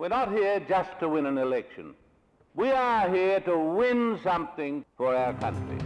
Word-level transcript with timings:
We're 0.00 0.08
not 0.08 0.32
here 0.32 0.60
just 0.60 0.98
to 1.00 1.10
win 1.10 1.26
an 1.26 1.36
election. 1.36 1.92
We 2.54 2.70
are 2.70 3.14
here 3.14 3.38
to 3.40 3.58
win 3.58 4.18
something 4.24 4.82
for 4.96 5.14
our 5.14 5.34
country. 5.34 5.76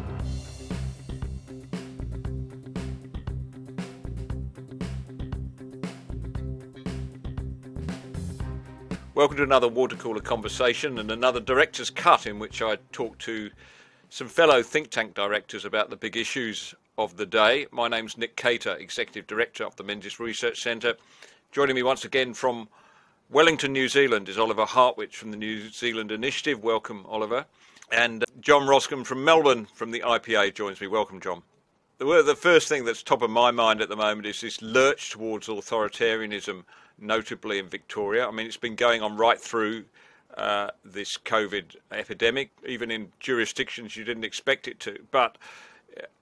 Welcome 9.16 9.38
to 9.38 9.42
another 9.42 9.66
water 9.66 9.96
cooler 9.96 10.20
conversation 10.20 11.00
and 11.00 11.10
another 11.10 11.40
director's 11.40 11.90
cut 11.90 12.24
in 12.28 12.38
which 12.38 12.62
I 12.62 12.76
talk 12.92 13.18
to 13.18 13.50
some 14.10 14.28
fellow 14.28 14.62
think 14.62 14.90
tank 14.90 15.14
directors 15.14 15.64
about 15.64 15.90
the 15.90 15.96
big 15.96 16.16
issues 16.16 16.72
of 16.96 17.16
the 17.16 17.26
day. 17.26 17.66
My 17.72 17.88
name's 17.88 18.16
Nick 18.16 18.36
Cater, 18.36 18.76
Executive 18.76 19.26
Director 19.26 19.64
of 19.64 19.74
the 19.74 19.82
Menzies 19.82 20.20
Research 20.20 20.62
Centre. 20.62 20.94
Joining 21.50 21.74
me 21.74 21.82
once 21.82 22.04
again 22.04 22.32
from 22.32 22.68
Wellington, 23.30 23.72
New 23.72 23.88
Zealand 23.88 24.28
is 24.28 24.38
Oliver 24.38 24.66
Hartwich 24.66 25.16
from 25.16 25.30
the 25.30 25.36
New 25.36 25.70
Zealand 25.70 26.12
Initiative. 26.12 26.62
Welcome, 26.62 27.06
Oliver. 27.08 27.46
And 27.90 28.22
John 28.40 28.66
Roskam 28.66 29.04
from 29.04 29.24
Melbourne 29.24 29.66
from 29.74 29.90
the 29.90 30.00
IPA 30.00 30.54
joins 30.54 30.80
me. 30.80 30.88
Welcome, 30.88 31.20
John. 31.20 31.42
The, 31.98 32.36
first 32.38 32.68
thing 32.68 32.84
that's 32.84 33.02
top 33.02 33.22
of 33.22 33.30
my 33.30 33.50
mind 33.50 33.80
at 33.80 33.88
the 33.88 33.96
moment 33.96 34.26
is 34.26 34.42
this 34.42 34.60
lurch 34.60 35.10
towards 35.10 35.48
authoritarianism, 35.48 36.64
notably 36.98 37.58
in 37.58 37.68
Victoria. 37.68 38.28
I 38.28 38.30
mean, 38.30 38.46
it's 38.46 38.58
been 38.58 38.76
going 38.76 39.00
on 39.00 39.16
right 39.16 39.40
through 39.40 39.84
uh, 40.36 40.70
this 40.84 41.16
COVID 41.16 41.76
epidemic, 41.92 42.50
even 42.66 42.90
in 42.90 43.10
jurisdictions 43.20 43.96
you 43.96 44.04
didn't 44.04 44.24
expect 44.24 44.68
it 44.68 44.80
to. 44.80 44.98
But 45.10 45.38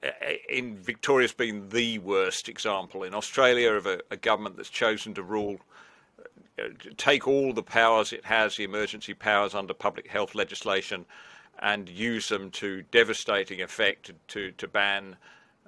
uh, 0.04 0.08
in 0.48 0.76
Victoria's 0.76 1.32
been 1.32 1.68
the 1.70 1.98
worst 1.98 2.48
example. 2.48 3.02
In 3.02 3.12
Australia, 3.12 3.72
of 3.72 3.86
a, 3.86 4.00
a 4.10 4.16
government 4.16 4.56
that's 4.56 4.70
chosen 4.70 5.14
to 5.14 5.22
rule, 5.22 5.54
uh, 5.54 5.58
take 6.96 7.26
all 7.26 7.52
the 7.52 7.62
powers 7.62 8.12
it 8.12 8.24
has, 8.24 8.56
the 8.56 8.64
emergency 8.64 9.14
powers 9.14 9.54
under 9.54 9.74
public 9.74 10.08
health 10.08 10.34
legislation, 10.34 11.04
and 11.60 11.88
use 11.88 12.28
them 12.28 12.50
to 12.50 12.82
devastating 12.90 13.60
effect 13.62 14.12
to 14.28 14.52
to 14.52 14.68
ban 14.68 15.16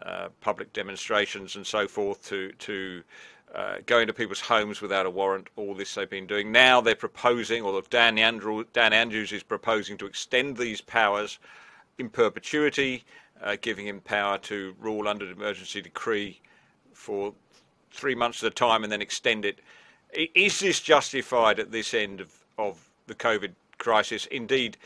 uh, 0.03 0.29
public 0.41 0.73
demonstrations 0.73 1.57
and 1.57 1.67
so 1.67 1.87
forth, 1.89 2.27
to 2.29 2.53
to 2.59 3.03
uh, 3.55 3.77
go 3.87 4.01
into 4.01 4.13
people's 4.13 4.41
homes 4.41 4.81
without 4.81 5.07
a 5.07 5.11
warrant. 5.11 5.48
All 5.57 5.75
this 5.75 5.95
they've 5.95 6.11
been 6.11 6.27
doing. 6.27 6.51
Now 6.51 6.81
they're 6.81 6.95
proposing, 6.95 7.63
or 7.63 7.81
Dan, 7.89 8.19
Andrew, 8.19 8.65
Dan 8.73 8.93
Andrews 8.93 9.33
is 9.33 9.43
proposing 9.43 9.97
to 9.98 10.07
extend 10.07 10.57
these 10.57 10.81
powers 10.81 11.39
in 11.98 12.09
perpetuity 12.09 13.05
uh, 13.43 13.57
giving 13.61 13.87
him 13.87 14.01
power 14.01 14.39
to 14.39 14.75
rule 14.81 15.07
under 15.07 15.27
an 15.27 15.33
emergency 15.33 15.81
decree 15.81 16.41
for 16.93 17.35
three 17.93 18.15
months 18.15 18.43
at 18.43 18.48
a 18.48 18.55
time 18.55 18.83
and 18.83 18.93
then 18.93 19.03
extend 19.03 19.45
it. 19.45 19.61
Is 20.15 20.61
this 20.61 20.81
justified 20.81 21.59
at 21.59 21.73
this 21.73 21.95
end 21.95 22.20
of, 22.20 22.33
of 22.59 22.89
the 23.07 23.15
COVID 23.15 23.53
crisis? 23.79 24.27
Indeed, 24.27 24.77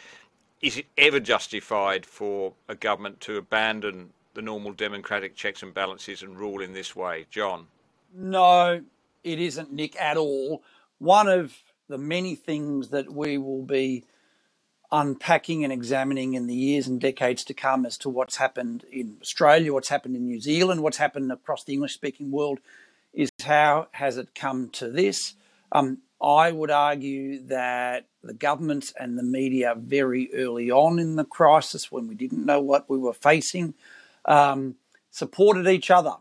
is 0.60 0.78
it 0.78 0.86
ever 0.96 1.20
justified 1.20 2.06
for 2.06 2.54
a 2.68 2.74
government 2.74 3.20
to 3.20 3.36
abandon 3.36 4.10
the 4.34 4.42
normal 4.42 4.72
democratic 4.72 5.36
checks 5.36 5.62
and 5.62 5.74
balances 5.74 6.22
and 6.22 6.38
rule 6.38 6.60
in 6.62 6.72
this 6.72 6.96
way? 6.96 7.26
John? 7.30 7.66
No, 8.14 8.82
it 9.22 9.38
isn't, 9.38 9.72
Nick, 9.72 10.00
at 10.00 10.16
all. 10.16 10.62
One 10.98 11.28
of 11.28 11.54
the 11.88 11.98
many 11.98 12.34
things 12.34 12.88
that 12.88 13.12
we 13.12 13.38
will 13.38 13.62
be 13.62 14.04
unpacking 14.90 15.64
and 15.64 15.72
examining 15.72 16.34
in 16.34 16.46
the 16.46 16.54
years 16.54 16.86
and 16.86 17.00
decades 17.00 17.44
to 17.44 17.54
come 17.54 17.84
as 17.84 17.98
to 17.98 18.08
what's 18.08 18.36
happened 18.36 18.84
in 18.90 19.18
Australia, 19.20 19.72
what's 19.72 19.90
happened 19.90 20.16
in 20.16 20.24
New 20.24 20.40
Zealand, 20.40 20.82
what's 20.82 20.96
happened 20.96 21.30
across 21.30 21.64
the 21.64 21.74
English 21.74 21.92
speaking 21.92 22.30
world 22.30 22.58
is 23.12 23.30
how 23.42 23.88
has 23.92 24.16
it 24.16 24.34
come 24.34 24.68
to 24.70 24.90
this? 24.90 25.34
Um, 25.72 25.98
I 26.22 26.50
would 26.50 26.70
argue 26.70 27.40
that 27.46 28.06
the 28.22 28.34
governments 28.34 28.92
and 28.98 29.16
the 29.16 29.22
media 29.22 29.74
very 29.76 30.30
early 30.34 30.70
on 30.70 30.98
in 30.98 31.16
the 31.16 31.24
crisis, 31.24 31.92
when 31.92 32.08
we 32.08 32.14
didn't 32.14 32.44
know 32.44 32.60
what 32.60 32.90
we 32.90 32.98
were 32.98 33.12
facing, 33.12 33.74
um, 34.24 34.76
supported 35.10 35.66
each 35.68 35.90
other. 35.90 36.14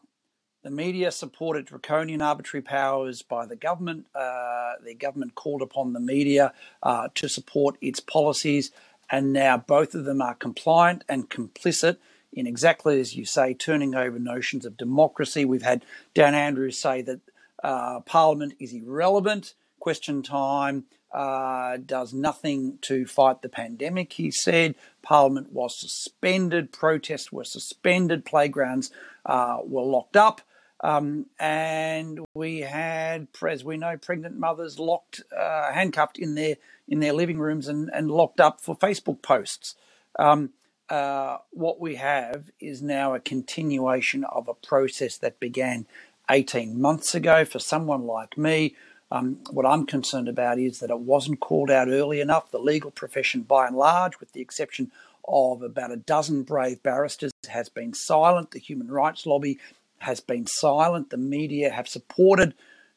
The 0.63 0.69
media 0.71 1.11
supported 1.11 1.65
draconian 1.65 2.21
arbitrary 2.21 2.61
powers 2.61 3.21
by 3.21 3.45
the 3.45 3.55
government. 3.55 4.07
Uh, 4.13 4.73
the 4.83 4.93
government 4.93 5.35
called 5.35 5.61
upon 5.61 5.93
the 5.93 5.99
media 5.99 6.53
uh, 6.83 7.07
to 7.15 7.29
support 7.29 7.77
its 7.81 7.99
policies, 7.99 8.71
and 9.09 9.33
now 9.33 9.57
both 9.57 9.95
of 9.95 10.05
them 10.05 10.21
are 10.21 10.35
compliant 10.35 11.03
and 11.07 11.29
complicit 11.29 11.97
in 12.33 12.47
exactly 12.47 12.99
as 12.99 13.15
you 13.15 13.25
say, 13.25 13.53
turning 13.53 13.95
over 13.95 14.19
notions 14.19 14.65
of 14.65 14.77
democracy. 14.77 15.45
We've 15.45 15.61
had 15.61 15.85
Dan 16.13 16.35
Andrews 16.35 16.77
say 16.77 17.01
that 17.03 17.19
uh, 17.63 18.01
Parliament 18.01 18.53
is 18.59 18.73
irrelevant. 18.73 19.53
Question 19.79 20.23
time 20.23 20.85
uh, 21.13 21.77
does 21.77 22.13
nothing 22.13 22.77
to 22.81 23.05
fight 23.05 23.41
the 23.41 23.49
pandemic, 23.49 24.13
he 24.13 24.31
said. 24.31 24.75
Parliament 25.01 25.51
was 25.51 25.79
suspended, 25.79 26.71
protests 26.71 27.31
were 27.31 27.43
suspended, 27.43 28.25
playgrounds 28.25 28.91
uh, 29.25 29.59
were 29.63 29.83
locked 29.83 30.17
up. 30.17 30.41
Um, 30.81 31.25
and 31.39 32.19
we 32.35 32.59
had, 32.59 33.27
as 33.47 33.63
we 33.63 33.77
know, 33.77 33.97
pregnant 33.97 34.37
mothers 34.37 34.77
locked, 34.77 35.23
uh, 35.35 35.71
handcuffed 35.71 36.19
in 36.19 36.35
their 36.35 36.57
in 36.87 36.99
their 36.99 37.13
living 37.13 37.39
rooms 37.39 37.67
and, 37.67 37.89
and 37.93 38.11
locked 38.11 38.39
up 38.39 38.61
for 38.61 38.77
Facebook 38.77 39.21
posts. 39.21 39.75
Um, 40.19 40.51
uh, 40.89 41.37
what 41.51 41.79
we 41.79 41.95
have 41.95 42.51
is 42.59 42.81
now 42.81 43.13
a 43.13 43.19
continuation 43.19 44.23
of 44.25 44.47
a 44.47 44.53
process 44.53 45.17
that 45.17 45.39
began 45.39 45.85
18 46.29 46.79
months 46.79 47.13
ago. 47.15 47.45
For 47.45 47.59
someone 47.59 48.05
like 48.05 48.37
me, 48.37 48.75
um, 49.11 49.39
what 49.49 49.65
I'm 49.65 49.85
concerned 49.85 50.27
about 50.27 50.59
is 50.59 50.79
that 50.79 50.89
it 50.89 50.99
wasn't 50.99 51.39
called 51.39 51.71
out 51.71 51.87
early 51.87 52.19
enough. 52.19 52.51
The 52.51 52.59
legal 52.59 52.91
profession, 52.91 53.41
by 53.41 53.67
and 53.67 53.75
large, 53.75 54.19
with 54.19 54.33
the 54.33 54.41
exception 54.41 54.91
of 55.27 55.61
about 55.61 55.91
a 55.91 55.97
dozen 55.97 56.43
brave 56.43 56.81
barristers, 56.83 57.31
has 57.49 57.69
been 57.69 57.93
silent. 57.93 58.51
The 58.51 58.59
human 58.59 58.89
rights 58.89 59.25
lobby 59.25 59.59
has 59.99 60.19
been 60.19 60.45
silent. 60.45 61.09
The 61.09 61.17
media 61.17 61.71
have 61.71 61.87
supported 61.87 62.53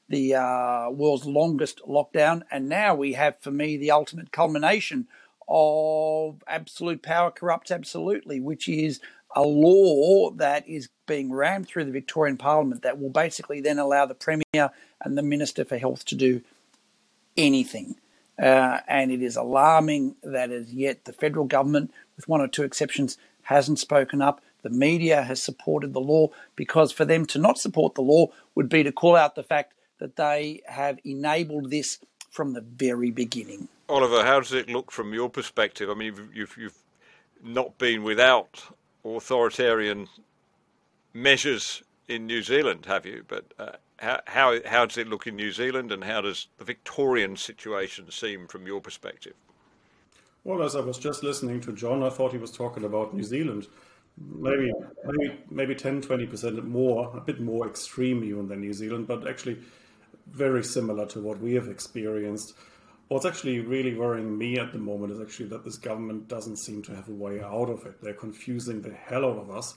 the 0.08 0.34
uh, 0.34 0.90
world's 0.90 1.24
longest 1.24 1.80
lockdown. 1.88 2.42
And 2.50 2.68
now 2.68 2.94
we 2.94 3.14
have, 3.14 3.38
for 3.40 3.52
me, 3.52 3.76
the 3.76 3.92
ultimate 3.92 4.32
culmination 4.32 5.06
of 5.50 6.42
absolute 6.46 7.02
power 7.02 7.30
corrupts 7.30 7.70
absolutely, 7.70 8.40
which 8.40 8.68
is 8.68 9.00
a 9.34 9.42
law 9.42 10.30
that 10.30 10.68
is 10.68 10.88
being 11.06 11.32
rammed 11.32 11.66
through 11.66 11.84
the 11.84 11.90
Victorian 11.90 12.36
Parliament 12.36 12.82
that 12.82 13.00
will 13.00 13.10
basically 13.10 13.60
then 13.60 13.78
allow 13.78 14.06
the 14.06 14.14
Premier 14.14 14.70
and 15.02 15.18
the 15.18 15.22
Minister 15.22 15.64
for 15.64 15.76
Health 15.76 16.04
to 16.06 16.14
do 16.14 16.42
anything. 17.36 17.96
Uh, 18.40 18.78
and 18.88 19.10
it 19.10 19.22
is 19.22 19.36
alarming 19.36 20.16
that 20.22 20.50
as 20.50 20.72
yet 20.72 21.04
the 21.04 21.12
federal 21.12 21.44
government, 21.44 21.92
with 22.16 22.28
one 22.28 22.40
or 22.40 22.48
two 22.48 22.62
exceptions, 22.62 23.18
hasn't 23.42 23.78
spoken 23.78 24.22
up. 24.22 24.40
The 24.62 24.70
media 24.70 25.22
has 25.22 25.42
supported 25.42 25.92
the 25.92 26.00
law 26.00 26.28
because 26.54 26.92
for 26.92 27.04
them 27.04 27.26
to 27.26 27.38
not 27.38 27.58
support 27.58 27.94
the 27.94 28.02
law 28.02 28.28
would 28.54 28.68
be 28.68 28.82
to 28.82 28.92
call 28.92 29.16
out 29.16 29.34
the 29.34 29.42
fact 29.42 29.74
that 29.98 30.16
they 30.16 30.62
have 30.66 30.98
enabled 31.04 31.70
this 31.70 31.98
from 32.30 32.52
the 32.52 32.60
very 32.60 33.10
beginning. 33.10 33.68
Oliver, 33.88 34.24
how 34.24 34.40
does 34.40 34.52
it 34.52 34.70
look 34.70 34.90
from 34.90 35.12
your 35.12 35.28
perspective? 35.28 35.90
I 35.90 35.94
mean, 35.94 36.06
you've, 36.06 36.34
you've, 36.34 36.56
you've 36.56 36.82
not 37.42 37.76
been 37.78 38.02
without 38.02 38.62
authoritarian 39.04 40.08
measures 41.12 41.82
in 42.08 42.26
New 42.26 42.42
Zealand, 42.42 42.86
have 42.86 43.04
you? 43.04 43.24
But 43.26 43.52
uh, 43.58 43.72
how, 43.98 44.20
how, 44.26 44.58
how 44.64 44.86
does 44.86 44.96
it 44.96 45.08
look 45.08 45.26
in 45.26 45.36
New 45.36 45.52
Zealand 45.52 45.90
and 45.90 46.04
how 46.04 46.20
does 46.20 46.46
the 46.58 46.64
Victorian 46.64 47.36
situation 47.36 48.10
seem 48.10 48.46
from 48.46 48.66
your 48.66 48.80
perspective? 48.80 49.34
Well, 50.44 50.62
as 50.62 50.76
I 50.76 50.80
was 50.80 50.98
just 50.98 51.22
listening 51.22 51.60
to 51.62 51.72
John, 51.72 52.02
I 52.02 52.10
thought 52.10 52.32
he 52.32 52.38
was 52.38 52.52
talking 52.52 52.84
about 52.84 53.12
New 53.12 53.24
Zealand 53.24 53.66
maybe 54.18 54.72
maybe 55.04 55.38
maybe 55.50 55.74
10 55.74 56.02
20% 56.02 56.64
more 56.64 57.10
a 57.16 57.20
bit 57.20 57.40
more 57.40 57.66
extreme 57.66 58.22
even 58.22 58.48
than 58.48 58.60
new 58.60 58.72
zealand 58.72 59.06
but 59.06 59.26
actually 59.26 59.58
very 60.32 60.64
similar 60.64 61.06
to 61.06 61.20
what 61.20 61.40
we 61.40 61.54
have 61.54 61.68
experienced 61.68 62.54
what's 63.08 63.26
actually 63.26 63.58
really 63.58 63.94
worrying 63.94 64.38
me 64.38 64.58
at 64.58 64.72
the 64.72 64.78
moment 64.78 65.12
is 65.12 65.20
actually 65.20 65.48
that 65.48 65.64
this 65.64 65.76
government 65.76 66.28
doesn't 66.28 66.56
seem 66.56 66.80
to 66.80 66.94
have 66.94 67.08
a 67.08 67.12
way 67.12 67.40
out 67.42 67.68
of 67.68 67.84
it 67.86 68.00
they're 68.02 68.14
confusing 68.14 68.82
the 68.82 68.92
hell 68.92 69.24
out 69.24 69.38
of 69.38 69.50
us 69.50 69.74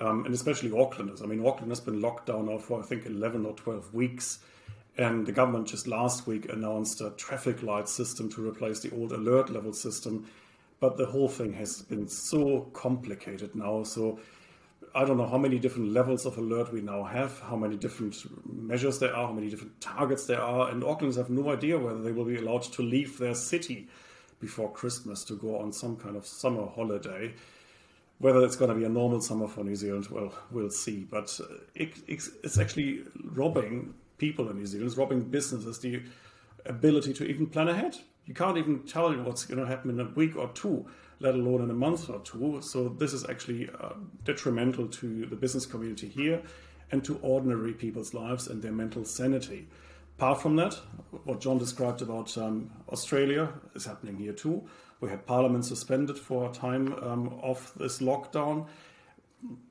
um, 0.00 0.24
and 0.24 0.34
especially 0.34 0.70
Aucklanders. 0.70 1.22
i 1.22 1.26
mean 1.26 1.44
auckland 1.46 1.70
has 1.70 1.80
been 1.80 2.00
locked 2.00 2.26
down 2.26 2.46
now 2.46 2.58
for 2.58 2.80
i 2.80 2.82
think 2.82 3.06
11 3.06 3.46
or 3.46 3.52
12 3.54 3.94
weeks 3.94 4.40
and 4.96 5.26
the 5.26 5.32
government 5.32 5.66
just 5.66 5.86
last 5.86 6.26
week 6.26 6.52
announced 6.52 7.00
a 7.00 7.10
traffic 7.10 7.62
light 7.62 7.88
system 7.88 8.30
to 8.30 8.46
replace 8.46 8.80
the 8.80 8.90
old 8.90 9.12
alert 9.12 9.50
level 9.50 9.72
system 9.72 10.26
but 10.84 10.98
the 10.98 11.06
whole 11.06 11.28
thing 11.28 11.54
has 11.54 11.80
been 11.80 12.06
so 12.06 12.68
complicated 12.74 13.54
now. 13.54 13.84
So 13.84 14.18
I 14.94 15.04
don't 15.04 15.16
know 15.16 15.26
how 15.26 15.38
many 15.38 15.58
different 15.58 15.92
levels 15.92 16.24
of 16.24 16.38
alert 16.38 16.72
we 16.72 16.80
now 16.80 17.02
have, 17.02 17.40
how 17.40 17.56
many 17.56 17.76
different 17.76 18.16
measures 18.46 19.00
there 19.00 19.14
are, 19.14 19.26
how 19.26 19.32
many 19.32 19.50
different 19.50 19.80
targets 19.80 20.26
there 20.26 20.40
are, 20.40 20.70
and 20.70 20.84
Aucklanders 20.84 21.16
have 21.16 21.30
no 21.30 21.50
idea 21.50 21.78
whether 21.78 22.00
they 22.00 22.12
will 22.12 22.24
be 22.24 22.36
allowed 22.36 22.62
to 22.62 22.82
leave 22.82 23.18
their 23.18 23.34
city 23.34 23.88
before 24.40 24.70
Christmas 24.70 25.24
to 25.24 25.34
go 25.34 25.58
on 25.58 25.72
some 25.72 25.96
kind 25.96 26.16
of 26.16 26.26
summer 26.26 26.66
holiday. 26.66 27.34
Whether 28.18 28.44
it's 28.44 28.54
going 28.54 28.68
to 28.68 28.76
be 28.76 28.84
a 28.84 28.88
normal 28.88 29.20
summer 29.20 29.48
for 29.48 29.64
New 29.64 29.74
Zealand, 29.74 30.06
well, 30.10 30.32
we'll 30.52 30.70
see. 30.70 31.06
But 31.10 31.40
uh, 31.40 31.54
it, 31.74 31.94
it's, 32.06 32.30
it's 32.44 32.58
actually 32.58 33.02
robbing 33.24 33.94
people 34.18 34.48
in 34.48 34.58
New 34.58 34.66
Zealand, 34.66 34.88
it's 34.88 34.96
robbing 34.96 35.22
businesses. 35.22 35.80
The 35.80 36.02
ability 36.66 37.12
to 37.14 37.24
even 37.24 37.46
plan 37.46 37.68
ahead. 37.68 37.96
You 38.26 38.34
can't 38.34 38.56
even 38.56 38.84
tell 38.84 39.12
what's 39.22 39.44
going 39.44 39.60
to 39.60 39.66
happen 39.66 39.90
in 39.90 40.00
a 40.00 40.08
week 40.10 40.36
or 40.36 40.48
two, 40.54 40.86
let 41.24 41.34
alone 41.34 41.62
in 41.62 41.70
a 41.70 41.74
month 41.74 42.10
or 42.10 42.20
two. 42.20 42.60
So 42.60 42.88
this 42.90 43.14
is 43.14 43.24
actually 43.28 43.70
uh, 43.80 43.94
detrimental 44.24 44.86
to 44.88 45.24
the 45.24 45.36
business 45.36 45.64
community 45.64 46.06
here 46.06 46.42
and 46.90 47.02
to 47.04 47.18
ordinary 47.22 47.72
people's 47.72 48.12
lives 48.12 48.46
and 48.46 48.62
their 48.62 48.72
mental 48.72 49.06
sanity. 49.06 49.66
Apart 50.18 50.42
from 50.42 50.56
that, 50.56 50.74
what 51.24 51.40
John 51.40 51.56
described 51.56 52.02
about 52.02 52.36
um, 52.36 52.70
Australia 52.92 53.48
is 53.74 53.86
happening 53.86 54.18
here 54.18 54.34
too. 54.34 54.62
We 55.00 55.08
had 55.08 55.24
Parliament 55.26 55.64
suspended 55.64 56.18
for 56.18 56.50
a 56.50 56.52
time 56.52 56.92
um, 57.02 57.40
of 57.42 57.72
this 57.76 58.00
lockdown. 58.00 58.66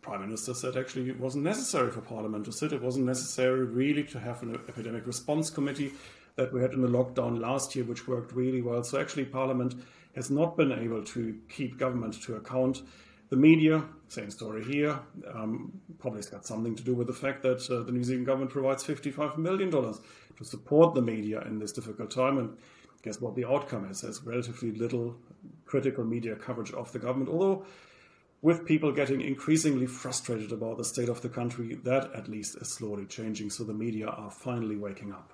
Prime 0.01 0.21
Minister 0.21 0.55
said 0.55 0.75
actually 0.75 1.09
it 1.09 1.19
wasn't 1.19 1.43
necessary 1.43 1.91
for 1.91 2.01
Parliament 2.01 2.45
to 2.45 2.51
sit. 2.51 2.73
It 2.73 2.81
wasn't 2.81 3.05
necessary 3.05 3.63
really 3.63 4.03
to 4.05 4.19
have 4.19 4.41
an 4.41 4.55
epidemic 4.67 5.05
response 5.05 5.51
committee 5.51 5.91
that 6.35 6.51
we 6.51 6.61
had 6.61 6.73
in 6.73 6.81
the 6.81 6.87
lockdown 6.87 7.39
last 7.39 7.75
year, 7.75 7.85
which 7.85 8.07
worked 8.07 8.33
really 8.33 8.61
well. 8.63 8.83
So 8.83 8.99
actually, 8.99 9.25
Parliament 9.25 9.75
has 10.15 10.29
not 10.29 10.55
been 10.57 10.71
able 10.71 11.03
to 11.03 11.37
keep 11.49 11.77
government 11.77 12.21
to 12.23 12.35
account. 12.35 12.81
The 13.29 13.37
media, 13.37 13.83
same 14.09 14.29
story 14.29 14.63
here, 14.63 14.99
um, 15.33 15.81
probably 15.97 16.19
has 16.19 16.29
got 16.29 16.45
something 16.45 16.75
to 16.75 16.83
do 16.83 16.93
with 16.93 17.07
the 17.07 17.13
fact 17.13 17.41
that 17.43 17.67
uh, 17.69 17.83
the 17.83 17.91
New 17.91 18.03
Zealand 18.03 18.27
government 18.27 18.51
provides 18.51 18.83
$55 18.83 19.37
million 19.37 19.71
to 19.71 20.43
support 20.43 20.93
the 20.93 21.01
media 21.01 21.41
in 21.41 21.57
this 21.57 21.71
difficult 21.71 22.11
time. 22.11 22.37
And 22.37 22.57
guess 23.01 23.19
what 23.19 23.35
the 23.35 23.45
outcome 23.45 23.89
is? 23.89 24.01
There's 24.01 24.21
relatively 24.23 24.71
little 24.71 25.15
critical 25.65 26.03
media 26.03 26.35
coverage 26.35 26.71
of 26.73 26.91
the 26.91 26.99
government, 26.99 27.29
although 27.29 27.65
with 28.43 28.65
people 28.65 28.91
getting 28.91 29.21
increasingly 29.21 29.87
frustrated 29.87 30.51
about 30.51 30.77
the 30.77 30.83
state 30.83 31.09
of 31.09 31.21
the 31.21 31.29
country, 31.29 31.75
that 31.83 32.13
at 32.13 32.27
least 32.27 32.57
is 32.57 32.67
slowly 32.71 33.05
changing. 33.05 33.49
So 33.49 33.63
the 33.63 33.73
media 33.73 34.07
are 34.07 34.29
finally 34.29 34.75
waking 34.75 35.11
up. 35.13 35.31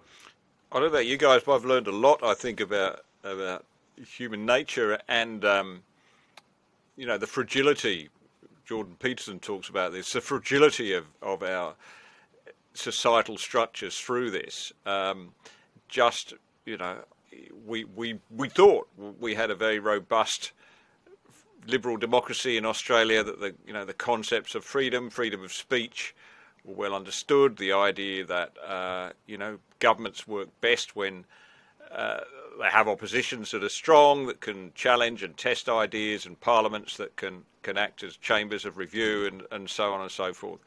I 0.71 0.75
don't 0.75 0.83
know 0.83 0.89
about 0.89 1.07
you 1.07 1.17
guys, 1.17 1.41
but 1.43 1.55
I've 1.55 1.65
learned 1.65 1.87
a 1.87 1.91
lot. 1.91 2.23
I 2.23 2.35
think 2.35 2.59
about 2.59 3.03
about 3.23 3.65
human 4.05 4.45
nature 4.45 4.99
and 5.07 5.43
um, 5.45 5.83
you 6.95 7.05
know 7.05 7.17
the 7.17 7.27
fragility. 7.27 8.09
Jordan 8.65 8.95
Peterson 8.99 9.39
talks 9.39 9.69
about 9.69 9.91
this: 9.91 10.13
the 10.13 10.21
fragility 10.21 10.93
of 10.93 11.05
of 11.21 11.43
our 11.43 11.75
societal 12.73 13.37
structures 13.37 13.97
through 13.97 14.31
this. 14.31 14.71
Um, 14.85 15.33
just 15.87 16.33
you 16.65 16.77
know, 16.77 16.97
we 17.65 17.83
we 17.83 18.19
we 18.35 18.49
thought 18.49 18.87
we 19.19 19.35
had 19.35 19.49
a 19.49 19.55
very 19.55 19.79
robust 19.79 20.51
liberal 21.67 21.97
democracy 21.97 22.57
in 22.57 22.65
Australia. 22.65 23.23
That 23.23 23.39
the 23.39 23.55
you 23.65 23.73
know 23.73 23.85
the 23.85 23.93
concepts 23.93 24.55
of 24.55 24.63
freedom, 24.63 25.09
freedom 25.09 25.43
of 25.43 25.51
speech, 25.51 26.15
were 26.63 26.75
well 26.75 26.95
understood. 26.95 27.57
The 27.57 27.73
idea 27.73 28.25
that 28.25 28.53
uh, 28.65 29.11
you 29.25 29.37
know 29.37 29.59
governments 29.79 30.27
work 30.27 30.49
best 30.61 30.95
when 30.95 31.25
uh, 31.91 32.19
they 32.59 32.69
have 32.69 32.87
oppositions 32.87 33.51
that 33.51 33.63
are 33.63 33.69
strong, 33.69 34.27
that 34.27 34.41
can 34.41 34.71
challenge 34.75 35.23
and 35.23 35.35
test 35.37 35.69
ideas, 35.69 36.25
and 36.25 36.39
parliaments 36.39 36.97
that 36.97 37.15
can, 37.15 37.43
can 37.63 37.77
act 37.77 38.03
as 38.03 38.17
chambers 38.17 38.65
of 38.65 38.77
review, 38.77 39.25
and, 39.25 39.43
and 39.51 39.69
so 39.69 39.93
on 39.93 40.01
and 40.01 40.11
so 40.11 40.33
forth. 40.33 40.59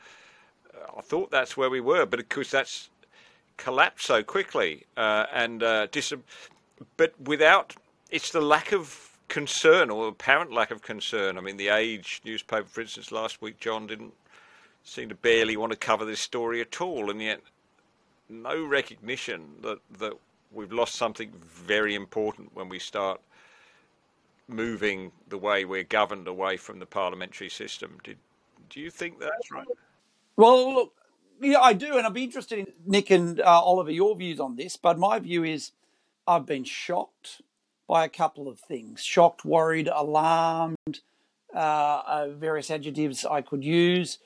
Uh, 0.75 0.99
I 0.99 1.01
thought 1.03 1.31
that's 1.31 1.57
where 1.57 1.71
we 1.71 1.81
were, 1.81 2.07
but 2.07 2.19
of 2.19 2.29
course 2.29 2.51
that's 2.51 2.89
collapsed 3.57 4.07
so 4.07 4.23
quickly, 4.23 4.85
uh, 4.97 5.27
and 5.33 5.63
uh, 5.63 5.87
dis- 5.87 6.15
but 6.97 7.19
without 7.21 7.77
it's 8.11 8.31
the 8.31 8.41
lack 8.41 8.73
of 8.73 9.11
concern 9.29 9.91
or 9.91 10.09
apparent 10.09 10.53
lack 10.53 10.71
of 10.71 10.83
concern. 10.83 11.39
I 11.39 11.41
mean, 11.41 11.57
the 11.57 11.69
Age 11.69 12.21
newspaper, 12.25 12.69
for 12.69 12.83
instance, 12.83 13.11
last 13.11 13.41
week, 13.41 13.59
John 13.59 13.87
didn't 13.87 14.13
seem 14.85 15.09
to 15.09 15.15
barely 15.15 15.57
want 15.57 15.73
to 15.73 15.79
cover 15.79 16.05
this 16.05 16.21
story 16.21 16.61
at 16.61 16.81
all, 16.81 17.11
and 17.11 17.21
yet 17.21 17.41
no 18.29 18.65
recognition 18.65 19.57
that 19.63 19.79
that 19.99 20.15
we've 20.53 20.73
lost 20.73 20.95
something 20.95 21.33
very 21.35 21.95
important 21.95 22.55
when 22.55 22.69
we 22.69 22.79
start 22.79 23.21
moving 24.49 25.13
the 25.29 25.39
way 25.39 25.65
we're 25.65 25.85
governed 25.85 26.29
away 26.29 26.57
from 26.57 26.79
the 26.79 26.87
parliamentary 26.87 27.49
system. 27.49 27.99
Did 28.05 28.19
do 28.69 28.81
you 28.81 28.91
think 28.91 29.21
that's 29.21 29.51
right? 29.51 29.67
Well, 30.37 30.75
look, 30.75 30.93
yeah, 31.41 31.61
I 31.61 31.73
do, 31.75 31.99
and 31.99 32.07
I'd 32.07 32.15
be 32.15 32.25
interested 32.25 32.59
in 32.59 32.67
Nick 32.87 33.11
and 33.11 33.41
uh, 33.41 33.45
Oliver 33.45 33.91
your 33.91 34.17
views 34.17 34.41
on 34.41 34.57
this. 34.57 34.77
But 34.77 34.99
my 34.99 35.19
view 35.19 35.45
is, 35.45 35.73
I've 36.27 36.47
been 36.47 36.65
shocked 36.65 37.43
by 37.87 38.05
a 38.05 38.09
couple 38.09 38.49
of 38.49 38.59
things: 38.59 39.03
shocked, 39.03 39.45
worried, 39.45 39.89
alarmed, 39.89 41.01
uh, 41.55 42.03
uh, 42.07 42.29
various 42.31 42.71
adjectives 42.71 43.25
I 43.25 43.43
could 43.43 43.65
use. 43.65 44.19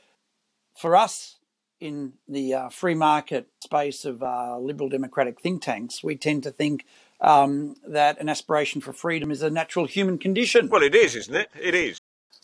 For 0.77 0.95
us, 0.95 1.36
in 1.81 2.15
the 2.29 2.55
uh, 2.55 2.69
free 2.69 2.95
market 2.95 3.49
space 3.63 4.05
of 4.05 4.23
uh, 4.23 4.59
liberal 4.59 4.89
democratic 4.89 5.41
think 5.41 5.63
tanks, 5.63 6.03
we 6.03 6.17
tend 6.17 6.43
to 6.45 6.51
think 6.51 6.85
um, 7.21 7.77
that 7.87 8.21
an 8.21 8.29
aspiration 8.29 8.81
for 8.81 8.93
freedom 8.93 9.31
is 9.31 9.43
a 9.43 9.51
natural 9.51 9.87
human 9.87 10.19
condition. 10.19 10.69
Well, 10.69 10.83
it 10.83 10.95
is, 10.95 11.15
isn't 11.17 11.35
it? 11.35 11.51
It 11.61 11.75
is. 11.75 12.01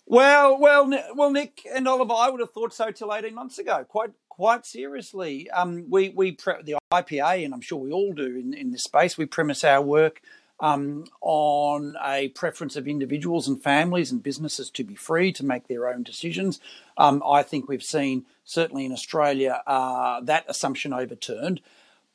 Well, 0.07 0.59
well, 0.59 0.91
well, 1.15 1.31
Nick 1.31 1.63
and 1.73 1.87
Oliver, 1.87 2.15
I 2.15 2.29
would 2.29 2.41
have 2.41 2.51
thought 2.51 2.75
so 2.75 2.91
till 2.91 3.15
eighteen 3.15 3.35
months 3.35 3.59
ago. 3.59 3.85
Quite, 3.89 4.11
quite 4.29 4.67
seriously, 4.67 5.49
um, 5.51 5.87
we 5.89 6.11
we 6.11 6.33
pre- 6.33 6.63
the 6.63 6.77
IPA, 6.93 7.45
and 7.45 7.55
I'm 7.55 7.61
sure 7.61 7.79
we 7.79 7.93
all 7.93 8.13
do 8.13 8.27
in, 8.27 8.53
in 8.53 8.73
this 8.73 8.83
space. 8.83 9.17
We 9.17 9.27
premise 9.27 9.63
our 9.63 9.81
work 9.81 10.21
um, 10.61 11.05
on 11.21 11.97
a 12.05 12.29
preference 12.29 12.77
of 12.77 12.87
individuals 12.87 13.49
and 13.49 13.63
families 13.63 14.13
and 14.13 14.23
businesses 14.23 14.71
to 14.71 14.85
be 14.85 14.95
free 14.95 15.33
to 15.33 15.45
make 15.45 15.67
their 15.67 15.89
own 15.89 16.03
decisions. 16.03 16.61
Um, 16.97 17.23
I 17.27 17.43
think 17.43 17.69
we've 17.69 17.83
seen, 17.83 18.27
certainly 18.45 18.85
in 18.85 18.93
Australia, 18.93 19.63
uh, 19.67 20.21
that 20.23 20.45
assumption 20.49 20.93
overturned. 20.93 21.61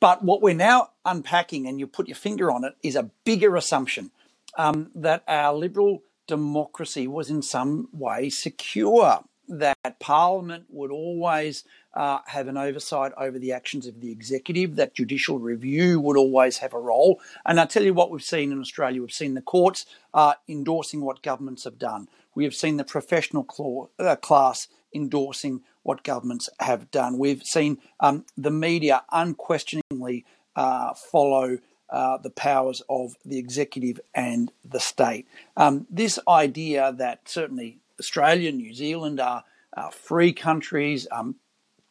But 0.00 0.24
what 0.24 0.40
we're 0.40 0.54
now 0.54 0.90
unpacking, 1.04 1.66
and 1.66 1.78
you 1.78 1.86
put 1.86 2.08
your 2.08 2.16
finger 2.16 2.50
on 2.50 2.64
it, 2.64 2.76
is 2.82 2.96
a 2.96 3.10
bigger 3.24 3.56
assumption 3.56 4.10
um, 4.56 4.90
that 4.94 5.24
our 5.26 5.54
liberal 5.54 6.02
democracy 6.26 7.08
was 7.08 7.30
in 7.30 7.42
some 7.42 7.88
way 7.92 8.28
secure, 8.28 9.24
that 9.48 9.98
Parliament 9.98 10.66
would 10.68 10.90
always 10.90 11.64
uh, 11.94 12.18
have 12.26 12.48
an 12.48 12.56
oversight 12.56 13.12
over 13.16 13.38
the 13.38 13.52
actions 13.52 13.86
of 13.86 14.00
the 14.00 14.12
executive, 14.12 14.76
that 14.76 14.94
judicial 14.94 15.38
review 15.38 16.00
would 16.00 16.16
always 16.16 16.58
have 16.58 16.74
a 16.74 16.78
role. 16.78 17.20
And 17.44 17.58
I 17.58 17.64
tell 17.66 17.82
you 17.82 17.94
what 17.94 18.10
we've 18.10 18.22
seen 18.22 18.52
in 18.52 18.60
Australia 18.60 19.00
we've 19.00 19.10
seen 19.10 19.34
the 19.34 19.42
courts 19.42 19.86
uh, 20.14 20.34
endorsing 20.48 21.00
what 21.00 21.22
governments 21.22 21.64
have 21.64 21.78
done, 21.78 22.08
we 22.34 22.44
have 22.44 22.54
seen 22.54 22.76
the 22.76 22.84
professional 22.84 23.42
claw, 23.42 23.88
uh, 23.98 24.14
class 24.14 24.68
endorsing 24.94 25.62
what 25.82 26.04
governments 26.04 26.48
have 26.60 26.88
done. 26.90 27.18
We've 27.18 27.42
seen 27.42 27.78
um, 27.98 28.26
the 28.36 28.52
media 28.52 29.02
unquestioningly 29.10 30.24
uh, 30.54 30.94
follow. 30.94 31.58
Uh, 31.90 32.18
the 32.18 32.28
powers 32.28 32.82
of 32.90 33.14
the 33.24 33.38
executive 33.38 33.98
and 34.14 34.52
the 34.62 34.78
state. 34.78 35.26
Um, 35.56 35.86
this 35.88 36.18
idea 36.28 36.92
that 36.98 37.26
certainly 37.26 37.78
Australia, 37.98 38.52
New 38.52 38.74
Zealand 38.74 39.20
are, 39.20 39.44
are 39.76 39.90
free 39.90 40.32
countries, 40.32 41.06
um, 41.10 41.36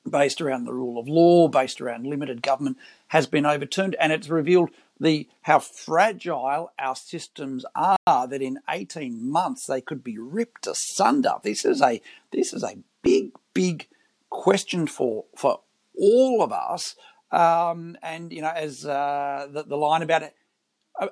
based 0.10 0.40
around 0.40 0.64
the 0.64 0.74
rule 0.74 0.98
of 0.98 1.08
law, 1.10 1.50
based 1.50 1.82
around 1.82 2.08
limited 2.08 2.42
government, 2.42 2.78
has 3.08 3.28
been 3.28 3.46
overturned, 3.46 3.96
and 4.00 4.14
it's 4.14 4.30
revealed 4.30 4.70
the 5.00 5.28
how 5.42 5.60
fragile 5.60 6.72
our 6.80 6.96
systems 6.96 7.66
are. 7.76 7.98
That 8.08 8.42
in 8.42 8.60
eighteen 8.70 9.30
months 9.30 9.66
they 9.66 9.82
could 9.82 10.04
be 10.04 10.18
ripped 10.18 10.66
asunder. 10.66 11.36
This 11.44 11.66
is 11.66 11.82
a 11.82 12.02
this 12.32 12.54
is 12.54 12.64
a 12.64 12.78
big 13.04 13.32
big 13.54 13.88
question 14.30 14.88
for 14.88 15.26
for 15.36 15.60
all 16.00 16.42
of 16.42 16.54
us. 16.54 16.96
Um, 17.30 17.98
and 18.02 18.32
you 18.32 18.42
know, 18.42 18.54
as 18.56 18.86
uh, 18.86 19.48
the, 19.52 19.64
the 19.64 19.76
line 19.76 20.04
about 20.04 20.24
it 20.24 20.34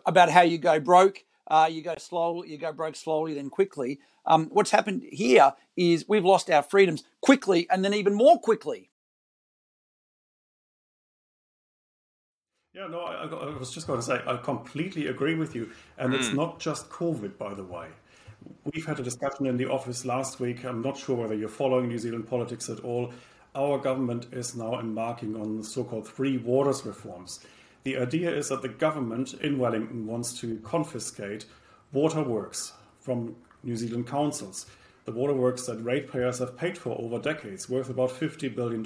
about 0.05 0.29
how 0.29 0.41
you 0.41 0.57
go 0.57 0.79
broke, 0.79 1.24
uh, 1.47 1.67
you 1.71 1.81
go 1.81 1.95
slowly, 1.97 2.49
you 2.49 2.57
go 2.57 2.71
broke 2.71 2.95
slowly, 2.95 3.33
then 3.33 3.49
quickly. 3.49 3.99
Um, 4.25 4.49
what's 4.51 4.71
happened 4.71 5.03
here 5.11 5.53
is 5.77 6.05
we've 6.07 6.25
lost 6.25 6.49
our 6.49 6.63
freedoms 6.63 7.03
quickly 7.21 7.67
and 7.69 7.83
then 7.85 7.93
even 7.93 8.13
more 8.13 8.39
quickly. 8.39 8.89
Yeah, 12.73 12.87
no, 12.87 12.99
I, 12.99 13.25
I 13.25 13.57
was 13.57 13.71
just 13.71 13.87
going 13.87 13.99
to 13.99 14.05
say, 14.05 14.19
I 14.27 14.35
completely 14.35 15.07
agree 15.07 15.35
with 15.35 15.55
you. 15.55 15.69
And 15.97 16.13
mm. 16.13 16.19
it's 16.19 16.33
not 16.33 16.59
just 16.59 16.89
COVID, 16.89 17.37
by 17.37 17.53
the 17.53 17.63
way. 17.63 17.87
We've 18.65 18.85
had 18.85 18.99
a 18.99 19.03
discussion 19.03 19.45
in 19.45 19.55
the 19.55 19.69
office 19.69 20.03
last 20.03 20.41
week. 20.41 20.65
I'm 20.65 20.81
not 20.81 20.97
sure 20.97 21.15
whether 21.15 21.35
you're 21.35 21.47
following 21.47 21.87
New 21.87 21.97
Zealand 21.97 22.27
politics 22.27 22.69
at 22.69 22.81
all. 22.81 23.13
Our 23.55 23.77
government 23.77 24.27
is 24.33 24.55
now 24.55 24.79
embarking 24.79 25.37
on 25.37 25.63
so 25.63 25.85
called 25.85 26.05
three 26.05 26.37
waters 26.37 26.85
reforms. 26.85 27.39
The 27.85 27.97
idea 27.97 28.35
is 28.35 28.49
that 28.49 28.63
the 28.63 28.67
government 28.67 29.35
in 29.35 29.59
Wellington 29.59 30.07
wants 30.07 30.33
to 30.39 30.57
confiscate 30.63 31.45
waterworks 31.93 32.73
from 32.99 33.35
New 33.61 33.75
Zealand 33.75 34.07
councils. 34.07 34.65
The 35.05 35.11
waterworks 35.11 35.67
that 35.67 35.83
ratepayers 35.83 36.39
have 36.39 36.57
paid 36.57 36.79
for 36.79 36.99
over 36.99 37.19
decades, 37.19 37.69
worth 37.69 37.91
about 37.91 38.09
$50 38.09 38.55
billion, 38.55 38.83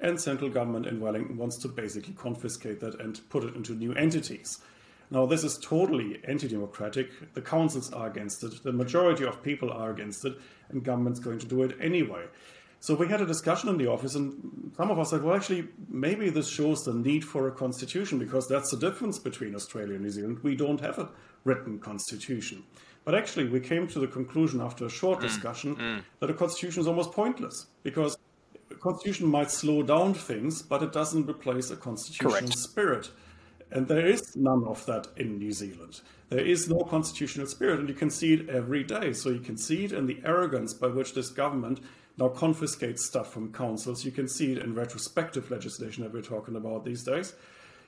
and 0.00 0.18
central 0.18 0.48
government 0.48 0.86
in 0.86 1.00
Wellington 1.00 1.36
wants 1.36 1.58
to 1.58 1.68
basically 1.68 2.14
confiscate 2.14 2.80
that 2.80 2.98
and 2.98 3.20
put 3.28 3.44
it 3.44 3.56
into 3.56 3.74
new 3.74 3.92
entities. 3.92 4.58
Now, 5.10 5.26
this 5.26 5.44
is 5.44 5.58
totally 5.58 6.18
anti 6.24 6.48
democratic. 6.48 7.34
The 7.34 7.42
councils 7.42 7.92
are 7.92 8.06
against 8.06 8.42
it, 8.42 8.62
the 8.62 8.72
majority 8.72 9.26
of 9.26 9.42
people 9.42 9.70
are 9.70 9.90
against 9.90 10.24
it, 10.24 10.38
and 10.70 10.82
government's 10.82 11.20
going 11.20 11.40
to 11.40 11.46
do 11.46 11.62
it 11.62 11.76
anyway. 11.78 12.24
So 12.84 12.94
we 12.94 13.08
had 13.08 13.22
a 13.22 13.24
discussion 13.24 13.70
in 13.70 13.78
the 13.78 13.86
office, 13.86 14.14
and 14.14 14.70
some 14.76 14.90
of 14.90 14.98
us 14.98 15.08
said, 15.08 15.22
well, 15.22 15.34
actually, 15.34 15.68
maybe 15.88 16.28
this 16.28 16.46
shows 16.46 16.84
the 16.84 16.92
need 16.92 17.24
for 17.24 17.48
a 17.48 17.50
constitution 17.50 18.18
because 18.18 18.46
that's 18.46 18.72
the 18.72 18.76
difference 18.76 19.18
between 19.18 19.54
Australia 19.54 19.94
and 19.94 20.04
New 20.04 20.10
Zealand. 20.10 20.40
We 20.42 20.54
don't 20.54 20.82
have 20.82 20.98
a 20.98 21.08
written 21.44 21.78
constitution. 21.78 22.62
But 23.06 23.14
actually, 23.14 23.48
we 23.48 23.60
came 23.60 23.88
to 23.88 23.98
the 23.98 24.06
conclusion 24.06 24.60
after 24.60 24.84
a 24.84 24.90
short 24.90 25.22
discussion 25.22 25.76
mm, 25.76 25.80
mm. 25.80 26.02
that 26.20 26.28
a 26.28 26.34
constitution 26.34 26.82
is 26.82 26.86
almost 26.86 27.12
pointless 27.12 27.68
because 27.84 28.18
a 28.70 28.74
constitution 28.74 29.28
might 29.28 29.50
slow 29.50 29.82
down 29.82 30.12
things, 30.12 30.60
but 30.60 30.82
it 30.82 30.92
doesn't 30.92 31.26
replace 31.26 31.70
a 31.70 31.76
constitutional 31.76 32.32
Correct. 32.32 32.58
spirit. 32.58 33.10
And 33.70 33.88
there 33.88 34.04
is 34.04 34.36
none 34.36 34.62
of 34.66 34.84
that 34.84 35.08
in 35.16 35.38
New 35.38 35.52
Zealand. 35.52 36.02
There 36.28 36.44
is 36.44 36.68
no 36.68 36.80
constitutional 36.80 37.46
spirit, 37.46 37.80
and 37.80 37.88
you 37.88 37.94
can 37.94 38.10
see 38.10 38.34
it 38.34 38.50
every 38.50 38.84
day. 38.84 39.14
So 39.14 39.30
you 39.30 39.40
can 39.40 39.56
see 39.56 39.86
it 39.86 39.92
in 39.92 40.04
the 40.04 40.20
arrogance 40.22 40.74
by 40.74 40.88
which 40.88 41.14
this 41.14 41.30
government 41.30 41.80
now 42.16 42.28
confiscates 42.28 43.04
stuff 43.04 43.32
from 43.32 43.52
councils. 43.52 44.04
You 44.04 44.12
can 44.12 44.28
see 44.28 44.52
it 44.52 44.58
in 44.58 44.74
retrospective 44.74 45.50
legislation 45.50 46.02
that 46.04 46.12
we're 46.12 46.22
talking 46.22 46.56
about 46.56 46.84
these 46.84 47.02
days. 47.02 47.34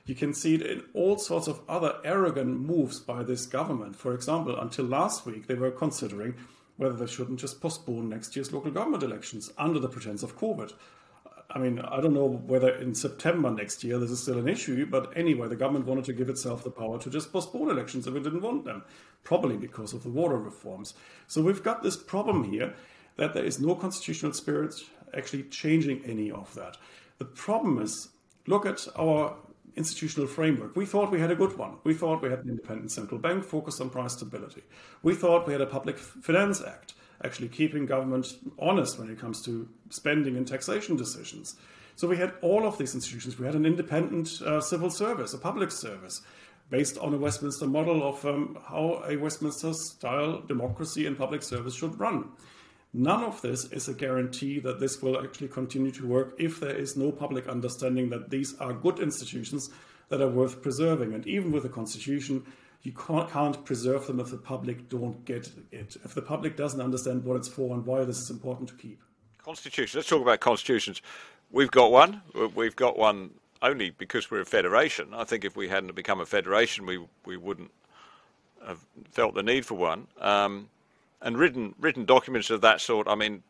You 0.05 0.15
can 0.15 0.33
see 0.33 0.55
it 0.55 0.61
in 0.61 0.83
all 0.93 1.17
sorts 1.17 1.47
of 1.47 1.61
other 1.67 1.97
arrogant 2.03 2.61
moves 2.61 2.99
by 2.99 3.23
this 3.23 3.45
government. 3.45 3.95
For 3.95 4.13
example, 4.13 4.57
until 4.57 4.85
last 4.85 5.25
week, 5.25 5.47
they 5.47 5.55
were 5.55 5.71
considering 5.71 6.35
whether 6.77 6.95
they 6.95 7.07
shouldn't 7.07 7.39
just 7.39 7.59
postpone 7.59 8.07
next 8.07 8.35
year's 8.35 8.53
local 8.53 8.71
government 8.71 9.03
elections 9.03 9.51
under 9.57 9.79
the 9.79 9.89
pretense 9.89 10.23
of 10.23 10.37
COVID. 10.37 10.71
I 11.49 11.59
mean, 11.59 11.79
I 11.79 12.01
don't 12.01 12.13
know 12.13 12.27
whether 12.27 12.69
in 12.69 12.93
September 12.93 13.49
next 13.49 13.83
year 13.83 13.97
this 13.97 14.11
is 14.11 14.21
still 14.21 14.37
an 14.37 14.49
issue, 14.49 14.85
but 14.85 15.11
anyway, 15.15 15.47
the 15.47 15.55
government 15.55 15.85
wanted 15.85 16.05
to 16.05 16.13
give 16.13 16.29
itself 16.29 16.63
the 16.63 16.69
power 16.69 16.99
to 16.99 17.09
just 17.09 17.31
postpone 17.31 17.69
elections 17.69 18.05
if 18.05 18.15
it 18.15 18.23
didn't 18.23 18.41
want 18.41 18.65
them, 18.65 18.83
probably 19.23 19.57
because 19.57 19.93
of 19.93 20.03
the 20.03 20.09
water 20.09 20.37
reforms. 20.37 20.93
So 21.27 21.41
we've 21.41 21.63
got 21.63 21.83
this 21.83 21.95
problem 21.95 22.43
here 22.43 22.75
that 23.17 23.33
there 23.33 23.43
is 23.43 23.59
no 23.59 23.75
constitutional 23.75 24.33
spirit 24.33 24.73
actually 25.15 25.43
changing 25.43 26.03
any 26.05 26.31
of 26.31 26.53
that. 26.55 26.77
The 27.17 27.25
problem 27.25 27.81
is 27.81 28.09
look 28.45 28.65
at 28.65 28.87
our 28.97 29.35
institutional 29.75 30.27
framework. 30.27 30.75
We 30.75 30.85
thought 30.85 31.11
we 31.11 31.19
had 31.19 31.31
a 31.31 31.35
good 31.35 31.57
one. 31.57 31.77
We 31.83 31.93
thought 31.93 32.21
we 32.21 32.29
had 32.29 32.39
an 32.39 32.49
independent 32.49 32.91
central 32.91 33.19
bank 33.19 33.43
focused 33.43 33.79
on 33.79 33.89
price 33.89 34.13
stability. 34.13 34.63
We 35.03 35.13
thought 35.13 35.45
we 35.45 35.53
had 35.53 35.61
a 35.61 35.67
Public 35.67 35.99
Finance 35.99 36.63
Act, 36.65 36.95
actually 37.23 37.49
keeping 37.49 37.85
government 37.85 38.27
honest 38.57 38.97
when 38.97 39.09
it 39.09 39.19
comes 39.19 39.43
to 39.45 39.69
spending 39.89 40.35
and 40.35 40.47
taxation 40.47 40.95
decisions. 40.95 41.55
So 41.95 42.07
we 42.07 42.17
had 42.17 42.33
all 42.41 42.65
of 42.65 42.77
these 42.77 42.95
institutions. 42.95 43.39
We 43.39 43.45
had 43.45 43.55
an 43.55 43.65
independent 43.65 44.41
uh, 44.41 44.61
civil 44.61 44.89
service, 44.89 45.33
a 45.33 45.37
public 45.37 45.71
service, 45.71 46.21
based 46.69 46.97
on 46.97 47.13
a 47.13 47.17
Westminster 47.17 47.67
model 47.67 48.07
of 48.07 48.25
um, 48.25 48.57
how 48.67 49.03
a 49.07 49.15
Westminster 49.15 49.73
style 49.73 50.41
democracy 50.41 51.05
and 51.05 51.17
public 51.17 51.43
service 51.43 51.75
should 51.75 51.99
run. 51.99 52.29
None 52.97 53.23
of 53.23 53.39
this 53.43 53.65
is 53.65 53.87
a 53.87 53.93
guarantee 53.93 54.57
that 54.61 54.79
this 54.79 55.03
will 55.03 55.23
actually 55.23 55.49
continue 55.49 55.91
to 55.91 56.07
work 56.07 56.33
if 56.39 56.59
there 56.59 56.75
is 56.75 56.97
no 56.97 57.11
public 57.11 57.47
understanding 57.47 58.09
that 58.09 58.31
these 58.31 58.55
are 58.59 58.73
good 58.73 58.97
institutions 58.97 59.69
that 60.09 60.19
are 60.19 60.27
worth 60.27 60.63
preserving. 60.63 61.13
And 61.13 61.27
even 61.27 61.51
with 61.51 61.63
a 61.63 61.69
constitution, 61.69 62.43
you 62.81 62.93
can't, 62.93 63.63
preserve 63.65 64.07
them 64.07 64.19
if 64.19 64.31
the 64.31 64.37
public 64.37 64.89
don't 64.89 65.23
get 65.25 65.47
it. 65.71 65.95
If 66.03 66.15
the 66.15 66.23
public 66.23 66.57
doesn't 66.57 66.81
understand 66.81 67.23
what 67.23 67.37
it's 67.37 67.47
for 67.47 67.75
and 67.75 67.85
why 67.85 68.03
this 68.03 68.17
is 68.17 68.31
important 68.31 68.67
to 68.69 68.75
keep. 68.75 68.99
Constitution. 69.43 69.99
Let's 69.99 70.09
talk 70.09 70.23
about 70.23 70.39
constitutions. 70.39 71.03
We've 71.51 71.69
got 71.69 71.91
one. 71.91 72.23
We've 72.55 72.75
got 72.75 72.97
one 72.97 73.29
only 73.61 73.91
because 73.91 74.31
we're 74.31 74.41
a 74.41 74.45
federation. 74.45 75.13
I 75.13 75.23
think 75.23 75.45
if 75.45 75.55
we 75.55 75.67
hadn't 75.67 75.93
become 75.93 76.19
a 76.19 76.25
federation, 76.25 76.87
we 76.87 77.05
we 77.25 77.37
wouldn't 77.37 77.69
have 78.65 78.79
felt 79.11 79.35
the 79.35 79.43
need 79.43 79.67
for 79.67 79.75
one. 79.75 80.07
Um, 80.19 80.69
and 81.21 81.37
written 81.37 81.75
written 81.79 82.05
documents 82.05 82.49
of 82.49 82.61
that 82.61 82.81
sort. 82.81 83.07
I 83.07 83.15
mean, 83.15 83.43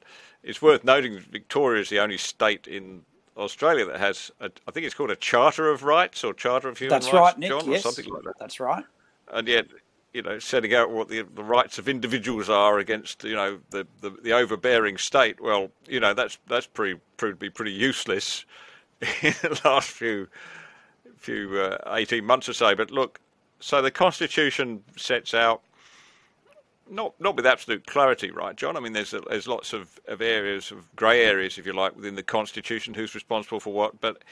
it's 0.44 0.62
worth 0.62 0.84
noting 0.84 1.16
that 1.16 1.26
Victoria 1.26 1.82
is 1.82 1.90
the 1.90 2.00
only 2.00 2.18
state 2.18 2.68
in 2.68 3.04
Australia 3.38 3.86
that 3.86 4.00
has, 4.00 4.32
a, 4.40 4.50
I 4.68 4.72
think 4.72 4.86
it's 4.86 4.96
called 4.96 5.12
a 5.12 5.16
Charter 5.16 5.70
of 5.70 5.84
Rights 5.84 6.24
or 6.24 6.34
Charter 6.34 6.70
of 6.70 6.78
Human 6.78 6.90
That's 6.90 7.08
Rights, 7.08 7.16
right, 7.16 7.38
Nick, 7.38 7.50
John, 7.50 7.70
yes. 7.70 7.86
or 7.86 7.92
something 7.92 8.14
like 8.14 8.24
that. 8.24 8.34
That's 8.40 8.60
right. 8.60 8.84
And 9.32 9.48
yet, 9.48 9.68
you 10.14 10.22
know, 10.22 10.40
setting 10.40 10.74
out 10.74 10.90
what 10.90 11.10
the, 11.10 11.22
the 11.22 11.44
rights 11.44 11.78
of 11.78 11.88
individuals 11.88 12.50
are 12.50 12.80
against, 12.80 13.24
you 13.24 13.36
know, 13.36 13.60
the, 13.70 13.86
the, 14.02 14.10
the 14.10 14.34
overbearing 14.34 14.98
state. 14.98 15.40
Well, 15.40 15.70
you 15.88 16.00
know, 16.00 16.14
that's 16.14 16.38
that's 16.48 16.66
pretty, 16.66 17.00
proved 17.18 17.40
to 17.40 17.46
be 17.46 17.50
pretty 17.50 17.74
useless 17.74 18.46
in 19.02 19.34
the 19.42 19.62
last 19.64 19.90
few 19.90 20.28
few 21.18 21.60
uh, 21.60 21.78
18 21.94 22.24
months 22.24 22.48
or 22.48 22.54
so. 22.54 22.76
But 22.76 22.90
look, 22.92 23.20
so 23.60 23.82
the 23.82 23.92
Constitution 23.92 24.84
sets 24.96 25.34
out 25.34 25.62
not 26.90 27.20
not 27.20 27.36
with 27.36 27.46
absolute 27.46 27.86
clarity, 27.86 28.32
right, 28.32 28.56
John? 28.56 28.78
I 28.78 28.80
mean, 28.80 28.94
there's 28.94 29.14
there's 29.30 29.48
lots 29.48 29.74
of, 29.74 30.00
of 30.08 30.22
areas 30.22 30.72
of 30.72 30.96
grey 30.96 31.26
areas, 31.26 31.58
if 31.58 31.66
you 31.66 31.74
like, 31.74 31.96
within 31.96 32.16
the 32.16 32.24
constitution. 32.24 32.94
Who's 32.94 33.16
responsible 33.16 33.60
for 33.60 33.74
what? 33.74 34.00
But 34.02 34.24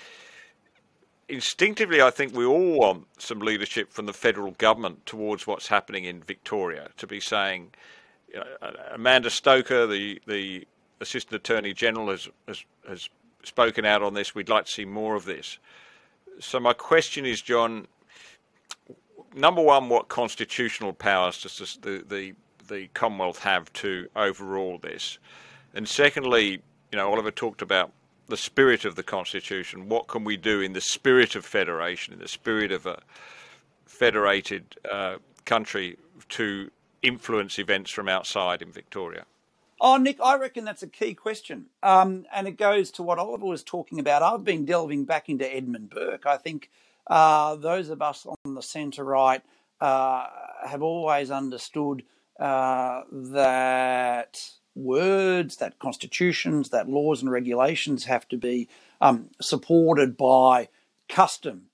instinctively, 1.28 2.02
I 2.02 2.10
think 2.12 2.36
we 2.36 2.46
all 2.46 2.80
want 2.80 3.08
some 3.18 3.40
leadership 3.40 3.92
from 3.92 4.06
the 4.06 4.14
federal 4.14 4.52
government 4.52 5.06
towards 5.06 5.48
what's 5.48 5.68
happening 5.68 6.06
in 6.06 6.22
Victoria. 6.22 6.90
To 6.98 7.08
be 7.08 7.20
saying, 7.20 7.72
you 8.32 8.40
know, 8.40 8.46
uh, 8.62 8.72
Amanda 8.94 9.30
Stoker, 9.30 9.88
the 9.88 10.22
the 10.28 10.68
Assistant 11.02 11.36
Attorney 11.36 11.74
General, 11.74 12.10
has, 12.10 12.30
has 12.48 12.64
has 12.88 13.10
spoken 13.44 13.86
out 13.86 14.02
on 14.04 14.14
this. 14.14 14.34
We'd 14.34 14.50
like 14.50 14.66
to 14.66 14.72
see 14.72 14.86
more 14.86 15.16
of 15.16 15.26
this. 15.26 15.60
So 16.40 16.60
my 16.60 16.74
question 16.74 17.26
is, 17.26 17.42
John, 17.42 17.88
number 19.36 19.62
one, 19.62 19.90
what 19.90 20.08
constitutional 20.08 20.94
powers 20.94 21.42
does 21.42 21.78
the, 21.82 22.04
the 22.08 22.34
the 22.67 22.88
Commonwealth 22.93 23.39
have 23.39 23.72
to 23.74 24.07
overrule 24.15 24.77
this? 24.77 25.17
And 25.74 25.88
secondly, 25.88 26.62
you 26.91 26.98
know, 26.98 27.10
Oliver 27.10 27.31
talked 27.31 27.62
about 27.62 27.91
the 28.27 28.38
spirit 28.38 28.86
of 28.86 28.95
the 28.95 29.03
Constitution. 29.03 29.89
What 29.89 30.07
can 30.07 30.24
we 30.24 30.38
do 30.38 30.62
in 30.62 30.74
the 30.74 30.81
spirit 30.81 31.36
of 31.36 31.45
federation, 31.45 32.13
in 32.13 32.19
the 32.19 32.27
spirit 32.27 32.72
of 32.72 32.86
a 32.86 33.01
federated 33.86 34.75
uh, 34.91 35.17
country 35.45 35.98
to 36.29 36.72
influence 37.01 37.60
events 37.60 37.91
from 37.91 38.10
outside 38.10 38.62
in 38.62 38.72
Victoria? 38.72 39.25
Oh, 39.79 39.98
Nick, 39.98 40.19
I 40.24 40.38
reckon 40.38 40.63
that's 40.63 40.84
a 40.84 40.88
key 40.88 41.13
question. 41.13 41.65
Um, 41.84 42.25
and 42.34 42.48
it 42.48 42.57
goes 42.57 42.91
to 42.91 43.03
what 43.03 43.19
Oliver 43.19 43.45
was 43.45 43.63
talking 43.63 44.00
about. 44.00 44.24
I've 44.24 44.43
been 44.43 44.65
delving 44.65 45.05
back 45.05 45.29
into 45.29 45.53
Edmund 45.53 45.89
Burke. 45.89 46.25
I 46.25 46.38
think 46.38 46.69
uh, 47.07 47.55
those 47.55 47.89
of 47.89 48.01
us 48.01 48.25
on 48.25 48.55
the 48.55 48.62
centre 48.62 49.03
right 49.03 49.41
uh, 49.81 50.27
have 50.65 50.81
always 50.81 51.29
understood 51.29 52.03
uh, 52.39 53.01
that 53.12 54.42
words, 54.75 55.58
that 55.58 55.80
constitutions, 55.80 56.70
that 56.70 56.89
laws 56.89 57.22
and 57.22 57.32
regulations 57.32 58.06
have 58.06 58.27
to 58.27 58.38
be 58.38 58.68
um, 59.01 59.30
supported 59.42 60.18
by 60.18 60.68
custom, 61.08 61.68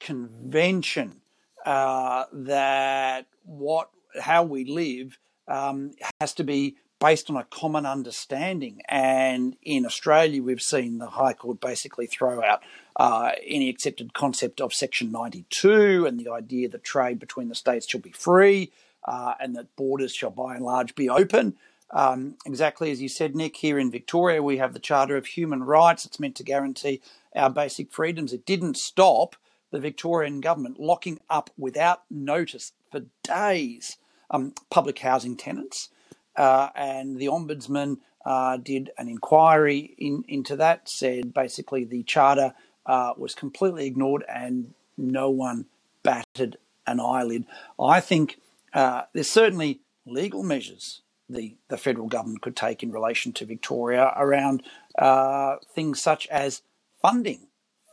convention, 0.00 1.20
uh, 1.64 2.24
that 2.32 3.26
what 3.44 3.90
how 4.20 4.42
we 4.42 4.64
live 4.64 5.18
um, 5.48 5.92
has 6.20 6.34
to 6.34 6.44
be 6.44 6.76
based 7.00 7.28
on 7.28 7.36
a 7.36 7.44
common 7.44 7.84
understanding. 7.84 8.80
And 8.88 9.56
in 9.62 9.84
Australia, 9.84 10.42
we've 10.42 10.62
seen 10.62 10.98
the 10.98 11.08
High 11.08 11.32
Court 11.32 11.60
basically 11.60 12.06
throw 12.06 12.42
out 12.42 12.62
uh, 12.96 13.32
any 13.46 13.68
accepted 13.68 14.14
concept 14.14 14.60
of 14.60 14.72
Section 14.72 15.10
92 15.10 16.06
and 16.06 16.18
the 16.18 16.30
idea 16.30 16.68
that 16.68 16.84
trade 16.84 17.18
between 17.18 17.48
the 17.48 17.54
states 17.54 17.88
should 17.88 18.02
be 18.02 18.12
free 18.12 18.72
uh, 19.04 19.34
and 19.40 19.56
that 19.56 19.74
borders 19.76 20.14
shall 20.14 20.30
by 20.30 20.56
and 20.56 20.64
large 20.64 20.94
be 20.94 21.08
open. 21.08 21.56
Um, 21.90 22.36
exactly 22.44 22.90
as 22.90 23.00
you 23.00 23.08
said, 23.08 23.36
Nick, 23.36 23.56
here 23.56 23.78
in 23.78 23.90
Victoria, 23.90 24.42
we 24.42 24.56
have 24.56 24.72
the 24.72 24.78
Charter 24.78 25.16
of 25.16 25.26
Human 25.26 25.62
Rights. 25.62 26.04
It's 26.04 26.18
meant 26.18 26.34
to 26.36 26.42
guarantee 26.42 27.00
our 27.36 27.50
basic 27.50 27.92
freedoms. 27.92 28.32
It 28.32 28.46
didn't 28.46 28.76
stop 28.76 29.36
the 29.70 29.78
Victorian 29.80 30.40
government 30.40 30.80
locking 30.80 31.20
up 31.28 31.50
without 31.58 32.02
notice 32.10 32.72
for 32.90 33.02
days 33.22 33.96
um, 34.30 34.54
public 34.70 34.98
housing 35.00 35.36
tenants. 35.36 35.90
Uh, 36.36 36.70
and 36.74 37.18
the 37.18 37.26
Ombudsman 37.26 37.98
uh, 38.24 38.56
did 38.56 38.90
an 38.98 39.08
inquiry 39.08 39.94
in, 39.98 40.24
into 40.26 40.56
that, 40.56 40.88
said 40.88 41.34
basically 41.34 41.84
the 41.84 42.02
Charter 42.02 42.54
uh, 42.86 43.14
was 43.16 43.34
completely 43.34 43.86
ignored 43.86 44.24
and 44.28 44.74
no 44.96 45.30
one 45.30 45.66
batted 46.02 46.56
an 46.86 47.00
eyelid. 47.00 47.44
I 47.78 48.00
think 48.00 48.38
uh, 48.74 49.02
there's 49.12 49.30
certainly 49.30 49.80
legal 50.04 50.42
measures 50.42 51.02
the, 51.28 51.56
the 51.68 51.78
federal 51.78 52.08
government 52.08 52.42
could 52.42 52.56
take 52.56 52.82
in 52.82 52.92
relation 52.92 53.32
to 53.32 53.46
Victoria 53.46 54.12
around 54.16 54.62
uh, 54.98 55.56
things 55.74 56.00
such 56.00 56.26
as 56.28 56.62
funding. 57.00 57.48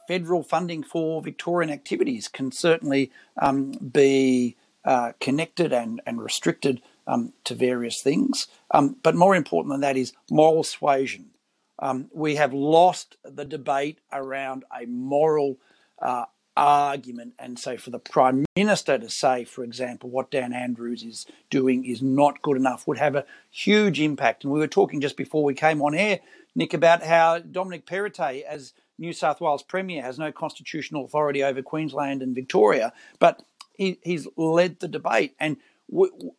Federal 0.08 0.44
funding 0.44 0.84
for 0.84 1.22
Victorian 1.22 1.72
activities 1.72 2.28
can 2.28 2.52
certainly 2.52 3.12
um, 3.42 3.72
be 3.72 4.58
uh, 4.84 5.14
connected 5.20 5.72
and, 5.72 6.02
and 6.06 6.22
restricted 6.22 6.82
um, 7.08 7.34
to 7.44 7.56
various 7.56 8.02
things. 8.02 8.48
Um, 8.72 8.98
but 9.04 9.16
more 9.16 9.36
important 9.36 9.74
than 9.74 9.82
that 9.82 9.98
is 9.98 10.14
moral 10.30 10.64
suasion. 10.64 11.28
Um, 11.80 12.10
we 12.14 12.36
have 12.36 12.54
lost 12.54 13.16
the 13.24 13.46
debate 13.46 14.00
around 14.12 14.66
a 14.76 14.86
moral 14.86 15.58
uh, 16.02 16.26
argument. 16.62 17.34
And 17.39 17.58
so 17.58 17.75
for 17.77 17.89
the 17.89 18.00
Prime 18.00 18.46
Minister 18.56 18.98
to 19.00 19.10
say, 19.10 19.44
for 19.44 19.63
example, 19.63 20.10
what 20.10 20.30
Dan 20.30 20.53
Andrews 20.53 21.03
is 21.03 21.25
doing 21.50 21.86
is 21.86 22.01
not 22.01 22.41
good 22.41 22.58
enough 22.58 22.88
would 22.88 23.00
have 23.00 23.15
a 23.15 23.25
huge 23.50 24.00
impact. 24.00 24.44
And 24.44 24.53
we 24.53 24.60
were 24.60 24.68
talking 24.68 25.01
just 25.01 25.18
before 25.18 25.44
we 25.44 25.56
came 25.56 25.82
on 25.82 25.96
air, 25.96 26.20
Nick, 26.56 26.74
about 26.74 27.03
how 27.03 27.39
Dominic 27.39 27.86
Perrottet, 27.86 28.44
as 28.44 28.74
New 29.00 29.12
South 29.12 29.41
Wales 29.41 29.63
Premier, 29.63 30.03
has 30.03 30.20
no 30.20 30.32
constitutional 30.32 31.06
authority 31.06 31.44
over 31.44 31.63
Queensland 31.63 32.22
and 32.22 32.36
Victoria, 32.36 32.94
but 33.18 33.41
he, 33.75 34.00
he's 34.03 34.27
led 34.38 34.80
the 34.80 34.88
debate. 34.88 35.36
And 35.39 35.58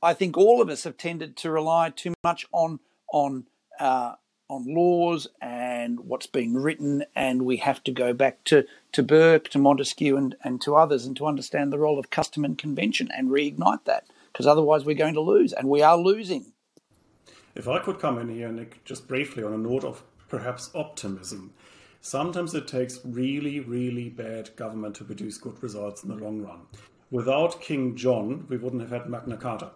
I 0.02 0.14
think 0.14 0.36
all 0.36 0.62
of 0.62 0.68
us 0.68 0.84
have 0.84 0.96
tended 0.96 1.36
to 1.38 1.50
rely 1.50 1.90
too 1.90 2.14
much 2.22 2.46
on 2.52 2.78
on 3.12 3.46
uh, 3.78 4.14
on 4.52 4.66
laws 4.66 5.26
and 5.40 6.00
what's 6.00 6.26
been 6.26 6.54
written, 6.54 7.04
and 7.16 7.42
we 7.42 7.56
have 7.56 7.82
to 7.84 7.90
go 7.90 8.12
back 8.12 8.44
to, 8.44 8.66
to 8.92 9.02
Burke, 9.02 9.48
to 9.48 9.58
Montesquieu, 9.58 10.16
and, 10.16 10.36
and 10.44 10.60
to 10.60 10.76
others, 10.76 11.06
and 11.06 11.16
to 11.16 11.26
understand 11.26 11.72
the 11.72 11.78
role 11.78 11.98
of 11.98 12.10
custom 12.10 12.44
and 12.44 12.58
convention 12.58 13.08
and 13.16 13.30
reignite 13.30 13.84
that, 13.86 14.06
because 14.30 14.46
otherwise 14.46 14.84
we're 14.84 14.94
going 14.94 15.14
to 15.14 15.20
lose, 15.20 15.54
and 15.54 15.68
we 15.68 15.80
are 15.80 15.96
losing. 15.96 16.52
If 17.54 17.66
I 17.66 17.78
could 17.78 17.98
come 17.98 18.18
in 18.18 18.28
here, 18.28 18.52
Nick, 18.52 18.84
just 18.84 19.08
briefly 19.08 19.42
on 19.42 19.54
a 19.54 19.58
note 19.58 19.84
of 19.84 20.02
perhaps 20.28 20.70
optimism. 20.74 21.54
Sometimes 22.02 22.54
it 22.54 22.68
takes 22.68 23.00
really, 23.04 23.60
really 23.60 24.10
bad 24.10 24.54
government 24.56 24.96
to 24.96 25.04
produce 25.04 25.38
good 25.38 25.62
results 25.62 26.02
in 26.02 26.10
the 26.10 26.16
long 26.16 26.42
run. 26.42 26.60
Without 27.10 27.60
King 27.60 27.96
John, 27.96 28.46
we 28.48 28.56
wouldn't 28.58 28.82
have 28.82 28.90
had 28.90 29.08
Magna 29.08 29.36
Carta. 29.36 29.70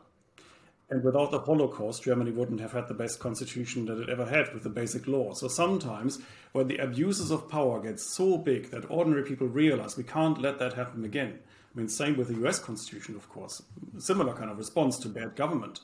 And 0.89 1.03
without 1.03 1.33
the 1.33 1.41
Holocaust, 1.41 2.05
Germany 2.05 2.31
wouldn't 2.31 2.61
have 2.61 2.73
had 2.73 2.87
the 2.87 2.95
best 2.95 3.19
constitution 3.19 3.87
that 3.87 4.01
it 4.01 4.09
ever 4.09 4.25
had 4.25 4.55
with 4.55 4.63
the 4.63 4.71
basic 4.71 5.09
law. 5.09 5.35
So 5.35 5.49
sometimes, 5.49 6.21
when 6.53 6.69
the 6.69 6.77
abuses 6.77 7.33
of 7.33 7.49
power 7.49 7.81
get 7.81 7.99
so 7.99 8.39
big 8.39 8.71
that 8.71 8.89
ordinary 8.89 9.25
people 9.25 9.49
realize 9.49 9.97
we 9.97 10.05
can't 10.05 10.41
let 10.41 10.61
that 10.61 10.75
happen 10.75 11.05
again. 11.05 11.41
I 11.75 11.79
mean, 11.79 11.89
same 11.89 12.17
with 12.17 12.29
the 12.29 12.47
US 12.47 12.61
Constitution, 12.61 13.17
of 13.17 13.29
course, 13.29 13.63
similar 13.99 14.33
kind 14.33 14.49
of 14.49 14.59
response 14.59 14.97
to 15.01 15.09
bad 15.09 15.35
government. 15.35 15.81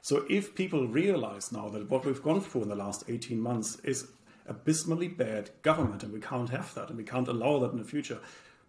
So 0.00 0.24
if 0.30 0.54
people 0.54 0.88
realize 0.88 1.52
now 1.52 1.68
that 1.68 1.90
what 1.90 2.06
we've 2.06 2.22
gone 2.22 2.40
through 2.40 2.62
in 2.62 2.68
the 2.68 2.76
last 2.76 3.04
18 3.08 3.38
months 3.38 3.78
is 3.84 4.08
abysmally 4.46 5.08
bad 5.08 5.50
government 5.62 6.02
and 6.02 6.12
we 6.12 6.20
can't 6.20 6.50
have 6.50 6.72
that 6.74 6.88
and 6.88 6.96
we 6.96 7.04
can't 7.04 7.28
allow 7.28 7.58
that 7.58 7.72
in 7.72 7.78
the 7.78 7.84
future, 7.84 8.20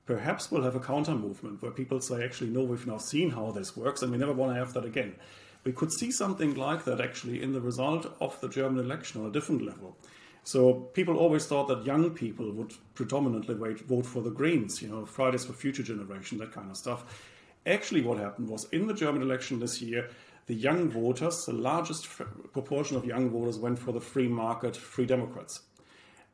perhaps 0.06 0.52
we'll 0.52 0.64
have 0.64 0.76
a 0.76 0.80
counter 0.80 1.16
movement 1.16 1.62
where 1.62 1.72
people 1.72 2.02
say, 2.02 2.24
actually, 2.24 2.50
no, 2.50 2.64
we've 2.64 2.88
now 2.88 2.98
seen 2.98 3.30
how 3.30 3.52
this 3.52 3.78
works 3.78 4.02
and 4.02 4.12
we 4.12 4.18
never 4.18 4.34
want 4.34 4.52
to 4.52 4.60
have 4.60 4.74
that 4.74 4.84
again. 4.84 5.16
We 5.64 5.72
could 5.74 5.92
see 5.92 6.12
something 6.12 6.56
like 6.56 6.86
that 6.86 7.02
actually 7.02 7.42
in 7.42 7.54
the 7.54 7.62
result 7.62 8.16
of 8.22 8.40
the 8.42 8.50
German 8.50 8.84
election 8.84 9.22
on 9.22 9.28
a 9.28 9.32
different 9.32 9.62
level. 9.62 9.98
So 10.44 10.74
people 10.94 11.18
always 11.18 11.46
thought 11.46 11.68
that 11.68 11.86
young 11.86 12.12
people 12.12 12.50
would 12.54 12.74
predominantly 12.96 13.54
vote 13.56 14.06
for 14.06 14.22
the 14.22 14.32
Greens, 14.32 14.82
you 14.82 14.88
know, 14.88 15.06
Fridays 15.06 15.44
for 15.44 15.52
Future 15.52 15.84
Generation, 15.84 16.38
that 16.38 16.54
kind 16.54 16.72
of 16.72 16.78
stuff. 16.78 17.22
Actually, 17.66 18.02
what 18.02 18.18
happened 18.18 18.48
was 18.48 18.66
in 18.72 18.88
the 18.88 18.94
German 18.94 19.22
election 19.22 19.60
this 19.60 19.82
year, 19.82 20.10
the 20.46 20.54
young 20.54 20.90
voters, 20.90 21.44
the 21.46 21.52
largest 21.52 22.08
proportion 22.54 22.96
of 22.96 23.04
young 23.04 23.30
voters 23.30 23.60
went 23.60 23.78
for 23.78 23.92
the 23.92 24.00
free 24.00 24.30
market, 24.30 24.78
free 24.78 25.06
Democrats. 25.06 25.64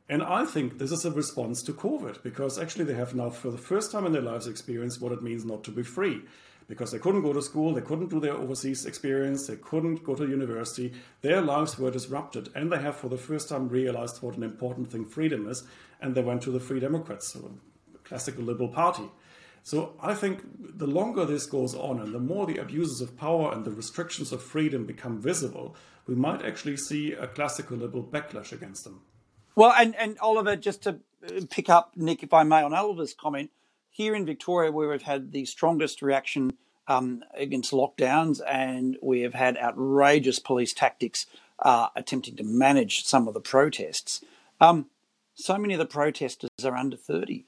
And 0.08 0.22
I 0.22 0.44
think 0.44 0.78
this 0.78 0.92
is 0.92 1.04
a 1.04 1.10
response 1.10 1.62
to 1.62 1.72
COVID 1.72 2.22
because 2.22 2.56
actually 2.56 2.84
they 2.84 2.94
have 2.94 3.14
now, 3.16 3.30
for 3.30 3.50
the 3.50 3.58
first 3.58 3.90
time 3.90 4.06
in 4.06 4.12
their 4.12 4.22
lives, 4.22 4.46
experienced 4.46 5.00
what 5.00 5.10
it 5.10 5.22
means 5.22 5.44
not 5.44 5.64
to 5.64 5.72
be 5.72 5.82
free 5.82 6.22
because 6.66 6.92
they 6.92 6.98
couldn't 6.98 7.22
go 7.22 7.32
to 7.32 7.42
school, 7.42 7.74
they 7.74 7.80
couldn't 7.80 8.10
do 8.10 8.20
their 8.20 8.34
overseas 8.34 8.86
experience, 8.86 9.46
they 9.46 9.56
couldn't 9.56 10.04
go 10.04 10.14
to 10.14 10.26
university. 10.26 10.92
Their 11.20 11.40
lives 11.40 11.78
were 11.78 11.90
disrupted, 11.90 12.48
and 12.54 12.72
they 12.72 12.78
have 12.78 12.96
for 12.96 13.08
the 13.08 13.18
first 13.18 13.48
time 13.48 13.68
realized 13.68 14.22
what 14.22 14.36
an 14.36 14.42
important 14.42 14.90
thing 14.90 15.04
freedom 15.04 15.48
is, 15.48 15.64
and 16.00 16.14
they 16.14 16.22
went 16.22 16.42
to 16.42 16.50
the 16.50 16.60
Free 16.60 16.80
Democrats, 16.80 17.32
so 17.32 17.58
a 17.94 17.98
classical 17.98 18.44
liberal 18.44 18.68
party. 18.68 19.10
So 19.62 19.94
I 20.00 20.14
think 20.14 20.42
the 20.58 20.86
longer 20.86 21.24
this 21.24 21.46
goes 21.46 21.74
on 21.74 21.98
and 21.98 22.14
the 22.14 22.18
more 22.18 22.44
the 22.44 22.58
abuses 22.58 23.00
of 23.00 23.16
power 23.16 23.50
and 23.50 23.64
the 23.64 23.70
restrictions 23.70 24.30
of 24.30 24.42
freedom 24.42 24.84
become 24.84 25.18
visible, 25.18 25.74
we 26.06 26.14
might 26.14 26.44
actually 26.44 26.76
see 26.76 27.12
a 27.12 27.26
classical 27.26 27.78
liberal 27.78 28.04
backlash 28.04 28.52
against 28.52 28.84
them. 28.84 29.00
Well, 29.56 29.72
and, 29.72 29.96
and 29.96 30.18
Oliver, 30.18 30.56
just 30.56 30.82
to 30.82 31.00
uh, 31.26 31.40
pick 31.48 31.70
up, 31.70 31.92
Nick, 31.96 32.22
if 32.22 32.34
I 32.34 32.42
may, 32.42 32.62
on 32.62 32.74
Oliver's 32.74 33.14
comment, 33.14 33.50
here 33.94 34.16
in 34.16 34.26
Victoria, 34.26 34.72
where 34.72 34.88
we've 34.88 35.02
had 35.02 35.30
the 35.30 35.44
strongest 35.44 36.02
reaction 36.02 36.52
um, 36.88 37.22
against 37.32 37.70
lockdowns, 37.70 38.40
and 38.50 38.98
we 39.00 39.20
have 39.20 39.34
had 39.34 39.56
outrageous 39.56 40.40
police 40.40 40.74
tactics 40.74 41.26
uh, 41.60 41.86
attempting 41.94 42.34
to 42.34 42.42
manage 42.42 43.04
some 43.04 43.28
of 43.28 43.34
the 43.34 43.40
protests. 43.40 44.24
Um, 44.60 44.86
so 45.34 45.56
many 45.56 45.74
of 45.74 45.78
the 45.78 45.86
protesters 45.86 46.50
are 46.64 46.74
under 46.74 46.96
30. 46.96 47.46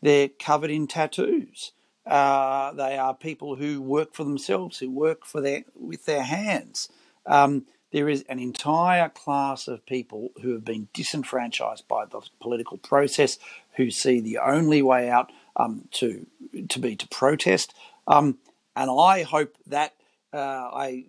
They're 0.00 0.30
covered 0.30 0.70
in 0.70 0.86
tattoos. 0.86 1.72
Uh, 2.06 2.72
they 2.72 2.96
are 2.96 3.14
people 3.14 3.56
who 3.56 3.82
work 3.82 4.14
for 4.14 4.24
themselves, 4.24 4.78
who 4.78 4.90
work 4.90 5.26
for 5.26 5.42
their 5.42 5.64
with 5.78 6.06
their 6.06 6.22
hands. 6.22 6.88
Um, 7.26 7.66
there 7.92 8.08
is 8.08 8.24
an 8.30 8.38
entire 8.38 9.10
class 9.10 9.68
of 9.68 9.84
people 9.84 10.30
who 10.40 10.54
have 10.54 10.64
been 10.64 10.88
disenfranchised 10.94 11.86
by 11.86 12.06
the 12.06 12.22
political 12.40 12.78
process, 12.78 13.38
who 13.76 13.90
see 13.90 14.20
the 14.20 14.38
only 14.38 14.80
way 14.80 15.10
out 15.10 15.30
um, 15.56 15.88
to 15.92 16.26
to 16.68 16.78
be 16.78 16.96
to 16.96 17.08
protest. 17.08 17.74
Um, 18.06 18.38
and 18.74 18.90
I 18.90 19.22
hope 19.22 19.54
that 19.66 19.94
uh, 20.32 20.38
I 20.38 21.06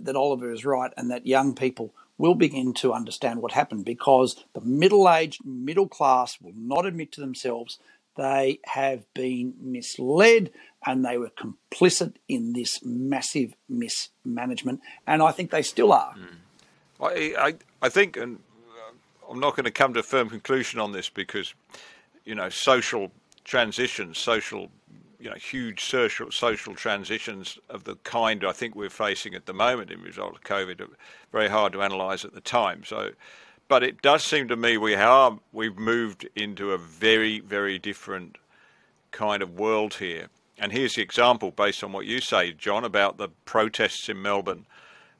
that 0.00 0.16
Oliver 0.16 0.52
is 0.52 0.64
right, 0.64 0.92
and 0.96 1.10
that 1.10 1.26
young 1.26 1.54
people 1.54 1.92
will 2.18 2.34
begin 2.34 2.72
to 2.72 2.94
understand 2.94 3.42
what 3.42 3.52
happened 3.52 3.84
because 3.84 4.42
the 4.54 4.60
middle-aged 4.62 5.44
middle 5.44 5.86
class 5.86 6.38
will 6.40 6.54
not 6.56 6.86
admit 6.86 7.12
to 7.12 7.20
themselves 7.20 7.78
they 8.16 8.60
have 8.64 9.04
been 9.12 9.54
misled 9.60 10.50
and 10.86 11.04
they 11.04 11.18
were 11.18 11.30
complicit 11.30 12.14
in 12.28 12.52
this 12.52 12.80
massive 12.82 13.54
mismanagement, 13.68 14.80
and 15.06 15.22
I 15.22 15.32
think 15.32 15.50
they 15.50 15.62
still 15.62 15.92
are. 15.92 16.14
Mm. 16.14 16.36
I, 16.98 17.34
I, 17.38 17.54
I 17.82 17.88
think, 17.90 18.16
and 18.16 18.38
uh, 18.70 19.30
I'm 19.30 19.40
not 19.40 19.54
going 19.54 19.64
to 19.64 19.70
come 19.70 19.92
to 19.94 20.00
a 20.00 20.02
firm 20.02 20.30
conclusion 20.30 20.80
on 20.80 20.92
this 20.92 21.10
because, 21.10 21.52
you 22.24 22.34
know, 22.34 22.48
social 22.48 23.10
transitions, 23.46 24.18
social, 24.18 24.68
you 25.20 25.30
know, 25.30 25.36
huge 25.36 25.84
social 25.84 26.30
social 26.30 26.74
transitions 26.74 27.58
of 27.70 27.84
the 27.84 27.94
kind 28.02 28.44
I 28.44 28.52
think 28.52 28.74
we're 28.74 28.90
facing 28.90 29.34
at 29.34 29.46
the 29.46 29.54
moment 29.54 29.90
in 29.90 30.02
result 30.02 30.34
of 30.34 30.42
COVID 30.42 30.86
very 31.32 31.48
hard 31.48 31.72
to 31.72 31.80
analyse 31.80 32.24
at 32.24 32.34
the 32.34 32.40
time. 32.40 32.82
So, 32.84 33.12
but 33.68 33.82
it 33.82 34.02
does 34.02 34.24
seem 34.24 34.48
to 34.48 34.56
me 34.56 34.76
we 34.76 34.94
are 34.94 35.38
we've 35.52 35.78
moved 35.78 36.28
into 36.34 36.72
a 36.72 36.78
very 36.78 37.40
very 37.40 37.78
different 37.78 38.36
kind 39.12 39.42
of 39.42 39.58
world 39.58 39.94
here. 39.94 40.28
And 40.58 40.72
here's 40.72 40.94
the 40.94 41.02
example 41.02 41.52
based 41.52 41.84
on 41.84 41.92
what 41.92 42.04
you 42.04 42.20
say, 42.20 42.52
John, 42.52 42.84
about 42.84 43.16
the 43.16 43.28
protests 43.44 44.08
in 44.08 44.20
Melbourne 44.20 44.66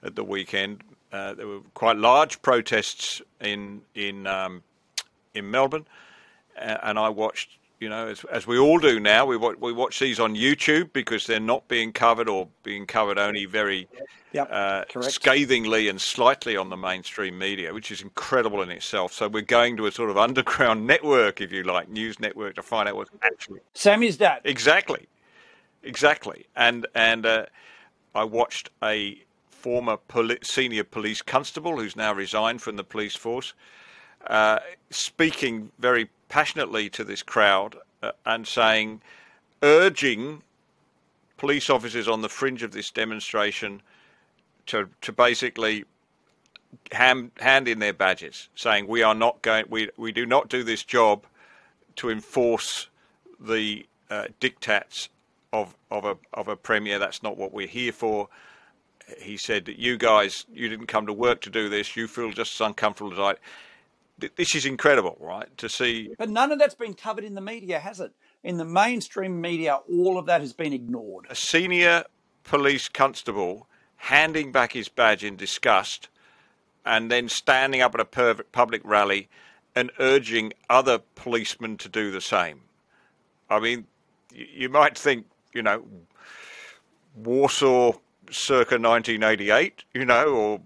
at 0.02 0.16
the 0.16 0.24
weekend. 0.24 0.82
Uh, 1.12 1.34
there 1.34 1.46
were 1.46 1.60
quite 1.74 1.96
large 1.96 2.42
protests 2.42 3.22
in 3.40 3.82
in 3.94 4.26
um, 4.26 4.64
in 5.32 5.48
Melbourne, 5.48 5.86
and 6.56 6.98
I 6.98 7.08
watched 7.08 7.50
you 7.80 7.88
know, 7.90 8.08
as, 8.08 8.24
as 8.24 8.46
we 8.46 8.58
all 8.58 8.78
do 8.78 8.98
now, 8.98 9.26
we 9.26 9.36
watch, 9.36 9.56
we 9.60 9.72
watch 9.72 9.98
these 9.98 10.18
on 10.18 10.34
YouTube 10.34 10.92
because 10.92 11.26
they're 11.26 11.38
not 11.38 11.68
being 11.68 11.92
covered 11.92 12.28
or 12.28 12.48
being 12.62 12.86
covered 12.86 13.18
only 13.18 13.44
very 13.44 13.86
yep, 14.32 14.50
uh, 14.50 14.84
scathingly 15.02 15.88
and 15.88 16.00
slightly 16.00 16.56
on 16.56 16.70
the 16.70 16.76
mainstream 16.76 17.38
media, 17.38 17.74
which 17.74 17.90
is 17.90 18.00
incredible 18.00 18.62
in 18.62 18.70
itself. 18.70 19.12
So 19.12 19.28
we're 19.28 19.42
going 19.42 19.76
to 19.76 19.86
a 19.86 19.92
sort 19.92 20.08
of 20.08 20.16
underground 20.26 20.86
network, 20.86 21.40
if 21.40 21.52
you 21.52 21.64
like, 21.64 21.88
news 21.88 22.18
network 22.18 22.54
to 22.54 22.62
find 22.62 22.88
out 22.88 22.96
what's 22.96 23.10
actually. 23.22 23.60
samizdat. 23.74 24.40
Exactly, 24.44 25.06
exactly. 25.82 26.46
And 26.56 26.86
and 26.94 27.26
uh, 27.26 27.46
I 28.14 28.24
watched 28.24 28.70
a 28.82 29.20
former 29.50 29.98
poli- 29.98 30.38
senior 30.42 30.84
police 30.84 31.20
constable 31.20 31.78
who's 31.78 31.96
now 31.96 32.14
resigned 32.14 32.62
from 32.62 32.76
the 32.76 32.84
police 32.84 33.16
force. 33.16 33.52
Uh, 34.28 34.58
speaking 34.90 35.70
very 35.78 36.08
passionately 36.28 36.88
to 36.90 37.04
this 37.04 37.22
crowd 37.22 37.76
uh, 38.02 38.12
and 38.24 38.46
saying, 38.46 39.00
urging 39.62 40.42
police 41.36 41.68
officers 41.70 42.08
on 42.08 42.22
the 42.22 42.28
fringe 42.28 42.62
of 42.62 42.72
this 42.72 42.90
demonstration 42.90 43.82
to 44.66 44.88
to 45.00 45.12
basically 45.12 45.84
hand, 46.92 47.30
hand 47.38 47.68
in 47.68 47.78
their 47.78 47.92
badges, 47.92 48.48
saying 48.54 48.86
we 48.86 49.02
are 49.02 49.14
not 49.14 49.42
going, 49.42 49.64
we 49.68 49.88
we 49.96 50.12
do 50.12 50.26
not 50.26 50.48
do 50.48 50.62
this 50.62 50.82
job 50.82 51.24
to 51.96 52.10
enforce 52.10 52.88
the 53.40 53.86
uh, 54.10 54.26
diktats 54.40 55.08
of 55.52 55.74
of 55.90 56.04
a 56.04 56.16
of 56.34 56.48
a 56.48 56.56
premier. 56.56 56.98
That's 56.98 57.22
not 57.22 57.36
what 57.36 57.52
we're 57.52 57.66
here 57.66 57.92
for. 57.92 58.28
He 59.18 59.36
said 59.36 59.66
that 59.66 59.78
you 59.78 59.96
guys, 59.96 60.46
you 60.52 60.68
didn't 60.68 60.86
come 60.86 61.06
to 61.06 61.12
work 61.12 61.40
to 61.42 61.50
do 61.50 61.68
this. 61.68 61.96
You 61.96 62.08
feel 62.08 62.32
just 62.32 62.60
as 62.60 62.66
uncomfortable 62.66 63.12
as 63.12 63.18
I 63.18 63.34
this 64.36 64.54
is 64.54 64.64
incredible, 64.64 65.16
right? 65.20 65.54
To 65.58 65.68
see. 65.68 66.10
But 66.18 66.30
none 66.30 66.52
of 66.52 66.58
that's 66.58 66.74
been 66.74 66.94
covered 66.94 67.24
in 67.24 67.34
the 67.34 67.40
media, 67.40 67.78
has 67.78 68.00
it? 68.00 68.12
In 68.42 68.56
the 68.56 68.64
mainstream 68.64 69.40
media, 69.40 69.80
all 69.90 70.18
of 70.18 70.26
that 70.26 70.40
has 70.40 70.52
been 70.52 70.72
ignored. 70.72 71.26
A 71.28 71.34
senior 71.34 72.04
police 72.44 72.88
constable 72.88 73.68
handing 73.96 74.52
back 74.52 74.72
his 74.72 74.88
badge 74.88 75.24
in 75.24 75.36
disgust 75.36 76.08
and 76.84 77.10
then 77.10 77.28
standing 77.28 77.80
up 77.80 77.94
at 77.94 78.00
a 78.00 78.44
public 78.52 78.80
rally 78.84 79.28
and 79.74 79.90
urging 79.98 80.52
other 80.70 80.98
policemen 81.16 81.76
to 81.76 81.88
do 81.88 82.10
the 82.10 82.20
same. 82.20 82.62
I 83.50 83.60
mean, 83.60 83.86
you 84.32 84.68
might 84.68 84.96
think, 84.96 85.26
you 85.52 85.62
know, 85.62 85.84
Warsaw 87.16 87.92
circa 88.30 88.78
1988, 88.78 89.84
you 89.94 90.04
know, 90.04 90.28
or 90.28 90.60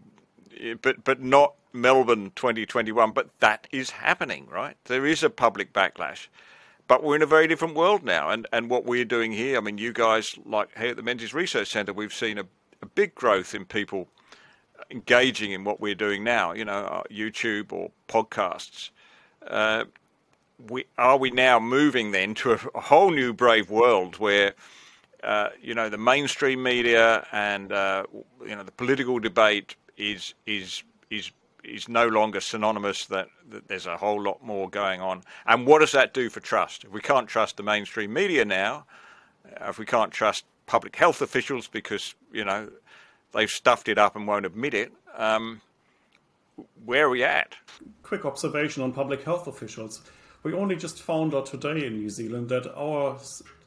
but 0.82 1.04
but 1.04 1.20
not 1.20 1.54
Melbourne 1.72 2.32
2021. 2.36 3.12
But 3.12 3.30
that 3.40 3.66
is 3.72 3.90
happening, 3.90 4.46
right? 4.50 4.76
There 4.84 5.06
is 5.06 5.22
a 5.22 5.30
public 5.30 5.72
backlash. 5.72 6.28
But 6.88 7.04
we're 7.04 7.14
in 7.14 7.22
a 7.22 7.26
very 7.26 7.46
different 7.46 7.76
world 7.76 8.02
now, 8.02 8.30
and, 8.30 8.48
and 8.52 8.68
what 8.68 8.84
we're 8.84 9.04
doing 9.04 9.30
here. 9.30 9.56
I 9.56 9.60
mean, 9.60 9.78
you 9.78 9.92
guys, 9.92 10.36
like 10.44 10.76
here 10.76 10.88
at 10.88 10.96
the 10.96 11.04
Menzies 11.04 11.32
Research 11.32 11.68
Centre, 11.68 11.92
we've 11.92 12.12
seen 12.12 12.36
a, 12.36 12.44
a 12.82 12.86
big 12.86 13.14
growth 13.14 13.54
in 13.54 13.64
people 13.64 14.08
engaging 14.90 15.52
in 15.52 15.62
what 15.62 15.80
we're 15.80 15.94
doing 15.94 16.24
now. 16.24 16.52
You 16.52 16.64
know, 16.64 16.72
uh, 16.72 17.02
YouTube 17.10 17.72
or 17.72 17.92
podcasts. 18.08 18.90
Uh, 19.46 19.84
we 20.68 20.84
are 20.98 21.16
we 21.16 21.30
now 21.30 21.58
moving 21.58 22.10
then 22.10 22.34
to 22.34 22.52
a, 22.52 22.58
a 22.74 22.80
whole 22.80 23.10
new 23.10 23.32
brave 23.32 23.70
world 23.70 24.18
where 24.18 24.54
uh, 25.22 25.50
you 25.62 25.74
know 25.74 25.88
the 25.88 25.98
mainstream 25.98 26.62
media 26.62 27.26
and 27.32 27.72
uh, 27.72 28.04
you 28.44 28.56
know 28.56 28.62
the 28.62 28.72
political 28.72 29.18
debate 29.18 29.76
is 30.00 30.34
is 30.46 30.82
is 31.10 31.30
is 31.62 31.88
no 31.88 32.08
longer 32.08 32.40
synonymous 32.40 33.04
that, 33.06 33.28
that, 33.50 33.68
there's 33.68 33.86
a 33.86 33.96
whole 33.98 34.22
lot 34.22 34.42
more 34.42 34.68
going 34.68 35.00
on. 35.02 35.22
And 35.46 35.66
what 35.66 35.80
does 35.80 35.92
that 35.92 36.14
do 36.14 36.30
for 36.30 36.40
trust? 36.40 36.84
If 36.84 36.90
we 36.90 37.02
can't 37.02 37.28
trust 37.28 37.58
the 37.58 37.62
mainstream 37.62 38.14
media 38.14 38.46
now, 38.46 38.86
if 39.60 39.78
we 39.78 39.84
can't 39.84 40.10
trust 40.10 40.46
public 40.64 40.96
health 40.96 41.20
officials 41.20 41.68
because 41.68 42.14
you 42.32 42.44
know 42.44 42.70
they've 43.32 43.50
stuffed 43.50 43.88
it 43.88 43.98
up 43.98 44.16
and 44.16 44.26
won't 44.26 44.46
admit 44.46 44.74
it, 44.74 44.92
um, 45.16 45.60
where 46.84 47.06
are 47.06 47.10
we 47.10 47.22
at? 47.22 47.54
Quick 48.02 48.24
observation 48.24 48.82
on 48.82 48.92
public 48.92 49.22
health 49.22 49.46
officials. 49.46 50.02
We 50.42 50.54
only 50.54 50.76
just 50.76 51.02
found 51.02 51.34
out 51.34 51.46
today 51.46 51.84
in 51.84 51.98
New 51.98 52.08
Zealand 52.08 52.48
that 52.48 52.66
our 52.74 53.18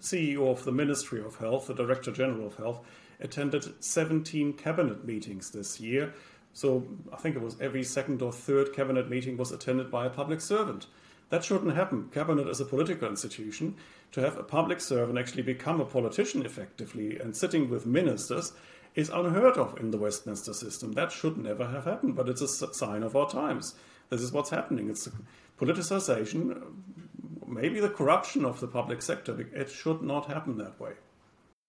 CEO 0.01 0.49
of 0.49 0.63
the 0.63 0.71
Ministry 0.71 1.23
of 1.23 1.35
Health, 1.35 1.67
the 1.67 1.75
Director 1.75 2.11
General 2.11 2.47
of 2.47 2.55
Health, 2.55 2.83
attended 3.23 3.83
17 3.83 4.53
cabinet 4.53 5.05
meetings 5.05 5.51
this 5.51 5.79
year 5.79 6.13
so 6.53 6.85
I 7.11 7.17
think 7.17 7.35
it 7.35 7.41
was 7.41 7.59
every 7.59 7.83
second 7.83 8.21
or 8.21 8.31
third 8.31 8.73
cabinet 8.73 9.09
meeting 9.09 9.37
was 9.37 9.51
attended 9.51 9.89
by 9.89 10.05
a 10.05 10.11
public 10.11 10.39
servant. 10.39 10.85
That 11.29 11.43
shouldn't 11.43 11.75
happen. 11.75 12.09
Cabinet 12.13 12.47
is 12.47 12.61
a 12.61 12.65
political 12.65 13.09
institution. 13.09 13.75
To 14.11 14.21
have 14.21 14.37
a 14.37 14.43
public 14.43 14.79
servant 14.79 15.17
actually 15.17 15.41
become 15.41 15.81
a 15.81 15.85
politician 15.85 16.45
effectively 16.45 17.19
and 17.19 17.35
sitting 17.35 17.69
with 17.69 17.87
ministers 17.87 18.53
is 18.93 19.09
unheard 19.09 19.57
of 19.57 19.79
in 19.79 19.89
the 19.89 19.97
Westminster 19.97 20.53
system. 20.53 20.91
That 20.91 21.11
should 21.11 21.37
never 21.37 21.65
have 21.65 21.85
happened, 21.85 22.15
but 22.15 22.29
it's 22.29 22.41
a 22.41 22.73
sign 22.73 23.01
of 23.01 23.15
our 23.15 23.27
times. 23.27 23.73
This 24.09 24.21
is 24.21 24.31
what's 24.31 24.51
happening. 24.51 24.91
It's 24.91 25.09
politicization, 25.59 26.61
maybe 27.47 27.79
the 27.79 27.89
corruption 27.89 28.45
of 28.45 28.59
the 28.59 28.67
public 28.67 29.01
sector. 29.01 29.35
It 29.55 29.71
should 29.71 30.03
not 30.03 30.27
happen 30.27 30.59
that 30.59 30.79
way. 30.79 30.91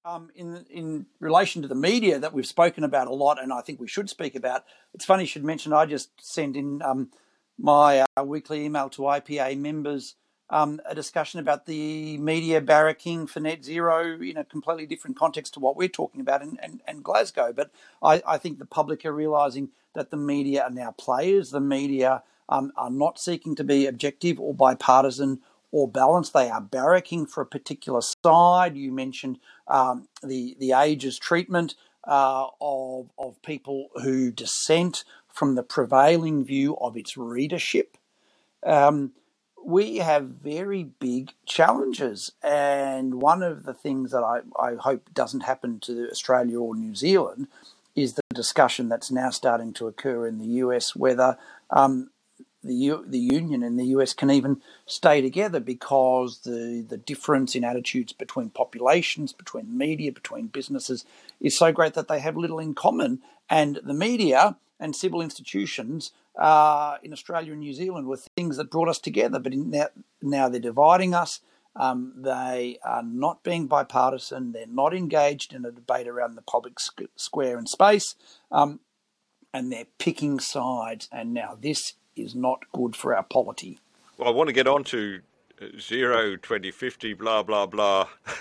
Um, 0.06 0.30
in 0.34 0.66
in 0.68 1.06
relation 1.18 1.62
to 1.62 1.68
the 1.68 1.74
media 1.74 2.18
that 2.18 2.34
we've 2.34 2.46
spoken 2.46 2.84
about 2.84 3.06
a 3.06 3.14
lot, 3.14 3.42
and 3.42 3.50
I 3.50 3.62
think 3.62 3.80
we 3.80 3.88
should 3.88 4.10
speak 4.10 4.34
about. 4.34 4.64
It's 4.92 5.06
funny 5.06 5.22
you 5.22 5.26
should 5.26 5.44
mention. 5.44 5.72
I 5.72 5.86
just 5.86 6.10
sent 6.20 6.56
in 6.56 6.82
um, 6.82 7.08
my 7.58 8.04
uh, 8.16 8.22
weekly 8.22 8.66
email 8.66 8.90
to 8.90 9.02
IPA 9.02 9.58
members 9.58 10.16
um, 10.50 10.80
a 10.84 10.94
discussion 10.94 11.40
about 11.40 11.66
the 11.66 12.18
media 12.18 12.60
barracking 12.60 13.28
for 13.28 13.40
net 13.40 13.64
zero 13.64 14.20
in 14.20 14.36
a 14.36 14.44
completely 14.44 14.86
different 14.86 15.16
context 15.16 15.54
to 15.54 15.60
what 15.60 15.76
we're 15.76 15.88
talking 15.88 16.20
about 16.20 16.42
in, 16.42 16.58
in, 16.62 16.80
in 16.86 17.02
Glasgow. 17.02 17.52
But 17.52 17.70
I, 18.02 18.22
I, 18.26 18.38
think 18.38 18.58
the 18.58 18.66
public 18.66 19.04
are 19.04 19.12
realising 19.12 19.70
that 19.94 20.10
the 20.10 20.16
media 20.16 20.64
are 20.64 20.70
now 20.70 20.92
players. 20.92 21.50
The 21.50 21.60
media 21.60 22.22
um, 22.48 22.72
are 22.76 22.90
not 22.90 23.18
seeking 23.18 23.56
to 23.56 23.64
be 23.64 23.86
objective 23.86 24.38
or 24.38 24.54
bipartisan 24.54 25.40
or 25.74 25.88
balanced. 25.88 26.32
They 26.32 26.48
are 26.48 26.62
barracking 26.62 27.28
for 27.28 27.40
a 27.40 27.46
particular 27.46 28.00
side. 28.00 28.76
You 28.76 28.92
mentioned 28.92 29.40
um, 29.66 30.06
the 30.22 30.56
the 30.60 30.72
Age's 30.72 31.18
treatment 31.18 31.74
uh, 32.06 32.46
of 32.60 33.10
of 33.18 33.42
people 33.42 33.88
who 33.96 34.30
dissent 34.30 35.02
from 35.28 35.56
the 35.56 35.64
prevailing 35.64 36.44
view 36.44 36.76
of 36.76 36.96
its 36.96 37.16
readership. 37.16 37.98
Um, 38.64 39.14
we 39.66 39.96
have 39.96 40.26
very 40.26 40.84
big 40.84 41.32
challenges, 41.44 42.30
and 42.40 43.20
one 43.20 43.42
of 43.42 43.64
the 43.64 43.74
things 43.74 44.12
that 44.12 44.22
I, 44.22 44.42
I 44.56 44.76
hope 44.76 45.12
doesn't 45.12 45.40
happen 45.40 45.80
to 45.80 46.08
Australia 46.08 46.60
or 46.60 46.76
New 46.76 46.94
Zealand 46.94 47.48
is 47.96 48.14
the 48.14 48.22
discussion 48.32 48.88
that's 48.88 49.10
now 49.10 49.30
starting 49.30 49.72
to 49.72 49.86
occur 49.88 50.26
in 50.26 50.38
the 50.38 50.58
US 50.62 50.94
whether 50.94 51.38
um, 51.70 52.10
the 52.64 52.74
U, 52.74 53.04
the 53.06 53.18
union 53.18 53.62
and 53.62 53.78
the 53.78 53.86
US 53.86 54.14
can 54.14 54.30
even 54.30 54.60
stay 54.86 55.20
together 55.20 55.60
because 55.60 56.40
the 56.40 56.84
the 56.88 56.96
difference 56.96 57.54
in 57.54 57.64
attitudes 57.64 58.12
between 58.12 58.50
populations, 58.50 59.32
between 59.32 59.76
media, 59.76 60.10
between 60.12 60.46
businesses 60.46 61.04
is 61.40 61.56
so 61.56 61.72
great 61.72 61.94
that 61.94 62.08
they 62.08 62.20
have 62.20 62.36
little 62.36 62.58
in 62.58 62.74
common. 62.74 63.20
And 63.48 63.80
the 63.84 63.94
media 63.94 64.56
and 64.80 64.96
civil 64.96 65.20
institutions 65.20 66.12
uh, 66.38 66.96
in 67.02 67.12
Australia 67.12 67.52
and 67.52 67.60
New 67.60 67.72
Zealand 67.72 68.06
were 68.06 68.16
things 68.16 68.56
that 68.56 68.70
brought 68.70 68.88
us 68.88 68.98
together, 68.98 69.38
but 69.38 69.52
now, 69.52 69.88
now 70.20 70.48
they're 70.48 70.60
dividing 70.60 71.14
us. 71.14 71.40
Um, 71.76 72.12
they 72.16 72.78
are 72.84 73.02
not 73.02 73.42
being 73.42 73.66
bipartisan. 73.66 74.52
They're 74.52 74.66
not 74.66 74.94
engaged 74.94 75.52
in 75.52 75.64
a 75.64 75.72
debate 75.72 76.06
around 76.06 76.36
the 76.36 76.42
public 76.42 76.74
square 77.16 77.58
and 77.58 77.68
space. 77.68 78.14
Um, 78.50 78.80
and 79.52 79.72
they're 79.72 79.86
picking 79.98 80.40
sides. 80.40 81.08
And 81.12 81.32
now 81.32 81.56
this 81.60 81.94
is 82.16 82.34
not 82.34 82.64
good 82.72 82.94
for 82.96 83.14
our 83.14 83.22
polity. 83.22 83.78
Well, 84.18 84.28
I 84.28 84.32
want 84.32 84.48
to 84.48 84.52
get 84.52 84.68
on 84.68 84.84
to 84.84 85.20
uh, 85.60 85.66
zero 85.80 86.36
2050, 86.36 87.14
blah, 87.14 87.42
blah, 87.42 87.66
blah. 87.66 88.08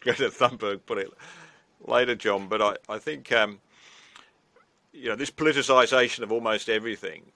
Greta 0.00 0.30
Thunberg 0.30 0.80
put 0.86 0.98
it 0.98 1.12
later, 1.86 2.14
John, 2.14 2.48
but 2.48 2.60
I, 2.60 2.76
I 2.88 2.98
think, 2.98 3.30
um, 3.32 3.60
you 4.92 5.08
know, 5.08 5.16
this 5.16 5.30
politicisation 5.30 6.20
of 6.20 6.32
almost 6.32 6.68
everything. 6.68 7.32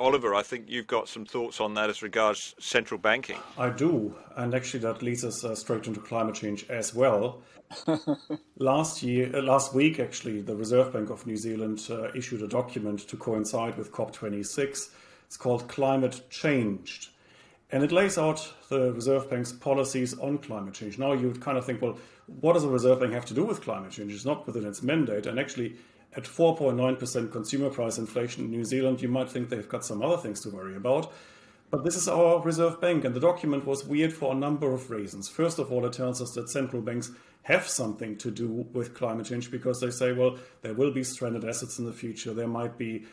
Oliver, 0.00 0.34
I 0.34 0.42
think 0.42 0.68
you've 0.68 0.88
got 0.88 1.08
some 1.08 1.24
thoughts 1.24 1.60
on 1.60 1.74
that 1.74 1.88
as 1.88 2.02
regards 2.02 2.54
central 2.58 2.98
banking. 2.98 3.38
I 3.56 3.70
do, 3.70 4.14
and 4.36 4.54
actually 4.54 4.80
that 4.80 5.02
leads 5.02 5.24
us 5.24 5.44
uh, 5.44 5.54
straight 5.54 5.86
into 5.86 6.00
climate 6.00 6.34
change 6.34 6.68
as 6.68 6.94
well. 6.94 7.42
last 8.58 9.02
year, 9.02 9.30
uh, 9.34 9.42
last 9.42 9.72
week, 9.72 10.00
actually, 10.00 10.40
the 10.40 10.56
Reserve 10.56 10.92
Bank 10.92 11.10
of 11.10 11.26
New 11.26 11.36
Zealand 11.36 11.80
uh, 11.90 12.10
issued 12.12 12.42
a 12.42 12.48
document 12.48 13.00
to 13.08 13.16
coincide 13.16 13.76
with 13.78 13.92
COP26. 13.92 14.90
It's 15.26 15.36
called 15.36 15.68
Climate 15.68 16.22
Changed. 16.28 17.08
And 17.70 17.82
it 17.82 17.90
lays 17.90 18.18
out 18.18 18.52
the 18.68 18.92
Reserve 18.92 19.30
Bank's 19.30 19.52
policies 19.52 20.16
on 20.18 20.38
climate 20.38 20.74
change. 20.74 20.98
Now, 20.98 21.12
you 21.12 21.28
would 21.28 21.40
kind 21.40 21.56
of 21.56 21.64
think, 21.64 21.82
well, 21.82 21.98
what 22.40 22.52
does 22.52 22.62
the 22.62 22.68
Reserve 22.68 23.00
Bank 23.00 23.12
have 23.12 23.24
to 23.26 23.34
do 23.34 23.44
with 23.44 23.62
climate 23.62 23.92
change? 23.92 24.12
It's 24.12 24.24
not 24.24 24.46
within 24.46 24.66
its 24.66 24.82
mandate. 24.82 25.26
And 25.26 25.40
actually, 25.40 25.76
at 26.16 26.24
4.9% 26.24 27.32
consumer 27.32 27.70
price 27.70 27.98
inflation 27.98 28.44
in 28.44 28.50
New 28.50 28.64
Zealand, 28.64 29.02
you 29.02 29.08
might 29.08 29.30
think 29.30 29.48
they've 29.48 29.68
got 29.68 29.84
some 29.84 30.02
other 30.02 30.16
things 30.16 30.40
to 30.42 30.50
worry 30.50 30.76
about. 30.76 31.12
But 31.70 31.82
this 31.82 31.96
is 31.96 32.06
our 32.06 32.40
Reserve 32.40 32.80
Bank, 32.80 33.04
and 33.04 33.14
the 33.14 33.20
document 33.20 33.66
was 33.66 33.84
weird 33.84 34.12
for 34.12 34.32
a 34.32 34.36
number 34.36 34.72
of 34.72 34.90
reasons. 34.90 35.28
First 35.28 35.58
of 35.58 35.72
all, 35.72 35.84
it 35.86 35.92
tells 35.92 36.22
us 36.22 36.30
that 36.32 36.48
central 36.48 36.82
banks 36.82 37.10
have 37.42 37.66
something 37.66 38.16
to 38.18 38.30
do 38.30 38.66
with 38.72 38.94
climate 38.94 39.26
change 39.26 39.50
because 39.50 39.80
they 39.80 39.90
say, 39.90 40.12
well, 40.12 40.38
there 40.62 40.74
will 40.74 40.92
be 40.92 41.02
stranded 41.02 41.44
assets 41.44 41.78
in 41.78 41.84
the 41.84 41.92
future, 41.92 42.32
there 42.32 42.46
might 42.46 42.78
be 42.78 43.04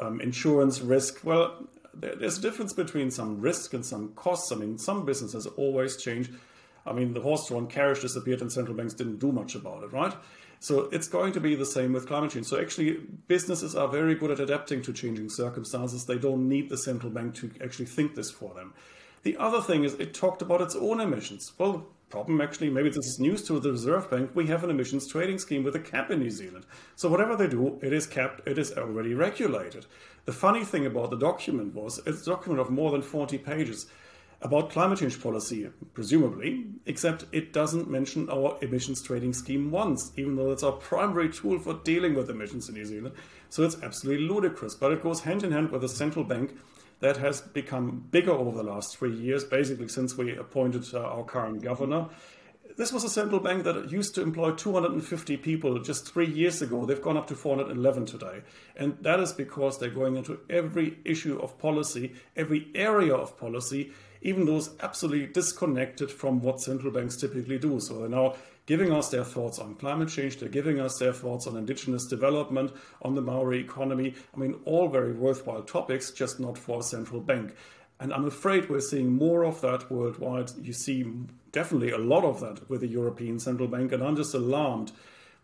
um, 0.00 0.20
insurance 0.20 0.80
risk. 0.80 1.20
Well, 1.24 1.68
there's 1.94 2.38
a 2.38 2.40
difference 2.40 2.72
between 2.72 3.10
some 3.10 3.40
risk 3.40 3.74
and 3.74 3.84
some 3.84 4.12
costs. 4.14 4.52
I 4.52 4.56
mean, 4.56 4.78
some 4.78 5.04
businesses 5.04 5.46
always 5.46 5.96
change. 5.96 6.30
I 6.86 6.92
mean, 6.92 7.14
the 7.14 7.20
horse-drawn 7.20 7.66
carriage 7.66 8.00
disappeared 8.00 8.40
and 8.40 8.52
central 8.52 8.76
banks 8.76 8.94
didn't 8.94 9.18
do 9.18 9.32
much 9.32 9.54
about 9.54 9.82
it, 9.82 9.92
right? 9.92 10.14
So 10.60 10.88
it's 10.92 11.08
going 11.08 11.32
to 11.34 11.40
be 11.40 11.54
the 11.54 11.66
same 11.66 11.92
with 11.92 12.06
climate 12.06 12.30
change. 12.30 12.46
So 12.46 12.60
actually, 12.60 12.98
businesses 13.28 13.74
are 13.74 13.88
very 13.88 14.14
good 14.14 14.30
at 14.30 14.40
adapting 14.40 14.82
to 14.82 14.92
changing 14.92 15.28
circumstances. 15.28 16.04
They 16.04 16.18
don't 16.18 16.48
need 16.48 16.68
the 16.68 16.78
central 16.78 17.10
bank 17.12 17.34
to 17.36 17.50
actually 17.62 17.86
think 17.86 18.14
this 18.14 18.30
for 18.30 18.54
them. 18.54 18.72
The 19.22 19.36
other 19.36 19.60
thing 19.60 19.84
is 19.84 19.94
it 19.94 20.14
talked 20.14 20.42
about 20.42 20.60
its 20.60 20.76
own 20.76 21.00
emissions. 21.00 21.52
Well, 21.58 21.86
problem 22.10 22.40
actually, 22.40 22.70
maybe 22.70 22.88
this 22.88 23.06
is 23.06 23.18
news 23.18 23.42
to 23.44 23.58
the 23.58 23.72
Reserve 23.72 24.08
Bank, 24.10 24.30
we 24.34 24.46
have 24.46 24.62
an 24.62 24.70
emissions 24.70 25.08
trading 25.08 25.38
scheme 25.38 25.64
with 25.64 25.74
a 25.74 25.80
cap 25.80 26.10
in 26.10 26.20
New 26.20 26.30
Zealand. 26.30 26.64
So 26.94 27.08
whatever 27.08 27.36
they 27.36 27.48
do, 27.48 27.78
it 27.82 27.92
is 27.92 28.06
capped, 28.06 28.46
it 28.46 28.58
is 28.58 28.72
already 28.72 29.14
regulated. 29.14 29.86
The 30.24 30.32
funny 30.32 30.64
thing 30.64 30.86
about 30.86 31.10
the 31.10 31.18
document 31.18 31.74
was 31.74 32.00
it's 32.06 32.22
a 32.22 32.30
document 32.30 32.60
of 32.60 32.70
more 32.70 32.90
than 32.90 33.02
40 33.02 33.38
pages 33.38 33.86
about 34.42 34.70
climate 34.70 34.98
change 34.98 35.20
policy, 35.22 35.68
presumably, 35.94 36.66
except 36.84 37.24
it 37.32 37.52
doesn't 37.52 37.90
mention 37.90 38.28
our 38.28 38.58
emissions 38.60 39.02
trading 39.02 39.32
scheme 39.32 39.70
once, 39.70 40.12
even 40.16 40.36
though 40.36 40.50
it's 40.50 40.62
our 40.62 40.72
primary 40.72 41.30
tool 41.30 41.58
for 41.58 41.74
dealing 41.84 42.14
with 42.14 42.30
emissions 42.30 42.68
in 42.68 42.74
New 42.74 42.84
Zealand. 42.84 43.14
So 43.48 43.64
it's 43.64 43.82
absolutely 43.82 44.26
ludicrous. 44.26 44.74
But 44.74 44.92
it 44.92 45.02
goes 45.02 45.20
hand 45.20 45.42
in 45.42 45.52
hand 45.52 45.70
with 45.70 45.84
a 45.84 45.88
central 45.88 46.24
bank 46.24 46.56
that 47.00 47.16
has 47.18 47.40
become 47.40 48.06
bigger 48.10 48.32
over 48.32 48.56
the 48.56 48.70
last 48.70 48.96
three 48.96 49.14
years, 49.14 49.44
basically 49.44 49.88
since 49.88 50.16
we 50.16 50.36
appointed 50.36 50.84
uh, 50.94 51.00
our 51.00 51.24
current 51.24 51.62
governor. 51.62 52.08
This 52.76 52.92
was 52.92 53.04
a 53.04 53.08
central 53.08 53.40
bank 53.40 53.64
that 53.64 53.90
used 53.90 54.14
to 54.16 54.22
employ 54.22 54.50
250 54.50 55.38
people 55.38 55.78
just 55.80 56.12
three 56.12 56.26
years 56.26 56.60
ago. 56.60 56.84
They've 56.84 57.00
gone 57.00 57.16
up 57.16 57.26
to 57.28 57.34
411 57.34 58.04
today. 58.04 58.42
And 58.76 58.98
that 59.00 59.18
is 59.18 59.32
because 59.32 59.78
they're 59.78 59.88
going 59.88 60.16
into 60.16 60.40
every 60.50 60.98
issue 61.04 61.38
of 61.38 61.58
policy, 61.58 62.12
every 62.36 62.68
area 62.74 63.14
of 63.14 63.38
policy, 63.38 63.92
even 64.22 64.44
those 64.44 64.70
absolutely 64.80 65.26
disconnected 65.26 66.10
from 66.10 66.40
what 66.40 66.60
central 66.60 66.92
banks 66.92 67.16
typically 67.16 67.58
do. 67.58 67.80
So 67.80 67.98
they're 67.98 68.08
now 68.08 68.34
giving 68.66 68.92
us 68.92 69.08
their 69.10 69.24
thoughts 69.24 69.58
on 69.58 69.74
climate 69.76 70.08
change, 70.08 70.38
they're 70.38 70.48
giving 70.48 70.80
us 70.80 70.98
their 70.98 71.12
thoughts 71.12 71.46
on 71.46 71.56
indigenous 71.56 72.06
development, 72.06 72.72
on 73.02 73.14
the 73.14 73.22
Maori 73.22 73.60
economy. 73.60 74.14
I 74.34 74.38
mean, 74.38 74.56
all 74.64 74.88
very 74.88 75.12
worthwhile 75.12 75.62
topics, 75.62 76.10
just 76.10 76.40
not 76.40 76.58
for 76.58 76.80
a 76.80 76.82
central 76.82 77.20
bank. 77.20 77.54
And 78.00 78.12
I'm 78.12 78.26
afraid 78.26 78.68
we're 78.68 78.80
seeing 78.80 79.12
more 79.12 79.44
of 79.44 79.60
that 79.62 79.90
worldwide. 79.90 80.50
You 80.60 80.72
see 80.72 81.06
definitely 81.52 81.92
a 81.92 81.98
lot 81.98 82.24
of 82.24 82.40
that 82.40 82.68
with 82.68 82.82
the 82.82 82.88
European 82.88 83.38
Central 83.38 83.68
Bank, 83.68 83.92
and 83.92 84.02
I'm 84.02 84.16
just 84.16 84.34
alarmed. 84.34 84.92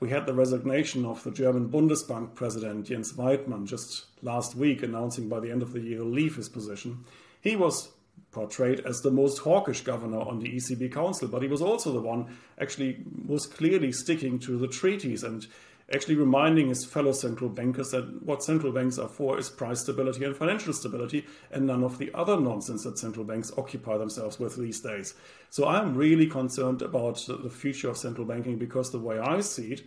We 0.00 0.10
had 0.10 0.26
the 0.26 0.34
resignation 0.34 1.06
of 1.06 1.22
the 1.22 1.30
German 1.30 1.68
Bundesbank 1.68 2.34
president, 2.34 2.86
Jens 2.86 3.12
Weidmann, 3.12 3.66
just 3.66 4.06
last 4.20 4.56
week, 4.56 4.82
announcing 4.82 5.28
by 5.28 5.40
the 5.40 5.50
end 5.50 5.62
of 5.62 5.72
the 5.72 5.80
year 5.80 5.98
he'll 5.98 6.06
leave 6.06 6.36
his 6.36 6.48
position. 6.48 7.04
He 7.40 7.56
was 7.56 7.88
portrayed 8.32 8.80
as 8.80 9.02
the 9.02 9.10
most 9.10 9.38
hawkish 9.38 9.82
governor 9.82 10.20
on 10.20 10.38
the 10.38 10.48
ECB 10.48 10.92
Council, 10.92 11.28
but 11.28 11.42
he 11.42 11.48
was 11.48 11.62
also 11.62 11.92
the 11.92 12.00
one 12.00 12.34
actually 12.60 13.04
most 13.24 13.54
clearly 13.54 13.92
sticking 13.92 14.38
to 14.40 14.58
the 14.58 14.66
treaties 14.66 15.22
and 15.22 15.46
actually 15.92 16.14
reminding 16.14 16.68
his 16.68 16.84
fellow 16.84 17.12
central 17.12 17.50
bankers 17.50 17.90
that 17.90 18.22
what 18.22 18.42
central 18.42 18.72
banks 18.72 18.98
are 18.98 19.08
for 19.08 19.38
is 19.38 19.50
price 19.50 19.80
stability 19.80 20.24
and 20.24 20.34
financial 20.34 20.72
stability 20.72 21.26
and 21.50 21.66
none 21.66 21.84
of 21.84 21.98
the 21.98 22.10
other 22.14 22.40
nonsense 22.40 22.84
that 22.84 22.98
central 22.98 23.24
banks 23.24 23.52
occupy 23.58 23.98
themselves 23.98 24.38
with 24.38 24.56
these 24.56 24.80
days. 24.80 25.14
So 25.50 25.68
I'm 25.68 25.94
really 25.94 26.26
concerned 26.26 26.80
about 26.80 27.22
the 27.28 27.50
future 27.50 27.90
of 27.90 27.98
central 27.98 28.26
banking 28.26 28.56
because 28.56 28.90
the 28.90 28.98
way 28.98 29.18
I 29.18 29.40
see 29.40 29.72
it, 29.72 29.82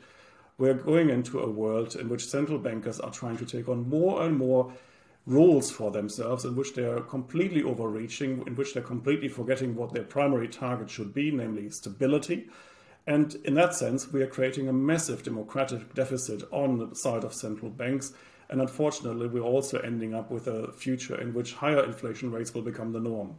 we're 0.58 0.76
going 0.76 1.10
into 1.10 1.40
a 1.40 1.50
world 1.50 1.96
in 1.96 2.08
which 2.08 2.28
central 2.28 2.60
bankers 2.60 3.00
are 3.00 3.12
trying 3.12 3.38
to 3.38 3.46
take 3.46 3.68
on 3.68 3.90
more 3.90 4.24
and 4.24 4.38
more 4.38 4.72
rules 5.26 5.72
for 5.72 5.92
themselves 5.92 6.46
in 6.46 6.56
which 6.56 6.74
they 6.74 6.84
are 6.84 7.02
completely 7.02 7.64
overreaching, 7.64 8.44
in 8.46 8.56
which 8.56 8.74
they're 8.74 8.84
completely 8.84 9.28
forgetting 9.28 9.76
what 9.76 9.94
their 9.94 10.04
primary 10.04 10.48
target 10.48 10.90
should 10.90 11.14
be, 11.14 11.32
namely 11.32 11.70
stability. 11.70 12.48
And 13.08 13.36
in 13.44 13.54
that 13.56 13.76
sense, 13.76 14.12
we 14.12 14.22
are 14.22 14.28
creating 14.28 14.68
a 14.68 14.74
massive 14.74 15.24
democratic 15.24 15.94
deficit 15.94 16.44
on 16.52 16.78
the 16.78 16.96
side 16.96 17.24
of 17.24 17.34
central 17.34 17.72
banks. 17.72 18.14
And 18.50 18.62
unfortunately, 18.62 19.28
we're 19.28 19.42
also 19.42 19.80
ending 19.80 20.14
up 20.14 20.30
with 20.30 20.48
a 20.48 20.72
future 20.74 21.20
in 21.20 21.34
which 21.34 21.54
higher 21.54 21.84
inflation 21.84 22.32
rates 22.32 22.54
will 22.54 22.62
become 22.62 22.92
the 22.92 23.00
norm. 23.00 23.36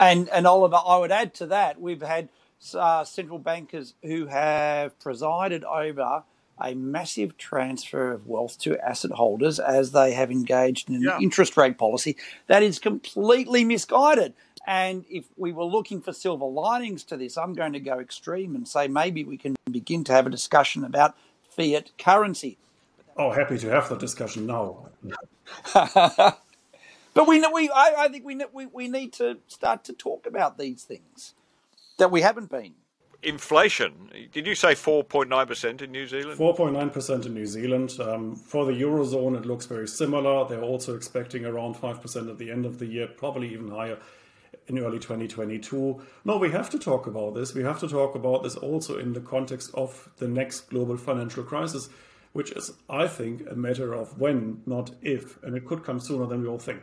And, 0.00 0.28
and 0.28 0.46
Oliver, 0.46 0.78
I 0.86 0.98
would 0.98 1.10
add 1.10 1.34
to 1.34 1.46
that, 1.46 1.80
we've 1.80 2.02
had 2.02 2.28
uh, 2.74 3.04
central 3.04 3.38
bankers 3.38 3.94
who 4.02 4.26
have 4.26 4.98
presided 5.00 5.64
over 5.64 6.24
a 6.60 6.74
massive 6.74 7.36
transfer 7.36 8.12
of 8.12 8.26
wealth 8.26 8.58
to 8.60 8.78
asset 8.78 9.12
holders 9.12 9.58
as 9.58 9.92
they 9.92 10.12
have 10.12 10.30
engaged 10.30 10.88
in 10.88 10.96
an 10.96 11.02
yeah. 11.02 11.18
interest 11.20 11.56
rate 11.56 11.78
policy 11.78 12.16
that 12.46 12.62
is 12.62 12.78
completely 12.78 13.64
misguided. 13.64 14.34
And 14.66 15.04
if 15.08 15.24
we 15.36 15.52
were 15.52 15.64
looking 15.64 16.00
for 16.00 16.12
silver 16.12 16.44
linings 16.44 17.04
to 17.04 17.16
this, 17.16 17.38
I'm 17.38 17.54
going 17.54 17.72
to 17.72 17.80
go 17.80 17.98
extreme 17.98 18.54
and 18.54 18.68
say 18.68 18.88
maybe 18.88 19.24
we 19.24 19.38
can 19.38 19.56
begin 19.70 20.04
to 20.04 20.12
have 20.12 20.26
a 20.26 20.30
discussion 20.30 20.84
about 20.84 21.16
fiat 21.48 21.90
currency. 21.98 22.58
Oh, 23.16 23.32
happy 23.32 23.58
to 23.58 23.68
have 23.68 23.88
the 23.88 23.96
discussion 23.96 24.46
now. 24.46 24.88
but 25.74 27.26
we, 27.26 27.44
we 27.52 27.70
I, 27.70 27.94
I 27.98 28.08
think 28.08 28.24
we, 28.24 28.38
we, 28.52 28.66
we 28.66 28.88
need 28.88 29.12
to 29.14 29.38
start 29.48 29.84
to 29.84 29.92
talk 29.92 30.26
about 30.26 30.58
these 30.58 30.84
things 30.84 31.34
that 31.98 32.10
we 32.10 32.20
haven't 32.20 32.50
been 32.50 32.74
inflation. 33.22 34.10
Did 34.32 34.46
you 34.46 34.54
say 34.54 34.72
4.9% 34.72 35.82
in 35.82 35.92
New 35.92 36.06
Zealand? 36.06 36.38
4.9% 36.38 37.26
in 37.26 37.34
New 37.34 37.46
Zealand. 37.46 37.96
Um, 38.00 38.36
for 38.36 38.64
the 38.64 38.72
Eurozone, 38.72 39.36
it 39.36 39.46
looks 39.46 39.66
very 39.66 39.88
similar. 39.88 40.46
They're 40.48 40.62
also 40.62 40.94
expecting 40.94 41.44
around 41.44 41.74
5% 41.74 42.30
at 42.30 42.38
the 42.38 42.50
end 42.50 42.64
of 42.64 42.78
the 42.78 42.86
year, 42.86 43.08
probably 43.08 43.52
even 43.52 43.68
higher 43.68 43.98
in 44.68 44.78
early 44.78 44.98
2022. 44.98 46.00
No, 46.24 46.36
we 46.36 46.50
have 46.50 46.70
to 46.70 46.78
talk 46.78 47.06
about 47.06 47.34
this. 47.34 47.54
We 47.54 47.62
have 47.62 47.80
to 47.80 47.88
talk 47.88 48.14
about 48.14 48.42
this 48.42 48.56
also 48.56 48.98
in 48.98 49.12
the 49.12 49.20
context 49.20 49.70
of 49.74 50.08
the 50.18 50.28
next 50.28 50.70
global 50.70 50.96
financial 50.96 51.42
crisis, 51.42 51.88
which 52.32 52.52
is, 52.52 52.72
I 52.88 53.08
think, 53.08 53.42
a 53.50 53.54
matter 53.54 53.94
of 53.94 54.20
when, 54.20 54.62
not 54.66 54.90
if. 55.02 55.42
And 55.42 55.56
it 55.56 55.64
could 55.64 55.84
come 55.84 55.98
sooner 55.98 56.26
than 56.26 56.42
we 56.42 56.48
all 56.48 56.58
think. 56.58 56.82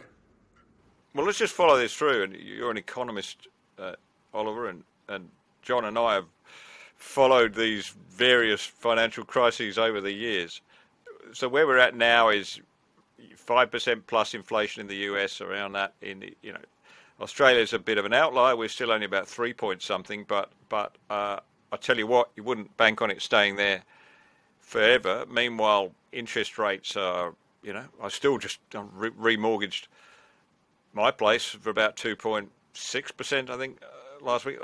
Well, 1.14 1.26
let's 1.26 1.38
just 1.38 1.54
follow 1.54 1.78
this 1.78 1.94
through. 1.94 2.24
And 2.24 2.34
you're 2.36 2.72
an 2.72 2.78
economist, 2.78 3.48
uh, 3.80 3.94
Oliver, 4.34 4.68
and, 4.68 4.84
and 5.08 5.30
John 5.66 5.84
and 5.84 5.98
I 5.98 6.14
have 6.14 6.28
followed 6.96 7.56
these 7.56 7.94
various 8.10 8.64
financial 8.64 9.26
crises 9.26 9.78
over 9.78 10.00
the 10.00 10.14
years. 10.14 10.62
So 11.34 11.50
where 11.50 11.68
we're 11.68 11.80
at 11.80 11.96
now 11.96 12.30
is 12.30 12.62
five 13.36 13.72
percent 13.72 14.08
plus 14.08 14.34
inflation 14.34 14.82
in 14.82 14.88
the 14.88 14.96
US, 15.12 15.42
around 15.42 15.74
that 15.74 15.94
in 16.02 16.20
the, 16.22 16.38
you 16.42 16.54
know 16.54 16.60
Australia's 17.20 17.74
a 17.74 17.80
bit 17.80 17.98
of 17.98 18.06
an 18.06 18.14
outlier. 18.14 18.56
We're 18.56 18.70
still 18.70 18.92
only 18.92 19.06
about 19.06 19.28
three 19.28 19.54
point 19.54 19.82
something, 19.82 20.26
but 20.28 20.52
but 20.70 20.96
uh, 21.10 21.40
I 21.72 21.78
tell 21.78 21.98
you 21.98 22.08
what, 22.08 22.30
you 22.36 22.44
wouldn't 22.44 22.76
bank 22.78 23.02
on 23.02 23.10
it 23.10 23.22
staying 23.22 23.56
there 23.56 23.84
forever. 24.60 25.26
Meanwhile, 25.30 25.92
interest 26.12 26.58
rates 26.58 26.96
are 26.96 27.34
you 27.64 27.74
know 27.74 27.86
I 28.02 28.10
still 28.10 28.38
just 28.38 28.60
re- 28.74 29.10
remortgaged 29.12 29.88
my 30.94 31.12
place 31.12 31.46
for 31.46 31.70
about 31.70 31.96
two 31.96 32.16
point 32.16 32.52
six 32.74 33.12
percent. 33.12 33.50
I 33.50 33.58
think 33.58 33.80
uh, 33.82 34.24
last 34.24 34.46
week 34.46 34.60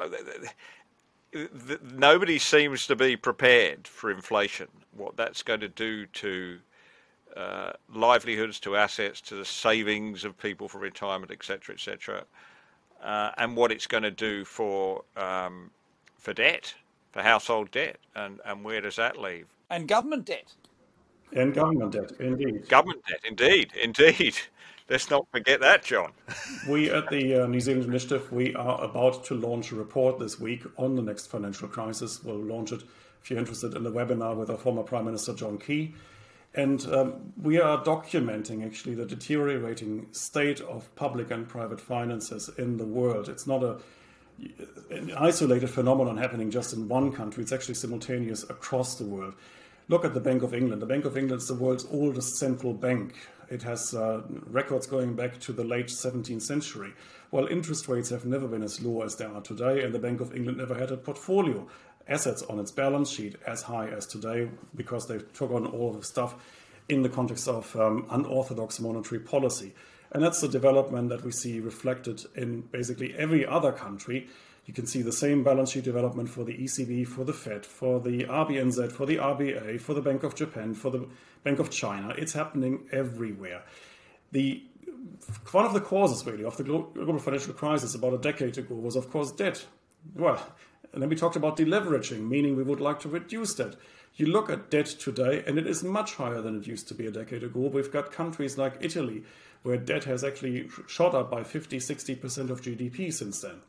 nobody 1.93 2.37
seems 2.37 2.87
to 2.87 2.95
be 2.95 3.15
prepared 3.15 3.87
for 3.87 4.11
inflation. 4.11 4.67
What 4.95 5.15
that's 5.15 5.43
going 5.43 5.61
to 5.61 5.69
do 5.69 6.05
to 6.05 6.59
uh, 7.35 7.71
livelihoods, 7.93 8.59
to 8.61 8.75
assets, 8.75 9.21
to 9.21 9.35
the 9.35 9.45
savings 9.45 10.25
of 10.25 10.37
people 10.37 10.67
for 10.67 10.79
retirement, 10.79 11.31
etc., 11.31 11.75
etc., 11.75 12.25
uh, 13.01 13.31
and 13.37 13.55
what 13.55 13.71
it's 13.71 13.87
going 13.87 14.03
to 14.03 14.11
do 14.11 14.45
for 14.45 15.03
um, 15.17 15.71
for 16.17 16.33
debt, 16.33 16.73
for 17.11 17.21
household 17.21 17.71
debt, 17.71 17.97
and 18.15 18.39
and 18.45 18.63
where 18.63 18.81
does 18.81 18.97
that 18.97 19.17
leave? 19.17 19.47
And 19.69 19.87
government 19.87 20.25
debt. 20.25 20.53
And 21.33 21.53
government 21.53 21.93
debt, 21.93 22.11
indeed. 22.19 22.67
Government 22.67 23.01
debt, 23.07 23.21
indeed, 23.23 23.71
indeed. 23.81 24.35
Let's 24.91 25.09
not 25.09 25.25
forget 25.31 25.61
that, 25.61 25.85
John. 25.85 26.11
we 26.67 26.91
at 26.91 27.09
the 27.09 27.43
uh, 27.43 27.47
New 27.47 27.61
Zealand 27.61 27.85
Initiative, 27.85 28.29
we 28.29 28.53
are 28.55 28.83
about 28.83 29.23
to 29.23 29.35
launch 29.35 29.71
a 29.71 29.75
report 29.75 30.19
this 30.19 30.37
week 30.37 30.63
on 30.75 30.97
the 30.97 31.01
next 31.01 31.27
financial 31.27 31.69
crisis. 31.69 32.21
We'll 32.21 32.35
launch 32.35 32.73
it 32.73 32.83
if 33.23 33.31
you're 33.31 33.39
interested 33.39 33.73
in 33.73 33.83
the 33.83 33.89
webinar 33.89 34.35
with 34.35 34.49
our 34.49 34.57
former 34.57 34.83
Prime 34.83 35.05
Minister 35.05 35.33
John 35.33 35.57
Key. 35.59 35.95
And 36.55 36.85
um, 36.93 37.31
we 37.41 37.57
are 37.61 37.81
documenting 37.81 38.65
actually 38.65 38.95
the 38.95 39.05
deteriorating 39.05 40.07
state 40.11 40.59
of 40.59 40.93
public 40.95 41.31
and 41.31 41.47
private 41.47 41.79
finances 41.79 42.49
in 42.57 42.75
the 42.75 42.85
world. 42.85 43.29
It's 43.29 43.47
not 43.47 43.63
a 43.63 43.77
an 44.89 45.13
isolated 45.17 45.69
phenomenon 45.69 46.17
happening 46.17 46.51
just 46.51 46.73
in 46.73 46.89
one 46.89 47.13
country. 47.13 47.43
It's 47.43 47.53
actually 47.53 47.75
simultaneous 47.75 48.43
across 48.49 48.95
the 48.95 49.05
world. 49.05 49.35
Look 49.87 50.03
at 50.03 50.13
the 50.13 50.19
Bank 50.19 50.43
of 50.43 50.53
England. 50.53 50.81
The 50.81 50.85
Bank 50.85 51.05
of 51.05 51.17
England 51.17 51.41
is 51.41 51.47
the 51.47 51.53
world's 51.53 51.85
oldest 51.91 52.37
central 52.37 52.73
bank. 52.73 53.15
It 53.51 53.63
has 53.63 53.93
uh, 53.93 54.21
records 54.47 54.87
going 54.87 55.13
back 55.13 55.39
to 55.41 55.51
the 55.51 55.65
late 55.65 55.87
17th 55.87 56.41
century. 56.41 56.93
Well, 57.31 57.47
interest 57.47 57.89
rates 57.89 58.09
have 58.09 58.25
never 58.25 58.47
been 58.47 58.63
as 58.63 58.81
low 58.81 59.01
as 59.01 59.17
they 59.17 59.25
are 59.25 59.41
today, 59.41 59.83
and 59.83 59.93
the 59.93 59.99
Bank 59.99 60.21
of 60.21 60.33
England 60.33 60.57
never 60.57 60.73
had 60.73 60.89
a 60.89 60.97
portfolio 60.97 61.67
assets 62.07 62.41
on 62.43 62.59
its 62.59 62.71
balance 62.71 63.09
sheet 63.09 63.35
as 63.45 63.61
high 63.61 63.87
as 63.87 64.07
today 64.07 64.49
because 64.75 65.07
they 65.07 65.19
took 65.33 65.51
on 65.51 65.65
all 65.65 65.91
of 65.91 65.97
the 65.97 66.05
stuff 66.05 66.35
in 66.89 67.03
the 67.03 67.09
context 67.09 67.47
of 67.47 67.75
um, 67.75 68.05
unorthodox 68.09 68.79
monetary 68.79 69.19
policy. 69.19 69.73
And 70.13 70.23
that's 70.23 70.41
the 70.41 70.47
development 70.47 71.09
that 71.09 71.23
we 71.23 71.31
see 71.31 71.59
reflected 71.59 72.21
in 72.35 72.61
basically 72.61 73.13
every 73.17 73.45
other 73.45 73.71
country 73.71 74.27
you 74.71 74.75
can 74.75 74.87
see 74.87 75.01
the 75.01 75.11
same 75.11 75.43
balance 75.43 75.71
sheet 75.71 75.83
development 75.83 76.29
for 76.29 76.45
the 76.45 76.53
ECB, 76.53 77.05
for 77.05 77.25
the 77.25 77.33
Fed, 77.33 77.65
for 77.65 77.99
the 77.99 78.23
RBNZ, 78.23 78.89
for 78.93 79.05
the 79.05 79.17
RBA, 79.17 79.81
for 79.81 79.93
the 79.93 80.01
Bank 80.01 80.23
of 80.23 80.33
Japan, 80.33 80.73
for 80.73 80.89
the 80.89 81.09
Bank 81.43 81.59
of 81.59 81.69
China. 81.69 82.15
It's 82.17 82.31
happening 82.31 82.87
everywhere. 82.89 83.63
The 84.31 84.63
one 85.51 85.65
of 85.65 85.73
the 85.73 85.81
causes 85.81 86.25
really 86.25 86.45
of 86.45 86.55
the 86.55 86.63
global 86.63 87.19
financial 87.19 87.53
crisis 87.53 87.95
about 87.95 88.13
a 88.13 88.17
decade 88.17 88.57
ago 88.57 88.75
was 88.75 88.95
of 88.95 89.11
course 89.11 89.33
debt. 89.33 89.65
Well, 90.15 90.41
and 90.93 91.01
then 91.01 91.09
we 91.09 91.17
talked 91.17 91.35
about 91.35 91.57
deleveraging, 91.57 92.25
meaning 92.25 92.55
we 92.55 92.63
would 92.63 92.79
like 92.79 93.01
to 93.01 93.09
reduce 93.09 93.55
debt. 93.55 93.75
You 94.15 94.27
look 94.27 94.49
at 94.49 94.71
debt 94.71 94.85
today, 94.85 95.43
and 95.45 95.57
it 95.57 95.67
is 95.67 95.83
much 95.83 96.15
higher 96.15 96.41
than 96.41 96.61
it 96.61 96.65
used 96.65 96.87
to 96.87 96.93
be 96.93 97.07
a 97.07 97.11
decade 97.11 97.43
ago. 97.43 97.59
We've 97.59 97.91
got 97.91 98.13
countries 98.13 98.57
like 98.57 98.77
Italy, 98.79 99.23
where 99.63 99.75
debt 99.75 100.05
has 100.05 100.23
actually 100.23 100.69
shot 100.87 101.13
up 101.13 101.29
by 101.29 101.43
50, 101.43 101.77
60% 101.77 102.49
of 102.49 102.61
GDP 102.61 103.13
since 103.13 103.41
then. 103.41 103.59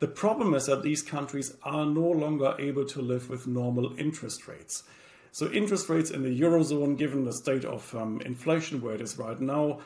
The 0.00 0.08
problem 0.08 0.54
is 0.54 0.66
that 0.66 0.82
these 0.82 1.02
countries 1.02 1.54
are 1.64 1.84
no 1.84 2.08
longer 2.08 2.54
able 2.58 2.84
to 2.86 3.02
live 3.02 3.28
with 3.28 3.48
normal 3.48 3.98
interest 3.98 4.46
rates. 4.46 4.84
So, 5.32 5.50
interest 5.50 5.88
rates 5.88 6.10
in 6.10 6.22
the 6.22 6.40
Eurozone, 6.40 6.96
given 6.96 7.24
the 7.24 7.32
state 7.32 7.64
of 7.64 7.94
um, 7.94 8.20
inflation 8.24 8.80
where 8.80 8.94
it 8.94 9.00
is 9.00 9.18
right 9.18 9.40
now, 9.40 9.80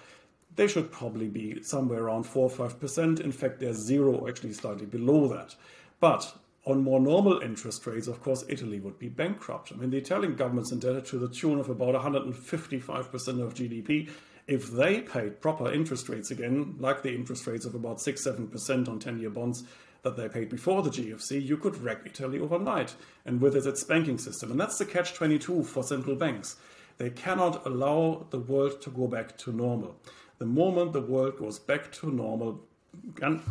they 0.54 0.68
should 0.68 0.92
probably 0.92 1.28
be 1.28 1.62
somewhere 1.62 2.04
around 2.04 2.24
4 2.24 2.50
or 2.50 2.68
5%. 2.68 3.20
In 3.20 3.32
fact, 3.32 3.58
they're 3.58 3.72
zero, 3.72 4.12
or 4.12 4.28
actually 4.28 4.52
slightly 4.52 4.86
below 4.86 5.28
that. 5.28 5.56
But 5.98 6.34
on 6.66 6.84
more 6.84 7.00
normal 7.00 7.40
interest 7.40 7.86
rates, 7.86 8.06
of 8.06 8.22
course, 8.22 8.44
Italy 8.48 8.80
would 8.80 8.98
be 8.98 9.08
bankrupt. 9.08 9.72
I 9.72 9.76
mean, 9.76 9.90
the 9.90 9.96
Italian 9.96 10.36
government's 10.36 10.72
indebted 10.72 11.06
to 11.06 11.18
the 11.18 11.28
tune 11.28 11.58
of 11.58 11.70
about 11.70 11.94
155% 11.94 13.40
of 13.40 13.54
GDP. 13.54 14.10
If 14.46 14.70
they 14.70 15.00
paid 15.00 15.40
proper 15.40 15.72
interest 15.72 16.08
rates 16.08 16.30
again, 16.30 16.76
like 16.78 17.02
the 17.02 17.14
interest 17.14 17.46
rates 17.46 17.64
of 17.64 17.74
about 17.74 18.00
6 18.00 18.24
7% 18.24 18.88
on 18.88 18.98
10 18.98 19.18
year 19.18 19.30
bonds 19.30 19.64
that 20.02 20.16
they 20.16 20.28
paid 20.28 20.48
before 20.48 20.82
the 20.82 20.90
GFC, 20.90 21.44
you 21.44 21.56
could 21.56 21.76
wreck 21.78 22.00
Italy 22.04 22.40
overnight, 22.40 22.94
and 23.24 23.40
with 23.40 23.56
it, 23.56 23.66
its 23.66 23.84
banking 23.84 24.18
system. 24.18 24.50
And 24.50 24.60
that's 24.60 24.78
the 24.78 24.84
catch 24.84 25.14
22 25.14 25.62
for 25.64 25.82
central 25.82 26.16
banks. 26.16 26.56
They 26.98 27.10
cannot 27.10 27.64
allow 27.66 28.26
the 28.30 28.38
world 28.38 28.82
to 28.82 28.90
go 28.90 29.06
back 29.06 29.38
to 29.38 29.52
normal. 29.52 29.96
The 30.38 30.46
moment 30.46 30.92
the 30.92 31.00
world 31.00 31.38
goes 31.38 31.58
back 31.58 31.92
to 31.92 32.10
normal, 32.10 32.60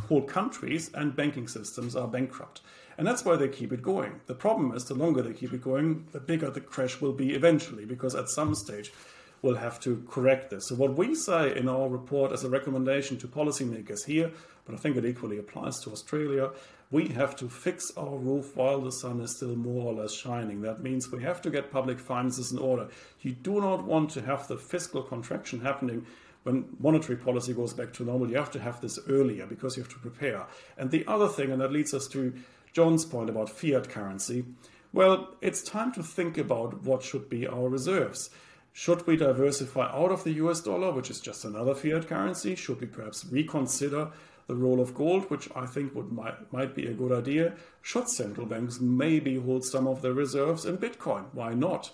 whole 0.08 0.22
countries 0.22 0.92
and 0.94 1.16
banking 1.16 1.48
systems 1.48 1.96
are 1.96 2.08
bankrupt. 2.08 2.62
And 2.98 3.08
that's 3.08 3.26
why 3.26 3.38
they 3.38 3.48
keep 3.48 3.72
it 3.72 3.82
going. 3.82 4.20
The 4.28 4.36
problem 4.36 4.76
is 4.76 4.86
the 4.86 4.94
longer 4.94 5.22
they 5.22 5.34
keep 5.34 5.54
it 5.54 5.64
going, 5.64 6.06
the 6.12 6.20
bigger 6.20 6.50
the 6.50 6.62
crash 6.62 7.02
will 7.02 7.14
be 7.14 7.34
eventually, 7.34 7.86
because 7.86 8.14
at 8.14 8.30
some 8.30 8.54
stage 8.54 8.92
we'll 9.41 9.56
have 9.56 9.80
to 9.82 10.04
correct 10.10 10.49
this. 10.49 10.67
So, 10.67 10.75
what 10.75 10.95
we 10.95 11.15
say 11.15 11.56
in 11.56 11.67
our 11.67 11.89
report 11.89 12.32
as 12.32 12.43
a 12.43 12.49
recommendation 12.49 13.17
to 13.17 13.27
policymakers 13.27 14.06
here, 14.06 14.32
but 14.65 14.75
I 14.75 14.77
think 14.77 14.97
it 14.97 15.06
equally 15.06 15.38
applies 15.38 15.80
to 15.82 15.91
Australia, 15.91 16.51
we 16.91 17.08
have 17.10 17.36
to 17.38 17.49
fix 17.49 17.91
our 17.95 18.17
roof 18.17 18.56
while 18.56 18.82
the 18.82 18.91
sun 18.91 19.21
is 19.21 19.36
still 19.36 19.56
more 19.56 19.91
or 19.91 19.93
less 19.93 20.13
shining. 20.13 20.62
That 20.62 20.84
means 20.84 21.10
we 21.10 21.23
have 21.23 21.41
to 21.43 21.49
get 21.49 21.71
public 21.71 21.99
finances 21.99 22.51
in 22.51 22.60
order. 22.60 22.89
You 23.21 23.32
do 23.32 23.62
not 23.62 23.86
want 23.86 24.12
to 24.12 24.21
have 24.21 24.47
the 24.47 24.58
fiscal 24.58 25.01
contraction 25.01 25.62
happening 25.62 26.06
when 26.43 26.65
monetary 26.80 27.17
policy 27.17 27.54
goes 27.54 27.73
back 27.73 27.93
to 27.93 28.04
normal. 28.04 28.30
You 28.30 28.38
have 28.38 28.51
to 28.51 28.60
have 28.60 28.82
this 28.82 28.99
earlier 29.10 29.45
because 29.45 29.77
you 29.77 29.84
have 29.84 29.93
to 29.93 29.99
prepare. 29.99 30.45
And 30.77 30.91
the 30.91 31.06
other 31.08 31.30
thing, 31.30 31.51
and 31.51 31.62
that 31.62 31.71
leads 31.71 31.93
us 31.93 32.08
to 32.10 32.34
John's 32.73 33.06
point 33.06 33.30
about 33.30 33.49
fiat 33.49 33.89
currency, 33.89 34.45
well, 34.91 35.36
it's 35.39 35.62
time 35.62 35.93
to 35.93 36.04
think 36.04 36.38
about 36.38 36.84
what 36.84 37.04
should 37.04 37.30
be 37.30 37.47
our 37.47 37.69
reserves. 37.69 38.30
Should 38.73 39.05
we 39.05 39.17
diversify 39.17 39.88
out 39.91 40.12
of 40.12 40.23
the 40.23 40.34
US 40.34 40.62
dollar, 40.62 40.91
which 40.91 41.10
is 41.10 41.19
just 41.19 41.45
another 41.45 41.75
fiat 41.75 42.07
currency? 42.07 42.55
Should 42.55 42.81
we 42.81 42.88
perhaps 42.88 43.25
reconsider 43.25 44.12
the 44.47 44.55
role 44.55 44.81
of 44.81 44.93
gold, 44.93 45.29
which 45.29 45.47
I 45.55 45.65
think 45.65 45.95
would 45.95 46.12
might, 46.12 46.51
might 46.51 46.75
be 46.75 46.88
a 46.88 46.93
good 46.93 47.12
idea. 47.12 47.53
Should 47.81 48.10
central 48.10 48.45
banks 48.45 48.81
maybe 48.81 49.38
hold 49.38 49.63
some 49.63 49.88
of 49.88 50.01
their 50.01 50.13
reserves 50.13 50.65
in 50.65 50.77
Bitcoin? 50.77 51.25
Why 51.31 51.53
not? 51.53 51.91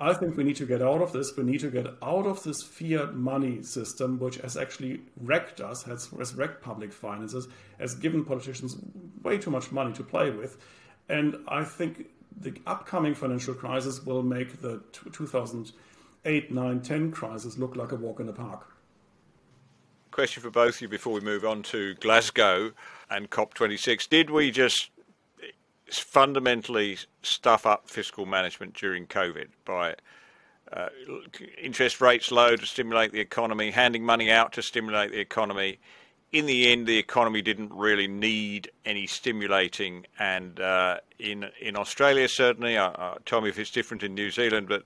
I 0.00 0.14
think 0.14 0.36
we 0.36 0.44
need 0.44 0.56
to 0.56 0.66
get 0.66 0.80
out 0.80 1.02
of 1.02 1.12
this. 1.12 1.36
We 1.36 1.44
need 1.44 1.60
to 1.60 1.70
get 1.70 1.86
out 2.02 2.26
of 2.26 2.42
this 2.42 2.62
fiat 2.62 3.14
money 3.14 3.62
system, 3.62 4.18
which 4.18 4.36
has 4.36 4.56
actually 4.56 5.02
wrecked 5.20 5.60
us, 5.60 5.82
has, 5.82 6.08
has 6.18 6.34
wrecked 6.34 6.62
public 6.62 6.92
finances, 6.92 7.46
has 7.78 7.94
given 7.94 8.24
politicians 8.24 8.76
way 9.22 9.36
too 9.36 9.50
much 9.50 9.70
money 9.70 9.92
to 9.92 10.02
play 10.02 10.30
with. 10.30 10.56
And 11.10 11.36
I 11.46 11.62
think 11.64 12.06
the 12.40 12.54
upcoming 12.66 13.14
financial 13.14 13.54
crisis 13.54 14.02
will 14.02 14.22
make 14.22 14.62
the 14.62 14.80
2008, 16.24 16.52
9, 16.52 16.80
10 16.80 17.10
crisis 17.10 17.58
look 17.58 17.76
like 17.76 17.92
a 17.92 17.96
walk 17.96 18.20
in 18.20 18.26
the 18.26 18.32
park 18.32 18.72
question 20.12 20.42
for 20.42 20.50
both 20.50 20.76
of 20.76 20.82
you 20.82 20.88
before 20.88 21.14
we 21.14 21.20
move 21.20 21.44
on 21.44 21.62
to 21.62 21.94
Glasgow 21.94 22.72
and 23.10 23.30
COP26. 23.30 24.08
Did 24.08 24.30
we 24.30 24.50
just 24.50 24.90
fundamentally 25.90 26.98
stuff 27.22 27.66
up 27.66 27.88
fiscal 27.88 28.26
management 28.26 28.74
during 28.74 29.06
COVID 29.06 29.48
by 29.64 29.94
uh, 30.72 30.88
interest 31.60 32.00
rates 32.00 32.30
low 32.30 32.56
to 32.56 32.66
stimulate 32.66 33.12
the 33.12 33.20
economy, 33.20 33.70
handing 33.70 34.04
money 34.04 34.30
out 34.30 34.52
to 34.52 34.62
stimulate 34.62 35.10
the 35.10 35.20
economy? 35.20 35.78
In 36.30 36.46
the 36.46 36.70
end, 36.70 36.86
the 36.86 36.98
economy 36.98 37.42
didn't 37.42 37.72
really 37.72 38.08
need 38.08 38.70
any 38.86 39.06
stimulating, 39.06 40.06
and 40.18 40.60
uh, 40.60 40.98
in 41.18 41.50
in 41.60 41.76
Australia 41.76 42.26
certainly, 42.26 42.78
uh, 42.78 42.88
uh 42.90 43.14
tell 43.26 43.42
me 43.42 43.50
if 43.50 43.58
it's 43.58 43.70
different 43.70 44.02
in 44.02 44.14
New 44.14 44.30
Zealand, 44.30 44.66
but 44.66 44.84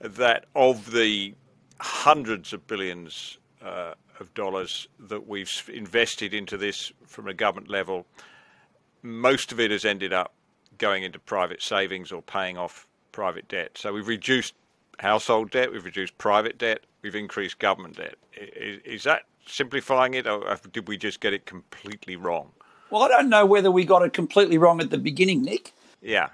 that 0.00 0.46
of 0.54 0.92
the 0.92 1.34
hundreds 1.80 2.52
of 2.52 2.66
billions 2.66 3.38
uh, 3.62 3.94
of 4.20 4.32
dollars 4.34 4.88
that 4.98 5.26
we've 5.26 5.70
invested 5.72 6.34
into 6.34 6.56
this 6.56 6.92
from 7.06 7.28
a 7.28 7.34
government 7.34 7.68
level, 7.68 8.06
most 9.02 9.52
of 9.52 9.60
it 9.60 9.70
has 9.70 9.84
ended 9.84 10.12
up 10.12 10.32
going 10.78 11.02
into 11.02 11.18
private 11.18 11.62
savings 11.62 12.12
or 12.12 12.22
paying 12.22 12.56
off 12.56 12.86
private 13.12 13.48
debt. 13.48 13.72
So 13.76 13.92
we've 13.92 14.08
reduced 14.08 14.54
household 14.98 15.50
debt, 15.50 15.72
we've 15.72 15.84
reduced 15.84 16.16
private 16.18 16.58
debt, 16.58 16.80
we've 17.02 17.14
increased 17.14 17.58
government 17.58 17.96
debt. 17.96 18.14
Is, 18.34 18.80
is 18.84 19.02
that 19.04 19.22
simplifying 19.46 20.14
it, 20.14 20.26
or 20.26 20.58
did 20.72 20.88
we 20.88 20.96
just 20.96 21.20
get 21.20 21.32
it 21.32 21.46
completely 21.46 22.16
wrong? 22.16 22.50
Well, 22.90 23.02
I 23.02 23.08
don't 23.08 23.28
know 23.28 23.46
whether 23.46 23.70
we 23.70 23.84
got 23.84 24.02
it 24.02 24.12
completely 24.12 24.58
wrong 24.58 24.80
at 24.80 24.90
the 24.90 24.98
beginning, 24.98 25.42
Nick. 25.42 25.72
Yeah. 26.00 26.28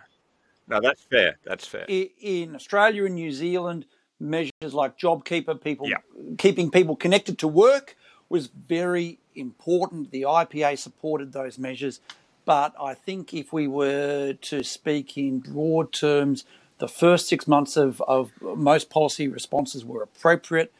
No, 0.68 0.80
that's 0.80 1.02
fair. 1.02 1.38
That's 1.44 1.66
fair. 1.66 1.84
In 1.88 2.54
Australia 2.54 3.04
and 3.04 3.14
New 3.14 3.32
Zealand, 3.32 3.86
measures 4.20 4.72
like 4.72 4.98
JobKeeper, 4.98 5.62
people 5.62 5.88
yeah. 5.88 5.98
keeping 6.38 6.70
people 6.70 6.96
connected 6.96 7.38
to 7.40 7.48
work 7.48 7.96
was 8.28 8.46
very 8.46 9.18
important. 9.34 10.10
The 10.10 10.22
IPA 10.22 10.78
supported 10.78 11.32
those 11.32 11.58
measures, 11.58 12.00
but 12.44 12.74
I 12.80 12.94
think 12.94 13.34
if 13.34 13.52
we 13.52 13.66
were 13.66 14.32
to 14.32 14.62
speak 14.62 15.16
in 15.18 15.40
broad 15.40 15.92
terms, 15.92 16.44
the 16.78 16.88
first 16.88 17.28
six 17.28 17.46
months 17.46 17.76
of, 17.76 18.02
of 18.02 18.32
most 18.40 18.90
policy 18.90 19.28
responses 19.28 19.84
were 19.84 20.02
appropriate. 20.02 20.72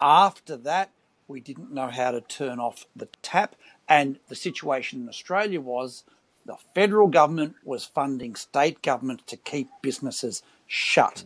After 0.00 0.56
that, 0.56 0.90
we 1.28 1.40
didn't 1.40 1.72
know 1.72 1.88
how 1.88 2.10
to 2.10 2.20
turn 2.20 2.58
off 2.58 2.86
the 2.96 3.08
tap, 3.22 3.54
and 3.88 4.18
the 4.28 4.34
situation 4.34 5.02
in 5.02 5.08
Australia 5.08 5.60
was 5.60 6.04
the 6.50 6.58
federal 6.74 7.08
government 7.08 7.56
was 7.64 7.86
funding 7.86 8.36
state 8.36 8.82
governments 8.82 9.24
to 9.28 9.38
keep 9.38 9.70
businesses 9.82 10.42
shut 10.68 11.24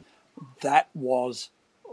that 0.63 0.91
was 0.95 1.51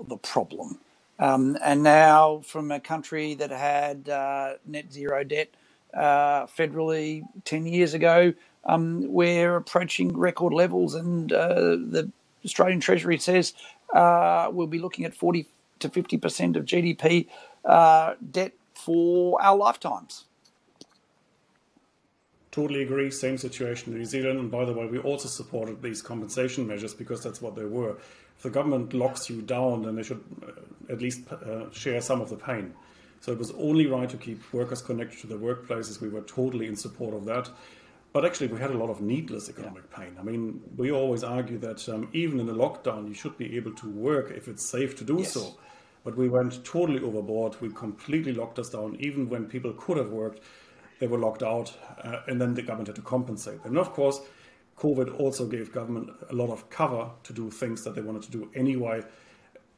the 0.09 0.17
problem. 0.17 0.79
Um, 1.19 1.57
and 1.63 1.83
now, 1.83 2.41
from 2.45 2.71
a 2.71 2.81
country 2.81 3.35
that 3.35 3.51
had 3.51 4.09
uh, 4.09 4.55
net 4.67 4.93
zero 4.93 5.23
debt 5.25 5.49
uh, 5.93 6.47
federally 6.47 7.23
10 7.45 7.67
years 7.67 7.95
ago, 7.95 8.33
um, 8.65 9.11
we're 9.13 9.57
approaching 9.57 10.17
record 10.17 10.53
levels, 10.53 10.95
and 10.95 11.33
uh, 11.33 11.55
the 11.77 12.11
Australian 12.45 12.81
Treasury 12.81 13.19
says 13.19 13.53
uh, 13.93 14.49
we'll 14.51 14.67
be 14.67 14.79
looking 14.79 15.05
at 15.05 15.15
40 15.15 15.47
to 15.79 15.89
50% 15.89 16.57
of 16.57 16.65
GDP 16.65 17.27
uh, 17.65 18.15
debt 18.31 18.53
for 18.75 19.41
our 19.41 19.57
lifetimes. 19.57 20.25
Totally 22.51 22.81
agree. 22.81 23.09
Same 23.11 23.37
situation 23.37 23.93
in 23.93 23.99
New 23.99 24.05
Zealand. 24.05 24.39
And 24.39 24.51
by 24.51 24.65
the 24.65 24.73
way, 24.73 24.85
we 24.85 24.99
also 24.99 25.29
supported 25.29 25.81
these 25.81 26.01
compensation 26.01 26.67
measures 26.67 26.93
because 26.93 27.23
that's 27.23 27.41
what 27.41 27.55
they 27.55 27.63
were. 27.63 27.97
If 28.37 28.43
the 28.43 28.49
government 28.49 28.93
locks 28.93 29.29
you 29.29 29.41
down, 29.41 29.83
then 29.83 29.95
they 29.95 30.03
should 30.03 30.23
uh, 30.45 30.91
at 30.91 31.01
least 31.01 31.31
uh, 31.31 31.71
share 31.71 32.01
some 32.01 32.19
of 32.19 32.29
the 32.29 32.35
pain. 32.35 32.73
So 33.21 33.31
it 33.31 33.37
was 33.37 33.51
only 33.51 33.87
right 33.87 34.09
to 34.09 34.17
keep 34.17 34.41
workers 34.51 34.81
connected 34.81 35.19
to 35.21 35.27
their 35.27 35.37
workplaces. 35.37 36.01
We 36.01 36.09
were 36.09 36.21
totally 36.21 36.67
in 36.67 36.75
support 36.75 37.13
of 37.13 37.23
that. 37.25 37.49
But 38.13 38.25
actually, 38.25 38.47
we 38.47 38.59
had 38.59 38.71
a 38.71 38.77
lot 38.77 38.89
of 38.89 38.99
needless 38.99 39.47
economic 39.47 39.83
yeah. 39.89 39.97
pain. 39.97 40.17
I 40.19 40.23
mean, 40.23 40.61
we 40.75 40.91
always 40.91 41.23
argue 41.23 41.57
that 41.59 41.87
um, 41.87 42.09
even 42.11 42.41
in 42.41 42.49
a 42.49 42.53
lockdown, 42.53 43.07
you 43.07 43.13
should 43.13 43.37
be 43.37 43.55
able 43.55 43.73
to 43.75 43.89
work 43.89 44.31
if 44.31 44.49
it's 44.49 44.69
safe 44.69 44.97
to 44.97 45.05
do 45.05 45.19
yes. 45.19 45.31
so. 45.31 45.55
But 46.03 46.17
we 46.17 46.27
went 46.27 46.65
totally 46.65 46.99
overboard. 46.99 47.55
We 47.61 47.69
completely 47.69 48.33
locked 48.33 48.59
us 48.59 48.69
down, 48.71 48.97
even 48.99 49.29
when 49.29 49.45
people 49.45 49.71
could 49.73 49.95
have 49.97 50.09
worked 50.09 50.41
they 51.01 51.07
were 51.07 51.17
locked 51.17 51.41
out, 51.41 51.73
uh, 52.03 52.19
and 52.27 52.39
then 52.39 52.53
the 52.53 52.61
government 52.61 52.87
had 52.87 52.95
to 52.95 53.01
compensate 53.01 53.59
And 53.65 53.75
of 53.75 53.91
course, 53.91 54.21
COVID 54.77 55.19
also 55.19 55.47
gave 55.47 55.73
government 55.73 56.11
a 56.29 56.35
lot 56.35 56.51
of 56.51 56.69
cover 56.69 57.09
to 57.23 57.33
do 57.33 57.49
things 57.49 57.83
that 57.83 57.95
they 57.95 58.01
wanted 58.01 58.21
to 58.21 58.31
do 58.31 58.51
anyway, 58.53 59.01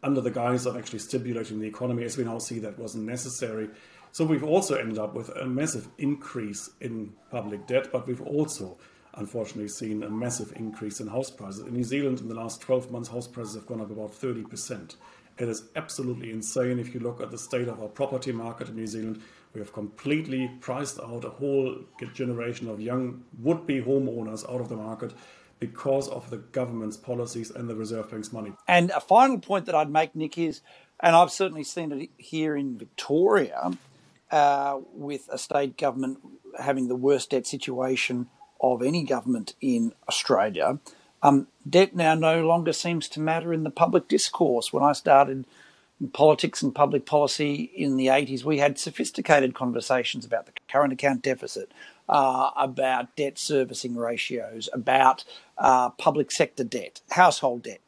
under 0.04 0.20
the 0.20 0.30
guise 0.30 0.66
of 0.66 0.76
actually 0.76 1.00
stimulating 1.00 1.62
the 1.62 1.68
economy. 1.68 2.04
As 2.04 2.18
we 2.18 2.26
now 2.26 2.40
see, 2.40 2.60
that 2.60 2.78
wasn't 2.78 3.06
necessary. 3.06 3.70
So 4.12 4.26
we've 4.26 4.44
also 4.44 4.76
ended 4.76 5.00
up 5.00 5.16
with 5.16 5.30
a 5.30 5.46
massive 5.46 5.88
increase 5.98 6.70
in 6.82 7.14
public 7.32 7.68
debt, 7.68 7.88
but 7.90 8.06
we've 8.06 8.22
also 8.22 8.78
unfortunately 9.14 9.70
seen 9.70 10.04
a 10.04 10.10
massive 10.10 10.52
increase 10.58 11.00
in 11.00 11.08
house 11.08 11.30
prices. 11.30 11.66
In 11.66 11.74
New 11.74 11.86
Zealand, 11.86 12.20
in 12.20 12.28
the 12.28 12.36
last 12.36 12.60
12 12.60 12.92
months, 12.92 13.08
house 13.08 13.28
prices 13.28 13.56
have 13.56 13.66
gone 13.66 13.80
up 13.80 13.92
about 13.92 14.12
30%. 14.12 14.98
It 15.38 15.48
is 15.48 15.64
absolutely 15.78 16.32
insane 16.32 16.80
if 16.80 16.94
you 16.94 17.00
look 17.00 17.22
at 17.22 17.32
the 17.32 17.38
state 17.38 17.70
of 17.70 17.82
our 17.82 17.88
property 17.88 18.34
market 18.34 18.68
in 18.68 18.76
New 18.76 18.88
Zealand. 18.88 19.22
We 19.54 19.60
have 19.60 19.72
completely 19.72 20.50
priced 20.62 21.00
out 21.00 21.24
a 21.24 21.30
whole 21.30 21.78
generation 22.14 22.68
of 22.70 22.82
young 22.82 23.24
would 23.40 23.68
be 23.68 23.82
homeowners 23.82 24.50
out 24.52 24.62
of 24.62 24.70
the 24.70 24.76
market 24.76 25.14
because 25.60 26.10
of 26.10 26.30
the 26.30 26.38
government's 26.38 26.98
policies 26.98 27.52
and 27.52 27.70
the 27.70 27.76
Reserve 27.76 28.10
Bank's 28.10 28.34
money. 28.34 28.54
And 28.68 28.90
a 28.92 29.00
final 29.00 29.40
point 29.40 29.66
that 29.68 29.76
I'd 29.76 29.90
make, 29.90 30.16
Nick, 30.16 30.38
is, 30.38 30.62
and 31.00 31.16
I've 31.16 31.32
certainly 31.32 31.64
seen 31.64 31.92
it 31.92 32.10
here 32.18 32.56
in 32.56 32.78
Victoria, 32.78 33.72
uh, 34.32 34.80
with 34.94 35.30
a 35.32 35.38
state 35.38 35.78
government 35.78 36.18
having 36.60 36.88
the 36.88 36.96
worst 36.96 37.30
debt 37.30 37.46
situation 37.46 38.28
of 38.60 38.82
any 38.82 39.04
government 39.04 39.54
in 39.62 39.94
Australia. 40.10 40.80
Um, 41.22 41.48
debt 41.70 41.96
now 41.96 42.16
no 42.16 42.46
longer 42.46 42.74
seems 42.74 43.08
to 43.10 43.20
matter 43.20 43.54
in 43.54 43.64
the 43.64 43.70
public 43.70 44.08
discourse. 44.08 44.74
When 44.74 44.84
I 44.84 44.94
started 44.94 45.46
politics 46.12 46.62
and 46.62 46.76
public 46.76 47.06
policy 47.06 47.72
in 47.76 47.98
the 47.98 48.08
80s, 48.08 48.44
we 48.44 48.58
had 48.58 48.78
sophisticated 48.78 49.54
conversations 49.54 50.26
about 50.26 50.46
the 50.46 50.54
current 50.68 50.94
account 50.94 51.22
deficit, 51.22 51.72
uh, 52.10 52.52
about 52.58 53.16
debt 53.16 53.40
servicing 53.40 53.96
ratios, 53.96 54.70
about 54.74 55.24
uh, 55.58 55.90
public 55.92 56.32
sector 56.32 56.64
debt, 56.64 57.02
household 57.12 57.64
debt. 57.64 57.80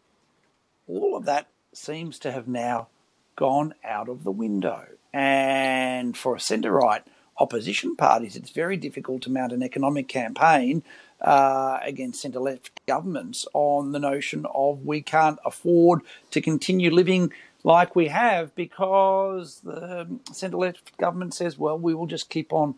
All 0.88 1.18
of 1.18 1.26
that 1.26 1.48
seems 1.74 2.20
to 2.20 2.32
have 2.32 2.48
now 2.48 2.88
gone 3.36 3.74
out 3.84 4.08
of 4.08 4.24
the 4.24 4.32
window. 4.32 4.86
And 5.14 6.18
for 6.18 6.36
a 6.36 6.40
centre 6.40 6.72
right 6.72 7.04
opposition 7.38 7.96
parties, 7.96 8.36
it's 8.36 8.50
very 8.50 8.78
difficult 8.78 9.22
to 9.24 9.30
mount 9.30 9.52
an 9.52 9.64
economic 9.64 10.08
campaign 10.08 10.84
uh, 11.22 11.80
against 11.84 12.22
centre 12.22 12.40
left 12.40 12.86
governments 12.86 13.46
on 13.54 13.92
the 13.92 14.00
notion 14.00 14.46
of 14.54 14.86
we 14.86 15.02
can't 15.02 15.40
afford 15.46 16.02
to 16.32 16.42
continue 16.42 16.92
living 16.92 17.32
like 17.66 17.96
we 17.96 18.10
have 18.10 18.54
because 18.54 19.62
the 19.62 20.08
centre 20.32 20.56
left 20.56 20.96
government 20.98 21.34
says, 21.34 21.58
well, 21.58 21.78
we 21.78 21.96
will 21.96 22.06
just 22.06 22.30
keep 22.30 22.54
on 22.54 22.76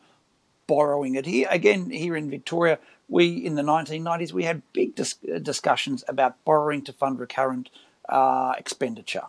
borrowing 0.65 1.15
it 1.15 1.25
here. 1.25 1.45
Again, 1.51 1.89
here 1.89 2.15
in 2.15 2.29
Victoria, 2.29 2.79
we 3.09 3.27
in 3.27 3.55
the 3.55 3.61
1990s 3.61 4.31
we 4.31 4.45
had 4.45 4.61
big 4.71 4.95
dis- 4.95 5.19
discussions 5.41 6.05
about 6.07 6.43
borrowing 6.45 6.83
to 6.83 6.93
fund 6.93 7.19
recurrent 7.19 7.69
uh, 8.07 8.53
expenditure. 8.57 9.25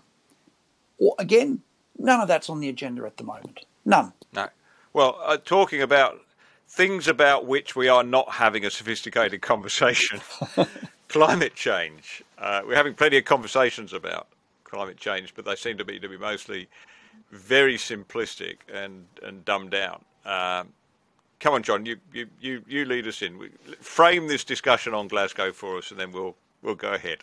Or 0.96 1.16
again, 1.18 1.62
none 1.98 2.20
of 2.20 2.28
that's 2.28 2.48
on 2.48 2.60
the 2.60 2.68
agenda 2.68 3.04
at 3.04 3.16
the 3.16 3.24
moment. 3.24 3.64
None. 3.84 4.12
No. 4.32 4.50
Well, 4.92 5.18
uh, 5.24 5.38
talking 5.44 5.82
about 5.82 6.20
things 6.68 7.08
about 7.08 7.46
which 7.46 7.74
we 7.74 7.88
are 7.88 8.04
not 8.04 8.34
having 8.34 8.64
a 8.64 8.70
sophisticated 8.70 9.42
conversation, 9.52 10.20
climate 11.08 11.56
change. 11.56 12.22
Uh, 12.38 12.60
we're 12.64 12.76
having 12.76 12.94
plenty 12.94 13.18
of 13.18 13.24
conversations 13.24 13.92
about 13.92 14.28
climate 14.68 14.96
change, 14.96 15.34
but 15.34 15.44
they 15.44 15.56
seem 15.56 15.78
to 15.78 15.84
be 15.84 15.98
to 15.98 16.08
be 16.08 16.18
mostly 16.18 16.68
very 17.30 17.76
simplistic 17.76 18.58
and 18.72 19.06
and 19.22 19.44
dumbed 19.44 19.70
down. 19.70 20.04
Um, 20.24 20.72
come 21.40 21.54
on, 21.54 21.62
John, 21.62 21.86
you, 21.86 21.96
you, 22.12 22.26
you, 22.40 22.62
you 22.66 22.84
lead 22.84 23.06
us 23.06 23.22
in. 23.22 23.50
Frame 23.80 24.28
this 24.28 24.44
discussion 24.44 24.94
on 24.94 25.08
Glasgow 25.08 25.52
for 25.52 25.78
us, 25.78 25.90
and 25.90 25.98
then 25.98 26.12
we'll 26.12 26.36
we'll 26.62 26.74
go 26.74 26.92
ahead. 26.92 27.18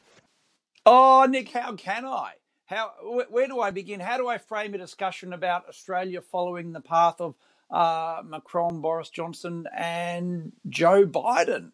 Oh, 0.86 1.26
Nick, 1.30 1.52
how 1.52 1.76
can 1.76 2.06
I? 2.06 2.34
How 2.66 2.92
where 3.30 3.48
do 3.48 3.60
I 3.60 3.72
begin? 3.72 4.00
How 4.00 4.18
do 4.18 4.28
I 4.28 4.38
frame 4.38 4.74
a 4.74 4.78
discussion 4.78 5.34
about 5.34 5.68
Australia 5.70 6.22
following 6.22 6.74
the 6.74 6.82
path 6.82 7.22
of 7.22 7.36
uh, 7.70 8.22
Macron, 8.26 8.82
Boris 8.82 9.10
Johnson, 9.10 9.68
and 9.76 10.52
Joe 10.68 11.06
Biden? 11.06 11.72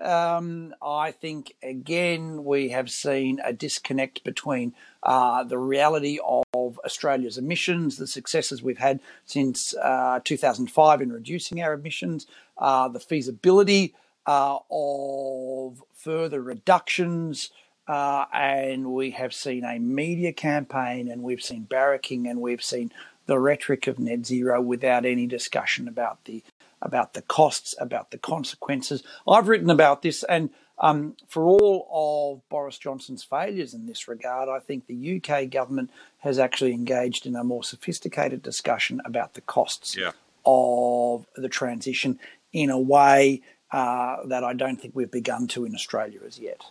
Um, 0.00 0.74
I 0.80 1.10
think 1.10 1.54
again 1.62 2.44
we 2.44 2.70
have 2.70 2.90
seen 2.90 3.38
a 3.44 3.52
disconnect 3.52 4.24
between 4.24 4.74
uh, 5.02 5.44
the 5.44 5.58
reality 5.58 6.18
of 6.24 6.78
Australia's 6.84 7.36
emissions, 7.36 7.96
the 7.96 8.06
successes 8.06 8.62
we've 8.62 8.78
had 8.78 9.00
since 9.26 9.74
uh, 9.76 10.20
2005 10.24 11.02
in 11.02 11.12
reducing 11.12 11.62
our 11.62 11.74
emissions, 11.74 12.26
uh, 12.58 12.88
the 12.88 13.00
feasibility 13.00 13.94
uh, 14.26 14.58
of 14.70 15.82
further 15.94 16.40
reductions. 16.42 17.50
Uh, 17.86 18.24
and 18.32 18.92
we 18.92 19.10
have 19.10 19.34
seen 19.34 19.64
a 19.64 19.78
media 19.78 20.32
campaign, 20.32 21.10
and 21.10 21.22
we've 21.22 21.42
seen 21.42 21.66
barracking, 21.68 22.30
and 22.30 22.40
we've 22.40 22.62
seen 22.62 22.92
the 23.26 23.38
rhetoric 23.38 23.86
of 23.88 23.98
net 23.98 24.24
zero 24.24 24.60
without 24.60 25.04
any 25.04 25.26
discussion 25.26 25.88
about 25.88 26.24
the 26.24 26.42
about 26.82 27.14
the 27.14 27.22
costs, 27.22 27.74
about 27.78 28.10
the 28.10 28.18
consequences. 28.18 29.02
I've 29.28 29.48
written 29.48 29.70
about 29.70 30.02
this, 30.02 30.22
and 30.24 30.50
um, 30.78 31.14
for 31.28 31.44
all 31.44 31.88
of 31.92 32.48
Boris 32.48 32.78
Johnson's 32.78 33.22
failures 33.22 33.74
in 33.74 33.86
this 33.86 34.08
regard, 34.08 34.48
I 34.48 34.60
think 34.60 34.86
the 34.86 35.20
UK 35.22 35.50
government 35.50 35.90
has 36.18 36.38
actually 36.38 36.72
engaged 36.72 37.26
in 37.26 37.36
a 37.36 37.44
more 37.44 37.62
sophisticated 37.62 38.42
discussion 38.42 39.00
about 39.04 39.34
the 39.34 39.42
costs 39.42 39.96
yeah. 39.96 40.12
of 40.46 41.26
the 41.36 41.50
transition 41.50 42.18
in 42.52 42.70
a 42.70 42.78
way 42.78 43.42
uh, 43.72 44.24
that 44.26 44.42
I 44.42 44.54
don't 44.54 44.80
think 44.80 44.96
we've 44.96 45.10
begun 45.10 45.46
to 45.48 45.64
in 45.64 45.74
Australia 45.74 46.20
as 46.26 46.38
yet. 46.38 46.64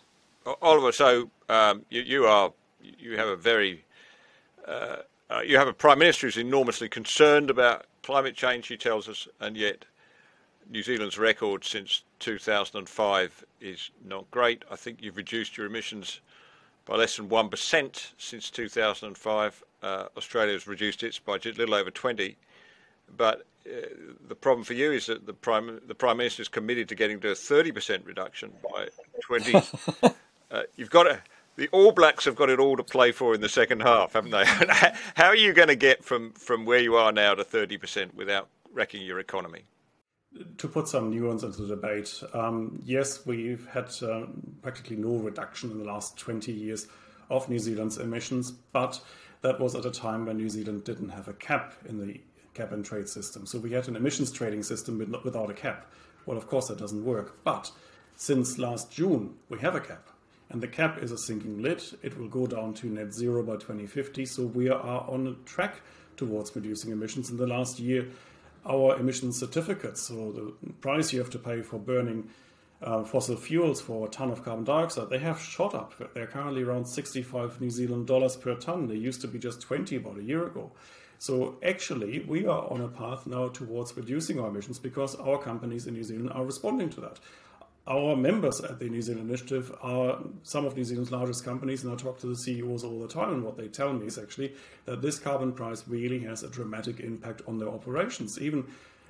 Oliver, 0.60 0.90
so 0.90 1.30
um, 1.48 1.84
you, 1.88 2.02
you, 2.02 2.26
are 2.26 2.52
you 2.98 3.16
have 3.16 3.28
a 3.28 3.36
very 3.36 3.84
uh, 4.66 4.96
uh, 5.30 5.40
you 5.40 5.56
have 5.56 5.68
a 5.68 5.72
prime 5.72 5.98
minister 5.98 6.26
who's 6.26 6.36
enormously 6.36 6.88
concerned 6.88 7.50
about 7.50 7.86
climate 8.02 8.34
change. 8.34 8.66
He 8.66 8.76
tells 8.76 9.08
us, 9.08 9.28
and 9.38 9.56
yet 9.56 9.84
New 10.68 10.82
Zealand's 10.82 11.18
record 11.18 11.64
since 11.64 12.02
2005 12.20 13.44
is 13.60 13.90
not 14.04 14.30
great. 14.30 14.64
I 14.70 14.76
think 14.76 14.98
you've 15.00 15.16
reduced 15.16 15.56
your 15.56 15.66
emissions 15.66 16.20
by 16.84 16.96
less 16.96 17.16
than 17.16 17.28
1% 17.28 18.10
since 18.18 18.50
2005. 18.50 19.64
Uh, 19.82 20.04
Australia 20.16 20.52
has 20.52 20.66
reduced 20.66 21.02
its 21.02 21.18
by 21.18 21.36
a 21.36 21.48
little 21.48 21.74
over 21.74 21.90
20. 21.90 22.36
But 23.16 23.46
uh, 23.66 23.86
the 24.28 24.34
problem 24.34 24.64
for 24.64 24.74
you 24.74 24.92
is 24.92 25.06
that 25.06 25.26
the 25.26 25.32
prime 25.32 25.80
the 25.86 25.94
prime 25.94 26.16
minister 26.16 26.42
is 26.42 26.48
committed 26.48 26.88
to 26.88 26.94
getting 26.94 27.20
to 27.20 27.30
a 27.30 27.34
30% 27.34 28.06
reduction 28.06 28.52
by 28.62 28.88
20. 29.22 29.54
uh, 30.50 30.62
you've 30.76 30.90
got 30.90 31.04
to, 31.04 31.20
the 31.56 31.68
All 31.68 31.92
Blacks 31.92 32.24
have 32.24 32.36
got 32.36 32.48
it 32.48 32.58
all 32.58 32.76
to 32.76 32.84
play 32.84 33.12
for 33.12 33.34
in 33.34 33.40
the 33.40 33.48
second 33.48 33.82
half, 33.82 34.14
haven't 34.14 34.30
they? 34.30 34.44
How 35.14 35.26
are 35.26 35.36
you 35.36 35.52
going 35.52 35.68
to 35.68 35.76
get 35.76 36.04
from 36.04 36.32
from 36.32 36.64
where 36.64 36.78
you 36.78 36.96
are 36.96 37.12
now 37.12 37.34
to 37.34 37.44
30% 37.44 38.14
without 38.14 38.48
wrecking 38.72 39.02
your 39.02 39.18
economy? 39.18 39.64
To 40.58 40.68
put 40.68 40.88
some 40.88 41.10
nuance 41.10 41.42
into 41.42 41.62
the 41.62 41.74
debate, 41.74 42.22
um, 42.34 42.80
yes, 42.84 43.26
we've 43.26 43.66
had 43.66 43.90
uh, 44.02 44.26
practically 44.62 44.96
no 44.96 45.16
reduction 45.16 45.70
in 45.70 45.78
the 45.78 45.84
last 45.84 46.16
20 46.18 46.52
years 46.52 46.86
of 47.30 47.48
New 47.48 47.58
Zealand's 47.58 47.98
emissions, 47.98 48.50
but 48.50 49.00
that 49.42 49.58
was 49.58 49.74
at 49.74 49.84
a 49.84 49.90
time 49.90 50.26
when 50.26 50.36
New 50.36 50.48
Zealand 50.48 50.84
didn't 50.84 51.10
have 51.10 51.28
a 51.28 51.32
cap 51.32 51.74
in 51.88 51.98
the 51.98 52.20
cap 52.54 52.72
and 52.72 52.84
trade 52.84 53.08
system. 53.08 53.46
So 53.46 53.58
we 53.58 53.72
had 53.72 53.88
an 53.88 53.96
emissions 53.96 54.30
trading 54.30 54.62
system 54.62 54.98
without 55.24 55.50
a 55.50 55.54
cap. 55.54 55.90
Well, 56.26 56.36
of 56.36 56.46
course, 56.46 56.68
that 56.68 56.78
doesn't 56.78 57.04
work. 57.04 57.42
But 57.44 57.70
since 58.16 58.58
last 58.58 58.92
June, 58.92 59.34
we 59.48 59.58
have 59.60 59.74
a 59.74 59.80
cap. 59.80 60.08
And 60.50 60.60
the 60.60 60.68
cap 60.68 60.98
is 61.02 61.12
a 61.12 61.18
sinking 61.18 61.62
lid. 61.62 61.82
It 62.02 62.18
will 62.18 62.28
go 62.28 62.46
down 62.46 62.74
to 62.74 62.88
net 62.88 63.14
zero 63.14 63.42
by 63.42 63.54
2050. 63.54 64.26
So 64.26 64.44
we 64.46 64.68
are 64.68 65.08
on 65.08 65.28
a 65.28 65.48
track 65.48 65.80
towards 66.16 66.54
reducing 66.54 66.90
emissions. 66.90 67.30
In 67.30 67.36
the 67.36 67.46
last 67.46 67.78
year, 67.78 68.08
our 68.66 68.98
emission 68.98 69.32
certificates, 69.32 70.02
so 70.02 70.32
the 70.32 70.72
price 70.80 71.12
you 71.12 71.18
have 71.18 71.30
to 71.30 71.38
pay 71.38 71.62
for 71.62 71.78
burning 71.78 72.28
uh, 72.82 73.04
fossil 73.04 73.36
fuels 73.36 73.80
for 73.80 74.06
a 74.06 74.10
ton 74.10 74.30
of 74.30 74.42
carbon 74.44 74.64
dioxide, 74.64 75.10
they 75.10 75.18
have 75.18 75.40
shot 75.40 75.74
up. 75.74 75.92
They're 76.14 76.26
currently 76.26 76.62
around 76.62 76.86
65 76.86 77.60
New 77.60 77.70
Zealand 77.70 78.06
dollars 78.06 78.36
per 78.36 78.54
ton. 78.54 78.88
They 78.88 78.94
used 78.94 79.20
to 79.20 79.28
be 79.28 79.38
just 79.38 79.60
20 79.60 79.96
about 79.96 80.18
a 80.18 80.22
year 80.22 80.46
ago. 80.46 80.72
So 81.18 81.56
actually, 81.62 82.24
we 82.26 82.46
are 82.46 82.72
on 82.72 82.80
a 82.80 82.88
path 82.88 83.26
now 83.26 83.48
towards 83.48 83.94
reducing 83.94 84.40
our 84.40 84.48
emissions 84.48 84.78
because 84.78 85.14
our 85.16 85.36
companies 85.36 85.86
in 85.86 85.92
New 85.92 86.02
Zealand 86.02 86.30
are 86.32 86.44
responding 86.44 86.88
to 86.90 87.00
that 87.02 87.20
our 87.90 88.14
members 88.14 88.60
at 88.60 88.78
the 88.78 88.88
New 88.88 89.02
Zealand 89.02 89.28
Initiative 89.28 89.74
are 89.82 90.20
some 90.44 90.64
of 90.64 90.76
New 90.76 90.84
Zealand's 90.84 91.10
largest 91.10 91.44
companies, 91.44 91.82
and 91.82 91.92
I 91.92 91.96
talk 91.96 92.20
to 92.20 92.28
the 92.28 92.36
CEOs 92.36 92.84
all 92.84 93.00
the 93.00 93.08
time. 93.08 93.32
And 93.32 93.42
what 93.42 93.56
they 93.56 93.66
tell 93.66 93.92
me 93.92 94.06
is 94.06 94.16
actually 94.16 94.54
that 94.84 95.02
this 95.02 95.18
carbon 95.18 95.52
price 95.52 95.82
really 95.88 96.20
has 96.20 96.44
a 96.44 96.48
dramatic 96.48 97.00
impact 97.00 97.42
on 97.48 97.58
their 97.58 97.68
operations. 97.68 98.40
Even 98.40 98.64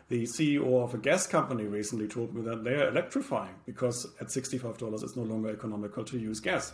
the 0.09 0.23
CEO 0.23 0.83
of 0.83 0.95
a 0.95 0.99
gas 0.99 1.27
company 1.27 1.65
recently 1.65 2.09
told 2.09 2.35
me 2.35 2.41
that 2.43 2.65
they're 2.65 2.89
electrifying 2.89 3.55
because 3.67 4.07
at 4.19 4.29
$65 4.29 5.03
it's 5.03 5.15
no 5.15 5.23
longer 5.25 5.51
economical 5.51 6.03
to 6.05 6.19
use 6.19 6.41
gas. 6.41 6.73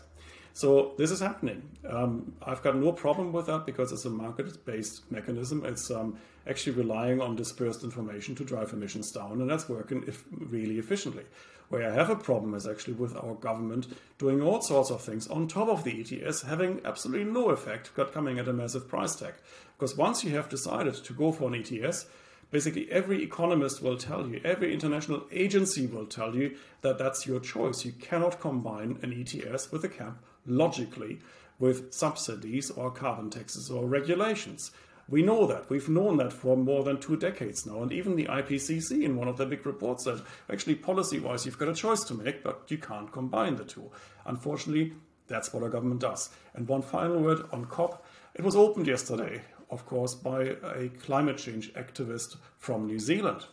So 0.53 0.95
this 0.97 1.11
is 1.11 1.21
happening. 1.21 1.69
Um, 1.87 2.33
I've 2.41 2.63
got 2.63 2.77
no 2.77 2.93
problem 2.93 3.31
with 3.31 3.45
that 3.47 3.67
because 3.67 3.93
it's 3.93 4.07
a 4.07 4.11
market-based 4.11 5.11
mechanism. 5.13 5.67
It's 5.67 5.91
um, 5.91 6.19
actually 6.49 6.77
relying 6.77 7.21
on 7.21 7.37
dispersed 7.37 7.85
information 7.85 8.35
to 8.37 8.45
drive 8.45 8.73
emissions 8.73 9.11
down, 9.11 9.43
and 9.43 9.51
that's 9.51 9.69
working 9.69 10.05
if, 10.07 10.25
really 10.31 10.79
efficiently. 10.79 11.25
Where 11.69 11.91
I 11.91 11.95
have 11.95 12.11
a 12.11 12.17
problem 12.17 12.55
is 12.55 12.67
actually 12.67 12.95
with 12.95 13.17
our 13.17 13.35
government 13.35 13.89
doing 14.19 14.41
all 14.41 14.61
sorts 14.63 14.91
of 14.91 15.03
things 15.03 15.27
on 15.27 15.49
top 15.49 15.69
of 15.69 15.83
the 15.83 16.01
ETS, 16.01 16.43
having 16.43 16.81
absolutely 16.85 17.25
no 17.25 17.51
effect, 17.51 17.91
but 17.97 18.13
coming 18.13 18.39
at 18.39 18.47
a 18.47 18.53
massive 18.53 18.89
price 18.89 19.17
tag. 19.17 19.35
Because 19.77 19.97
once 19.97 20.23
you 20.23 20.31
have 20.37 20.49
decided 20.49 20.95
to 20.95 21.13
go 21.13 21.33
for 21.33 21.53
an 21.53 21.57
ETS, 21.57 22.07
basically 22.51 22.91
every 22.93 23.23
economist 23.23 23.83
will 23.83 23.97
tell 23.97 24.29
you, 24.29 24.41
every 24.45 24.73
international 24.73 25.25
agency 25.33 25.87
will 25.87 26.07
tell 26.07 26.37
you 26.37 26.57
that 26.83 26.99
that's 26.99 27.27
your 27.27 27.41
choice. 27.41 27.85
You 27.85 27.93
cannot 27.93 28.41
combine 28.41 28.99
an 29.03 29.13
ETS 29.13 29.73
with 29.73 29.85
a 29.85 29.89
cap 29.89 30.19
logically 30.47 31.19
with 31.59 31.93
subsidies 31.93 32.71
or 32.71 32.91
carbon 32.91 33.31
taxes 33.31 33.71
or 33.71 33.87
regulations. 33.87 34.71
We 35.09 35.23
know 35.23 35.47
that. 35.47 35.71
We've 35.71 35.89
known 35.89 36.17
that 36.17 36.33
for 36.33 36.57
more 36.57 36.83
than 36.83 36.99
two 36.99 37.17
decades 37.17 37.65
now. 37.65 37.83
And 37.83 37.93
even 37.93 38.17
the 38.17 38.27
IPCC, 38.27 39.03
in 39.03 39.17
one 39.17 39.29
of 39.29 39.37
their 39.37 39.47
big 39.47 39.65
reports, 39.65 40.05
said 40.05 40.21
actually, 40.51 40.75
policy 40.75 41.21
wise, 41.21 41.47
you've 41.47 41.59
got 41.59 41.69
a 41.69 41.75
choice 41.75 42.03
to 42.05 42.15
make, 42.15 42.43
but 42.43 42.65
you 42.69 42.79
can't 42.79 43.13
combine 43.13 43.57
the 43.57 43.65
two. 43.65 43.91
Unfortunately, 44.25 44.95
that's 45.29 45.53
what 45.53 45.63
our 45.63 45.69
government 45.69 46.01
does. 46.01 46.31
And 46.55 46.67
one 46.67 46.83
final 46.83 47.21
word 47.21 47.47
on 47.53 47.67
COP. 47.67 48.05
It 48.35 48.43
was 48.43 48.57
opened 48.57 48.87
yesterday, 48.87 49.43
of 49.71 49.87
course, 49.87 50.15
by 50.15 50.57
a 50.75 50.89
climate 51.03 51.39
change 51.39 51.73
activist 51.75 52.37
from 52.59 52.87
New 52.87 52.99
Zealand. 52.99 53.47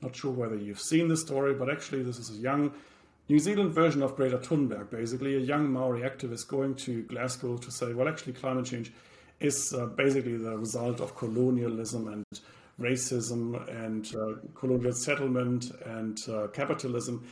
Not 0.00 0.16
sure 0.16 0.30
whether 0.30 0.56
you've 0.56 0.80
seen 0.80 1.08
this 1.08 1.20
story, 1.20 1.54
but 1.54 1.68
actually, 1.68 2.02
this 2.02 2.18
is 2.18 2.30
a 2.30 2.40
young 2.40 2.72
New 3.28 3.38
Zealand 3.38 3.72
version 3.72 4.02
of 4.02 4.16
Greta 4.16 4.38
Thunberg, 4.38 4.90
basically, 4.90 5.36
a 5.36 5.40
young 5.40 5.70
Maori 5.70 6.00
activist 6.00 6.48
going 6.48 6.74
to 6.76 7.02
Glasgow 7.02 7.58
to 7.58 7.70
say, 7.70 7.92
well, 7.92 8.08
actually, 8.08 8.32
climate 8.32 8.64
change 8.64 8.92
is 9.40 9.72
uh, 9.72 9.86
basically 9.86 10.36
the 10.36 10.56
result 10.56 11.00
of 11.00 11.16
colonialism 11.16 12.08
and 12.08 12.24
racism 12.78 13.68
and 13.84 14.14
uh, 14.14 14.40
colonial 14.54 14.92
settlement 14.92 15.70
and 15.84 16.18
uh, 16.28 16.46
capitalism. 16.48 17.26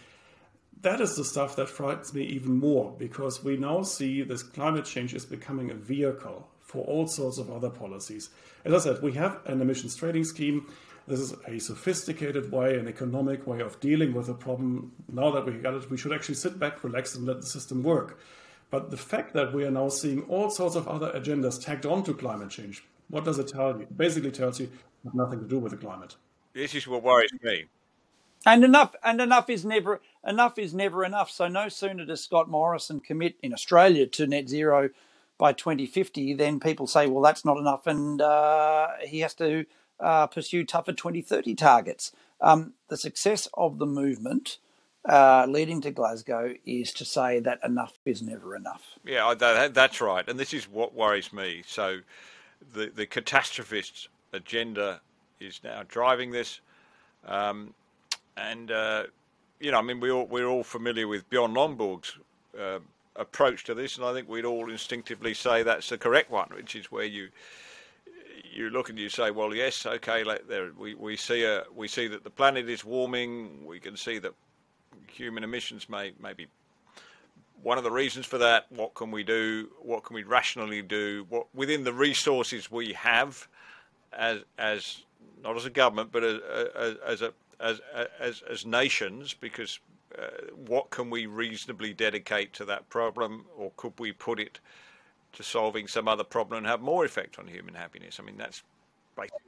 That 0.82 1.00
is 1.00 1.16
the 1.16 1.24
stuff 1.24 1.56
that 1.56 1.68
frightens 1.68 2.14
me 2.14 2.24
even 2.24 2.58
more 2.58 2.94
because 2.98 3.42
we 3.42 3.56
now 3.56 3.82
see 3.82 4.22
this 4.22 4.42
climate 4.42 4.84
change 4.84 5.14
is 5.14 5.24
becoming 5.24 5.70
a 5.70 5.74
vehicle 5.74 6.48
for 6.60 6.84
all 6.84 7.06
sorts 7.06 7.38
of 7.38 7.50
other 7.50 7.70
policies. 7.70 8.30
As 8.64 8.74
I 8.74 8.92
said, 8.92 9.02
we 9.02 9.12
have 9.12 9.40
an 9.46 9.60
emissions 9.60 9.96
trading 9.96 10.24
scheme. 10.24 10.66
This 11.08 11.20
is 11.20 11.34
a 11.46 11.58
sophisticated 11.58 12.52
way, 12.52 12.78
an 12.78 12.86
economic 12.86 13.46
way 13.46 13.60
of 13.60 13.80
dealing 13.80 14.12
with 14.12 14.28
a 14.28 14.34
problem. 14.34 14.92
Now 15.10 15.30
that 15.30 15.46
we 15.46 15.52
got 15.52 15.74
it, 15.74 15.90
we 15.90 15.96
should 15.96 16.12
actually 16.12 16.34
sit 16.34 16.58
back, 16.58 16.84
relax, 16.84 17.14
and 17.14 17.26
let 17.26 17.40
the 17.40 17.46
system 17.46 17.82
work. 17.82 18.20
But 18.70 18.90
the 18.90 18.96
fact 18.96 19.32
that 19.34 19.52
we 19.52 19.64
are 19.64 19.70
now 19.70 19.88
seeing 19.88 20.22
all 20.24 20.50
sorts 20.50 20.76
of 20.76 20.86
other 20.86 21.10
agendas 21.12 21.62
tagged 21.62 21.86
onto 21.86 22.14
climate 22.14 22.50
change, 22.50 22.84
what 23.08 23.24
does 23.24 23.38
it 23.38 23.48
tell 23.48 23.76
you? 23.76 23.82
It 23.82 23.96
basically 23.96 24.30
tells 24.30 24.60
you 24.60 24.70
nothing 25.14 25.40
to 25.40 25.46
do 25.46 25.58
with 25.58 25.72
the 25.72 25.78
climate. 25.78 26.16
This 26.52 26.74
is 26.74 26.86
what 26.86 27.02
worries 27.02 27.30
me. 27.42 27.64
And 28.46 28.64
enough 28.64 28.94
and 29.02 29.20
enough 29.20 29.50
is 29.50 29.64
never 29.64 30.00
enough 30.26 30.58
is 30.58 30.72
never 30.72 31.04
enough. 31.04 31.30
So 31.30 31.48
no 31.48 31.68
sooner 31.68 32.04
does 32.04 32.22
Scott 32.22 32.48
Morrison 32.48 33.00
commit 33.00 33.36
in 33.42 33.52
Australia 33.52 34.06
to 34.06 34.26
net 34.26 34.48
zero 34.48 34.90
by 35.38 35.52
2050, 35.52 36.34
then 36.34 36.60
people 36.60 36.86
say, 36.86 37.06
well, 37.06 37.22
that's 37.22 37.44
not 37.44 37.56
enough, 37.56 37.86
and 37.86 38.20
uh, 38.20 38.88
he 39.04 39.20
has 39.20 39.34
to 39.34 39.64
uh, 40.00 40.26
pursue 40.26 40.64
tougher 40.64 40.92
2030 40.92 41.54
targets. 41.54 42.12
Um, 42.40 42.74
the 42.88 42.96
success 42.96 43.48
of 43.54 43.78
the 43.78 43.86
movement 43.86 44.58
uh, 45.08 45.46
leading 45.48 45.80
to 45.80 45.90
Glasgow 45.90 46.54
is 46.66 46.92
to 46.92 47.04
say 47.04 47.40
that 47.40 47.60
enough 47.64 47.94
is 48.04 48.22
never 48.22 48.54
enough. 48.54 48.98
Yeah, 49.04 49.34
that, 49.34 49.74
that's 49.74 50.00
right, 50.00 50.28
and 50.28 50.38
this 50.38 50.52
is 50.52 50.68
what 50.68 50.94
worries 50.94 51.32
me. 51.32 51.62
So, 51.66 52.00
the 52.74 52.92
the 52.94 53.06
catastrophist 53.06 54.08
agenda 54.32 55.00
is 55.40 55.60
now 55.64 55.82
driving 55.88 56.30
this, 56.30 56.60
um, 57.26 57.72
and 58.36 58.70
uh, 58.70 59.04
you 59.60 59.72
know, 59.72 59.78
I 59.78 59.82
mean, 59.82 60.00
we 60.00 60.10
all 60.10 60.26
we're 60.26 60.46
all 60.46 60.64
familiar 60.64 61.08
with 61.08 61.28
Bjorn 61.30 61.54
Lomborg's 61.54 62.18
uh, 62.58 62.80
approach 63.16 63.64
to 63.64 63.74
this, 63.74 63.96
and 63.96 64.04
I 64.04 64.12
think 64.12 64.28
we'd 64.28 64.44
all 64.44 64.70
instinctively 64.70 65.32
say 65.34 65.62
that's 65.62 65.88
the 65.88 65.98
correct 65.98 66.30
one, 66.30 66.48
which 66.54 66.76
is 66.76 66.92
where 66.92 67.04
you 67.04 67.28
you 68.50 68.70
look 68.70 68.88
and 68.88 68.98
you 68.98 69.08
say, 69.08 69.30
well, 69.30 69.54
yes, 69.54 69.86
okay, 69.86 70.24
there, 70.48 70.70
we, 70.76 70.94
we 70.94 71.16
see 71.16 71.44
a 71.44 71.64
we 71.74 71.88
see 71.88 72.08
that 72.08 72.24
the 72.24 72.30
planet 72.30 72.68
is 72.68 72.84
warming. 72.84 73.64
We 73.64 73.80
can 73.80 73.96
see 73.96 74.18
that 74.18 74.34
human 75.12 75.44
emissions 75.44 75.88
may 75.88 76.12
may 76.20 76.32
be 76.32 76.46
one 77.62 77.78
of 77.78 77.84
the 77.84 77.90
reasons 77.90 78.26
for 78.26 78.38
that. 78.38 78.66
What 78.70 78.94
can 78.94 79.10
we 79.10 79.24
do? 79.24 79.68
What 79.80 80.04
can 80.04 80.14
we 80.14 80.22
rationally 80.22 80.82
do? 80.82 81.26
What 81.28 81.46
within 81.54 81.84
the 81.84 81.92
resources 81.92 82.70
we 82.70 82.92
have, 82.92 83.48
as 84.12 84.40
as 84.58 85.02
not 85.42 85.56
as 85.56 85.64
a 85.64 85.70
government, 85.70 86.12
but 86.12 86.24
as 86.24 86.96
as, 87.06 87.22
as 87.60 87.80
as 88.20 88.42
as 88.48 88.66
nations, 88.66 89.34
because 89.34 89.80
uh, 90.16 90.26
what 90.66 90.90
can 90.90 91.10
we 91.10 91.26
reasonably 91.26 91.92
dedicate 91.92 92.52
to 92.54 92.64
that 92.64 92.88
problem, 92.88 93.46
or 93.56 93.72
could 93.76 93.92
we 93.98 94.12
put 94.12 94.40
it 94.40 94.60
to 95.32 95.42
solving 95.42 95.86
some 95.86 96.08
other 96.08 96.24
problem 96.24 96.58
and 96.58 96.66
have 96.66 96.80
more 96.80 97.04
effect 97.04 97.38
on 97.38 97.46
human 97.46 97.74
happiness? 97.74 98.18
I 98.20 98.24
mean, 98.24 98.36
that's 98.36 98.62
basically. 99.16 99.40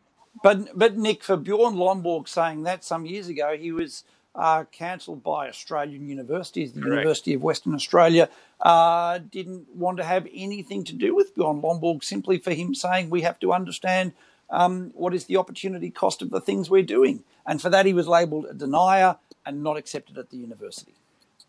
But 0.42 0.78
but 0.78 0.96
Nick, 0.96 1.22
for 1.22 1.36
Bjorn 1.36 1.74
Lomborg 1.74 2.28
saying 2.28 2.62
that 2.64 2.84
some 2.84 3.07
years 3.07 3.28
ago, 3.28 3.57
he 3.57 3.72
was 3.72 4.05
uh, 4.34 4.64
cancelled 4.70 5.22
by 5.22 5.48
Australian 5.48 6.06
universities. 6.06 6.72
The 6.72 6.80
Correct. 6.80 6.98
University 7.00 7.34
of 7.34 7.42
Western 7.42 7.74
Australia 7.74 8.28
uh, 8.60 9.18
didn't 9.18 9.74
want 9.74 9.98
to 9.98 10.04
have 10.04 10.26
anything 10.32 10.84
to 10.84 10.94
do 10.94 11.14
with 11.14 11.34
Bjorn 11.34 11.60
Lomborg 11.62 12.04
simply 12.04 12.38
for 12.38 12.52
him 12.52 12.74
saying 12.74 13.10
we 13.10 13.22
have 13.22 13.38
to 13.40 13.52
understand 13.52 14.12
um, 14.50 14.90
what 14.94 15.14
is 15.14 15.24
the 15.26 15.36
opportunity 15.36 15.90
cost 15.90 16.22
of 16.22 16.30
the 16.30 16.40
things 16.40 16.70
we're 16.70 16.82
doing. 16.82 17.24
And 17.46 17.60
for 17.60 17.70
that, 17.70 17.86
he 17.86 17.92
was 17.92 18.08
labelled 18.08 18.46
a 18.46 18.54
denier 18.54 19.16
and 19.46 19.62
not 19.62 19.76
accepted 19.76 20.18
at 20.18 20.30
the 20.30 20.36
university. 20.36 20.94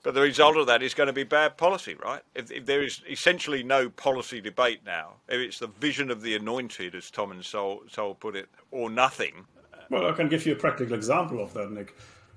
But 0.04 0.16
the 0.16 0.22
result 0.22 0.58
of 0.58 0.66
that 0.66 0.82
is 0.82 0.96
going 0.96 1.08
to 1.08 1.14
be 1.14 1.24
bad 1.24 1.58
policy, 1.58 1.96
right? 2.04 2.22
If, 2.34 2.52
if, 2.52 2.66
there 2.66 2.82
is 2.82 3.02
essentially 3.08 3.62
no 3.62 3.90
policy 3.90 4.42
debate 4.42 4.82
now, 4.84 5.14
if 5.28 5.40
it's 5.40 5.60
the 5.60 5.68
vision 5.68 6.10
of 6.10 6.24
the 6.24 6.36
anointed, 6.36 6.96
as 6.96 7.12
Tom 7.12 7.32
and 7.32 7.46
Sol, 7.46 7.84
Sowell 7.88 8.16
put 8.16 8.36
it, 8.36 8.50
or 8.72 8.90
nothing. 8.90 9.46
Well, 9.92 10.08
I 10.08 10.14
can 10.14 10.28
give 10.28 10.46
you 10.48 10.54
a 10.54 10.56
practical 10.56 10.96
example 10.96 11.40
of 11.44 11.54
that, 11.54 11.72
Nick. 11.72 11.96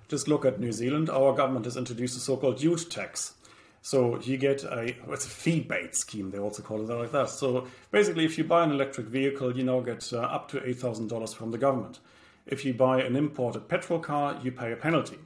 Just 0.09 0.29
look 0.29 0.45
at 0.45 0.61
New 0.61 0.73
Zealand. 0.73 1.09
Our 1.09 1.33
government 1.35 1.65
has 1.65 1.77
introduced 1.77 2.17
a 2.17 2.21
so-called 2.21 2.63
ute 2.63 2.91
tax. 2.91 3.35
So 3.83 4.19
you 4.21 4.39
get 4.39 4.65
a 4.65 4.95
it's 5.11 5.27
a 5.27 5.29
feebate 5.29 5.95
scheme. 5.95 6.31
They 6.31 6.39
also 6.39 6.63
call 6.63 6.81
it 6.81 6.95
like 6.95 7.13
that. 7.13 7.29
So 7.29 7.67
basically, 7.91 8.25
if 8.25 8.39
you 8.39 8.45
buy 8.45 8.65
an 8.65 8.71
electric 8.71 9.09
vehicle, 9.09 9.55
you 9.57 9.63
now 9.63 9.81
get 9.81 10.11
uh, 10.13 10.21
up 10.21 10.49
to 10.53 10.67
eight 10.67 10.79
thousand 10.79 11.09
dollars 11.09 11.35
from 11.35 11.51
the 11.51 11.59
government. 11.59 12.01
If 12.47 12.65
you 12.65 12.73
buy 12.73 13.03
an 13.03 13.15
imported 13.15 13.69
petrol 13.69 13.99
car, 13.99 14.41
you 14.43 14.53
pay 14.53 14.73
a 14.73 14.77
penalty. 14.77 15.19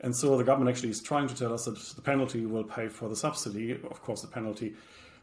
And 0.00 0.14
so 0.14 0.36
the 0.36 0.44
government 0.44 0.70
actually 0.70 0.90
is 0.90 1.00
trying 1.00 1.26
to 1.26 1.34
tell 1.34 1.52
us 1.52 1.64
that 1.64 1.78
the 1.78 2.02
penalty 2.02 2.46
will 2.46 2.64
pay 2.64 2.88
for 2.88 3.08
the 3.08 3.16
subsidy. 3.16 3.72
Of 3.72 4.02
course, 4.02 4.20
the 4.20 4.28
penalty, 4.28 4.74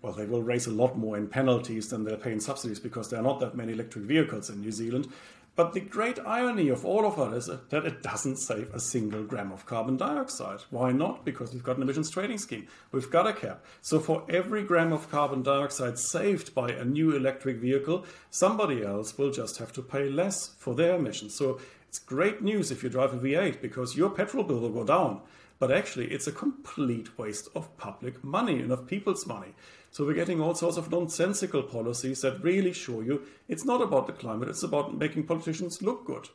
well, 0.02 0.14
they 0.14 0.26
will 0.26 0.42
raise 0.42 0.68
a 0.68 0.72
lot 0.72 0.98
more 0.98 1.16
in 1.16 1.28
penalties 1.28 1.90
than 1.90 2.04
they'll 2.04 2.18
pay 2.18 2.32
in 2.32 2.40
subsidies 2.40 2.80
because 2.80 3.10
there 3.10 3.20
are 3.20 3.24
not 3.24 3.40
that 3.40 3.56
many 3.56 3.74
electric 3.74 4.06
vehicles 4.06 4.50
in 4.50 4.62
New 4.62 4.72
Zealand. 4.72 5.08
But 5.56 5.74
the 5.74 5.82
great 5.82 6.18
irony 6.26 6.70
of 6.70 6.84
all 6.84 7.06
of 7.06 7.16
that 7.18 7.38
is 7.38 7.46
that 7.46 7.86
it 7.86 8.02
doesn't 8.02 8.38
save 8.38 8.74
a 8.74 8.80
single 8.80 9.24
gram 9.24 9.52
of 9.52 9.68
carbon 9.68 9.98
dioxide. 9.98 10.62
Why 10.72 10.92
not? 10.92 11.24
Because 11.24 11.54
we've 11.54 11.64
got 11.64 11.78
an 11.78 11.84
emissions 11.84 12.10
trading 12.10 12.40
scheme. 12.40 12.68
We've 12.92 13.12
got 13.12 13.28
a 13.28 13.34
cap. 13.34 13.64
So 13.82 14.00
for 14.00 14.26
every 14.28 14.64
gram 14.64 14.92
of 14.92 15.12
carbon 15.12 15.44
dioxide 15.44 16.00
saved 16.00 16.56
by 16.56 16.72
a 16.72 16.84
new 16.84 17.16
electric 17.16 17.58
vehicle, 17.58 18.06
somebody 18.32 18.84
else 18.84 19.16
will 19.16 19.32
just 19.32 19.58
have 19.60 19.72
to 19.74 19.84
pay 19.84 20.10
less 20.10 20.48
for 20.48 20.74
their 20.74 20.96
emissions. 20.96 21.36
So 21.36 21.60
it's 21.88 22.00
great 22.00 22.42
news 22.42 22.72
if 22.72 22.82
you 22.82 22.90
drive 22.90 23.14
a 23.14 23.18
V8 23.18 23.62
because 23.62 23.96
your 23.96 24.10
petrol 24.10 24.44
bill 24.44 24.60
will 24.60 24.70
go 24.70 24.84
down. 24.84 25.22
But 25.60 25.72
actually, 25.72 26.08
it's 26.08 26.28
a 26.28 26.32
complete 26.32 27.18
waste 27.18 27.50
of 27.56 27.76
public 27.78 28.24
money 28.24 28.60
and 28.60 28.72
of 28.72 28.88
people's 28.88 29.26
money. 29.26 29.54
So 29.92 30.06
we're 30.06 30.14
getting 30.14 30.42
all 30.42 30.56
sorts 30.56 30.78
of 30.78 30.92
nonsensical 30.92 31.62
policies 31.62 32.22
that 32.22 32.44
really 32.44 32.74
show 32.74 33.02
you 33.02 33.22
it's 33.48 33.64
not 33.64 33.82
about 33.82 34.08
the 34.08 34.14
climate, 34.14 34.50
it's 34.50 34.64
about 34.64 34.98
making 34.98 35.26
politicians 35.26 35.82
look 35.82 36.06
good. 36.06 36.30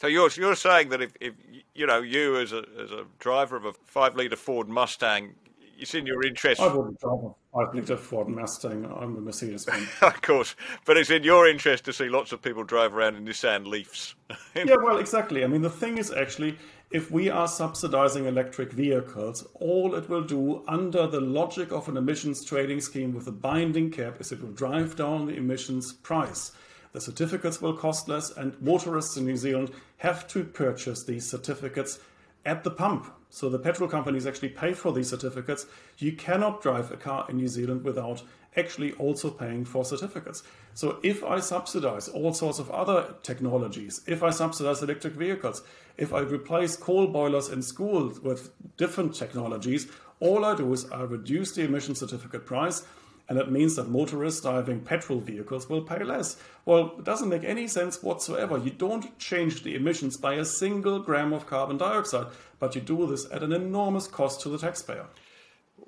So 0.00 0.06
you're 0.06 0.30
you're 0.36 0.54
saying 0.54 0.90
that 0.90 1.02
if, 1.02 1.12
if 1.20 1.34
you 1.74 1.86
know 1.86 2.02
you 2.02 2.36
as 2.38 2.52
a 2.52 2.64
as 2.80 2.92
a 2.92 3.04
driver 3.18 3.56
of 3.56 3.64
a 3.64 3.72
five 3.72 4.14
liter 4.14 4.36
Ford 4.36 4.68
Mustang, 4.68 5.34
it's 5.78 5.94
in 5.94 6.06
your 6.06 6.24
interest. 6.24 6.60
I 6.60 6.72
wouldn't 6.72 7.00
drive 7.00 7.18
a 7.24 7.30
five 7.52 7.74
liter 7.74 7.96
Ford 7.96 8.28
Mustang. 8.28 8.84
I'm 8.84 9.16
a 9.16 9.20
Mercedes 9.20 9.64
fan. 9.64 9.88
of 10.02 10.22
course, 10.22 10.54
but 10.84 10.96
it's 10.96 11.10
in 11.10 11.24
your 11.24 11.48
interest 11.48 11.84
to 11.86 11.92
see 11.92 12.08
lots 12.08 12.32
of 12.32 12.42
people 12.42 12.62
drive 12.64 12.94
around 12.94 13.16
in 13.16 13.24
Nissan 13.24 13.66
Leafs. 13.66 14.14
yeah, 14.54 14.76
well, 14.82 14.98
exactly. 14.98 15.42
I 15.42 15.46
mean, 15.46 15.62
the 15.62 15.70
thing 15.70 15.98
is 15.98 16.12
actually 16.12 16.56
if 16.90 17.10
we 17.10 17.28
are 17.28 17.46
subsidizing 17.46 18.24
electric 18.24 18.72
vehicles, 18.72 19.46
all 19.54 19.94
it 19.94 20.08
will 20.08 20.24
do 20.24 20.62
under 20.66 21.06
the 21.06 21.20
logic 21.20 21.70
of 21.70 21.86
an 21.86 21.98
emissions 21.98 22.42
trading 22.42 22.80
scheme 22.80 23.12
with 23.12 23.26
a 23.26 23.32
binding 23.32 23.90
cap 23.90 24.18
is 24.20 24.32
it 24.32 24.40
will 24.40 24.52
drive 24.52 24.96
down 24.96 25.26
the 25.26 25.36
emissions 25.36 25.92
price. 25.92 26.52
The 26.92 27.00
certificates 27.02 27.60
will 27.60 27.76
cost 27.76 28.08
less, 28.08 28.34
and 28.34 28.60
motorists 28.62 29.18
in 29.18 29.26
New 29.26 29.36
Zealand 29.36 29.70
have 29.98 30.26
to 30.28 30.42
purchase 30.44 31.04
these 31.04 31.28
certificates 31.28 31.98
at 32.46 32.64
the 32.64 32.70
pump. 32.70 33.12
So 33.28 33.50
the 33.50 33.58
petrol 33.58 33.90
companies 33.90 34.26
actually 34.26 34.48
pay 34.48 34.72
for 34.72 34.90
these 34.90 35.10
certificates. 35.10 35.66
You 35.98 36.12
cannot 36.12 36.62
drive 36.62 36.90
a 36.90 36.96
car 36.96 37.26
in 37.28 37.36
New 37.36 37.48
Zealand 37.48 37.84
without 37.84 38.22
actually 38.58 38.92
also 38.92 39.30
paying 39.30 39.64
for 39.64 39.84
certificates. 39.84 40.42
So 40.74 40.98
if 41.02 41.22
I 41.24 41.40
subsidize 41.40 42.08
all 42.08 42.34
sorts 42.34 42.58
of 42.58 42.70
other 42.70 43.14
technologies, 43.22 44.02
if 44.06 44.22
I 44.22 44.30
subsidize 44.30 44.82
electric 44.82 45.14
vehicles, 45.14 45.62
if 45.96 46.12
I 46.12 46.20
replace 46.20 46.76
coal 46.76 47.06
boilers 47.06 47.48
in 47.48 47.62
schools 47.62 48.20
with 48.20 48.50
different 48.76 49.14
technologies, 49.14 49.88
all 50.20 50.44
I 50.44 50.54
do 50.54 50.72
is 50.72 50.90
I 50.90 51.02
reduce 51.02 51.52
the 51.52 51.62
emission 51.62 51.94
certificate 51.94 52.46
price 52.46 52.84
and 53.28 53.36
that 53.36 53.52
means 53.52 53.76
that 53.76 53.90
motorists 53.90 54.40
driving 54.40 54.80
petrol 54.80 55.20
vehicles 55.20 55.68
will 55.68 55.82
pay 55.82 56.02
less. 56.02 56.38
Well, 56.64 56.94
it 56.98 57.04
doesn't 57.04 57.28
make 57.28 57.44
any 57.44 57.68
sense 57.68 58.02
whatsoever. 58.02 58.56
You 58.56 58.70
don't 58.70 59.18
change 59.18 59.62
the 59.62 59.74
emissions 59.74 60.16
by 60.16 60.34
a 60.34 60.44
single 60.44 60.98
gram 61.00 61.34
of 61.34 61.46
carbon 61.46 61.76
dioxide, 61.76 62.28
but 62.58 62.74
you 62.74 62.80
do 62.80 63.06
this 63.06 63.26
at 63.30 63.42
an 63.42 63.52
enormous 63.52 64.06
cost 64.06 64.40
to 64.42 64.48
the 64.48 64.58
taxpayer. 64.58 65.06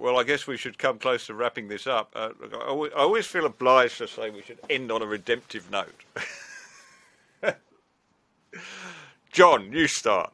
Well, 0.01 0.18
I 0.18 0.24
guess 0.24 0.46
we 0.46 0.57
should 0.57 0.78
come 0.78 0.98
close 0.98 1.26
to 1.26 1.34
wrapping 1.34 1.68
this 1.68 1.86
up. 1.86 2.11
Uh, 2.16 2.30
I 2.55 2.88
always 2.96 3.26
feel 3.26 3.44
obliged 3.44 3.98
to 3.98 4.09
say 4.09 4.30
we 4.30 4.40
should 4.40 4.59
end 4.70 4.90
on 4.90 5.03
a 5.03 5.07
redemptive 5.07 5.70
note. 5.70 6.05
John, 9.30 9.70
you 9.70 9.86
start. 9.86 10.32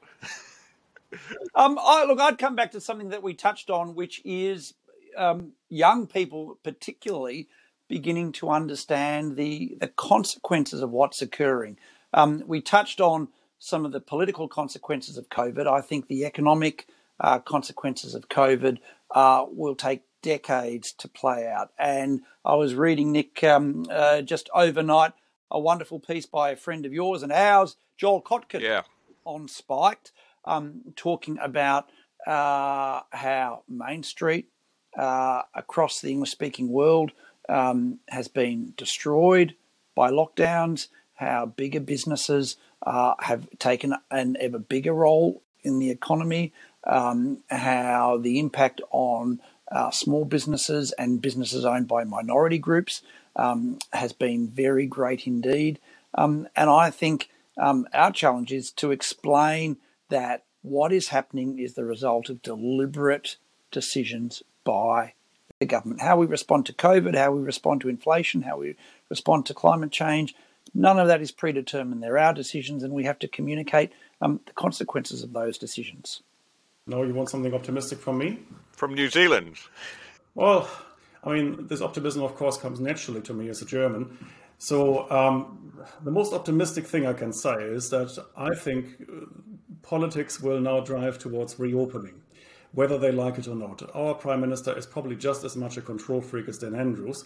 um, 1.56 1.80
I, 1.82 2.04
look, 2.04 2.20
I'd 2.20 2.38
come 2.38 2.54
back 2.54 2.70
to 2.72 2.80
something 2.80 3.08
that 3.08 3.24
we 3.24 3.34
touched 3.34 3.68
on, 3.68 3.96
which 3.96 4.22
is 4.24 4.74
um, 5.16 5.54
young 5.68 6.06
people, 6.06 6.60
particularly, 6.62 7.48
beginning 7.88 8.30
to 8.32 8.50
understand 8.50 9.34
the 9.34 9.76
the 9.80 9.88
consequences 9.88 10.80
of 10.80 10.92
what's 10.92 11.20
occurring. 11.20 11.76
Um, 12.14 12.44
we 12.46 12.60
touched 12.60 13.00
on 13.00 13.28
some 13.58 13.84
of 13.84 13.90
the 13.90 14.00
political 14.00 14.46
consequences 14.46 15.18
of 15.18 15.28
COVID. 15.28 15.66
I 15.66 15.80
think 15.80 16.06
the 16.06 16.24
economic 16.24 16.86
uh, 17.18 17.38
consequences 17.40 18.14
of 18.14 18.28
COVID 18.28 18.78
uh, 19.16 19.46
will 19.48 19.74
take 19.74 20.02
decades 20.20 20.92
to 20.92 21.08
play 21.08 21.48
out. 21.48 21.72
And 21.78 22.20
I 22.44 22.54
was 22.54 22.74
reading, 22.74 23.12
Nick, 23.12 23.42
um, 23.42 23.86
uh, 23.90 24.20
just 24.20 24.50
overnight, 24.54 25.12
a 25.50 25.58
wonderful 25.58 25.98
piece 25.98 26.26
by 26.26 26.50
a 26.50 26.56
friend 26.56 26.84
of 26.84 26.92
yours 26.92 27.22
and 27.22 27.32
ours, 27.32 27.76
Joel 27.96 28.20
Kotkin, 28.20 28.60
yeah. 28.60 28.82
on 29.24 29.48
Spiked, 29.48 30.12
um, 30.44 30.82
talking 30.96 31.38
about 31.40 31.88
uh, 32.26 33.00
how 33.10 33.62
Main 33.66 34.02
Street 34.02 34.50
uh, 34.98 35.42
across 35.54 36.00
the 36.00 36.10
English 36.10 36.32
speaking 36.32 36.68
world 36.68 37.12
um, 37.48 38.00
has 38.08 38.28
been 38.28 38.74
destroyed 38.76 39.54
by 39.94 40.10
lockdowns, 40.10 40.88
how 41.14 41.46
bigger 41.46 41.80
businesses 41.80 42.56
uh, 42.84 43.14
have 43.20 43.48
taken 43.58 43.94
an 44.10 44.36
ever 44.38 44.58
bigger 44.58 44.92
role 44.92 45.42
in 45.62 45.78
the 45.78 45.90
economy, 45.90 46.52
um, 46.86 47.42
how 47.50 48.18
the 48.18 48.38
impact 48.38 48.80
on 48.90 49.40
uh, 49.70 49.90
small 49.90 50.24
businesses 50.24 50.92
and 50.92 51.20
businesses 51.20 51.64
owned 51.64 51.88
by 51.88 52.04
minority 52.04 52.58
groups 52.58 53.02
um, 53.34 53.78
has 53.92 54.12
been 54.12 54.48
very 54.48 54.86
great 54.86 55.26
indeed. 55.26 55.78
Um, 56.14 56.48
and 56.56 56.70
I 56.70 56.90
think 56.90 57.28
um, 57.58 57.86
our 57.92 58.12
challenge 58.12 58.52
is 58.52 58.70
to 58.72 58.90
explain 58.90 59.78
that 60.08 60.44
what 60.62 60.92
is 60.92 61.08
happening 61.08 61.58
is 61.58 61.74
the 61.74 61.84
result 61.84 62.28
of 62.28 62.42
deliberate 62.42 63.36
decisions 63.70 64.42
by 64.64 65.14
the 65.58 65.66
government. 65.66 66.02
How 66.02 66.16
we 66.16 66.26
respond 66.26 66.66
to 66.66 66.72
COVID, 66.72 67.16
how 67.16 67.32
we 67.32 67.40
respond 67.40 67.80
to 67.80 67.88
inflation, 67.88 68.42
how 68.42 68.58
we 68.58 68.76
respond 69.08 69.46
to 69.46 69.54
climate 69.54 69.90
change, 69.90 70.34
none 70.74 70.98
of 70.98 71.08
that 71.08 71.22
is 71.22 71.30
predetermined. 71.30 72.02
They're 72.02 72.18
our 72.18 72.34
decisions, 72.34 72.82
and 72.82 72.92
we 72.92 73.04
have 73.04 73.18
to 73.20 73.28
communicate 73.28 73.92
um, 74.20 74.40
the 74.46 74.52
consequences 74.52 75.22
of 75.22 75.32
those 75.32 75.58
decisions. 75.58 76.22
No, 76.86 77.02
you 77.02 77.14
want 77.14 77.30
something 77.30 77.52
optimistic 77.52 77.98
from 77.98 78.18
me? 78.18 78.38
From 78.70 78.94
New 78.94 79.08
Zealand. 79.10 79.56
Well, 80.34 80.68
I 81.24 81.32
mean, 81.32 81.66
this 81.66 81.80
optimism, 81.80 82.22
of 82.22 82.36
course, 82.36 82.56
comes 82.56 82.78
naturally 82.78 83.20
to 83.22 83.34
me 83.34 83.48
as 83.48 83.60
a 83.60 83.66
German. 83.66 84.16
So, 84.58 85.10
um, 85.10 85.82
the 86.04 86.12
most 86.12 86.32
optimistic 86.32 86.86
thing 86.86 87.04
I 87.04 87.12
can 87.12 87.32
say 87.32 87.54
is 87.54 87.90
that 87.90 88.24
I 88.36 88.54
think 88.54 89.02
uh, 89.02 89.26
politics 89.82 90.40
will 90.40 90.60
now 90.60 90.80
drive 90.80 91.18
towards 91.18 91.58
reopening, 91.58 92.22
whether 92.72 92.98
they 92.98 93.10
like 93.10 93.38
it 93.38 93.48
or 93.48 93.56
not. 93.56 93.82
Our 93.94 94.14
Prime 94.14 94.40
Minister 94.40 94.76
is 94.78 94.86
probably 94.86 95.16
just 95.16 95.42
as 95.42 95.56
much 95.56 95.76
a 95.76 95.82
control 95.82 96.20
freak 96.20 96.48
as 96.48 96.58
Dan 96.58 96.76
Andrews. 96.76 97.24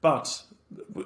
But 0.00 0.44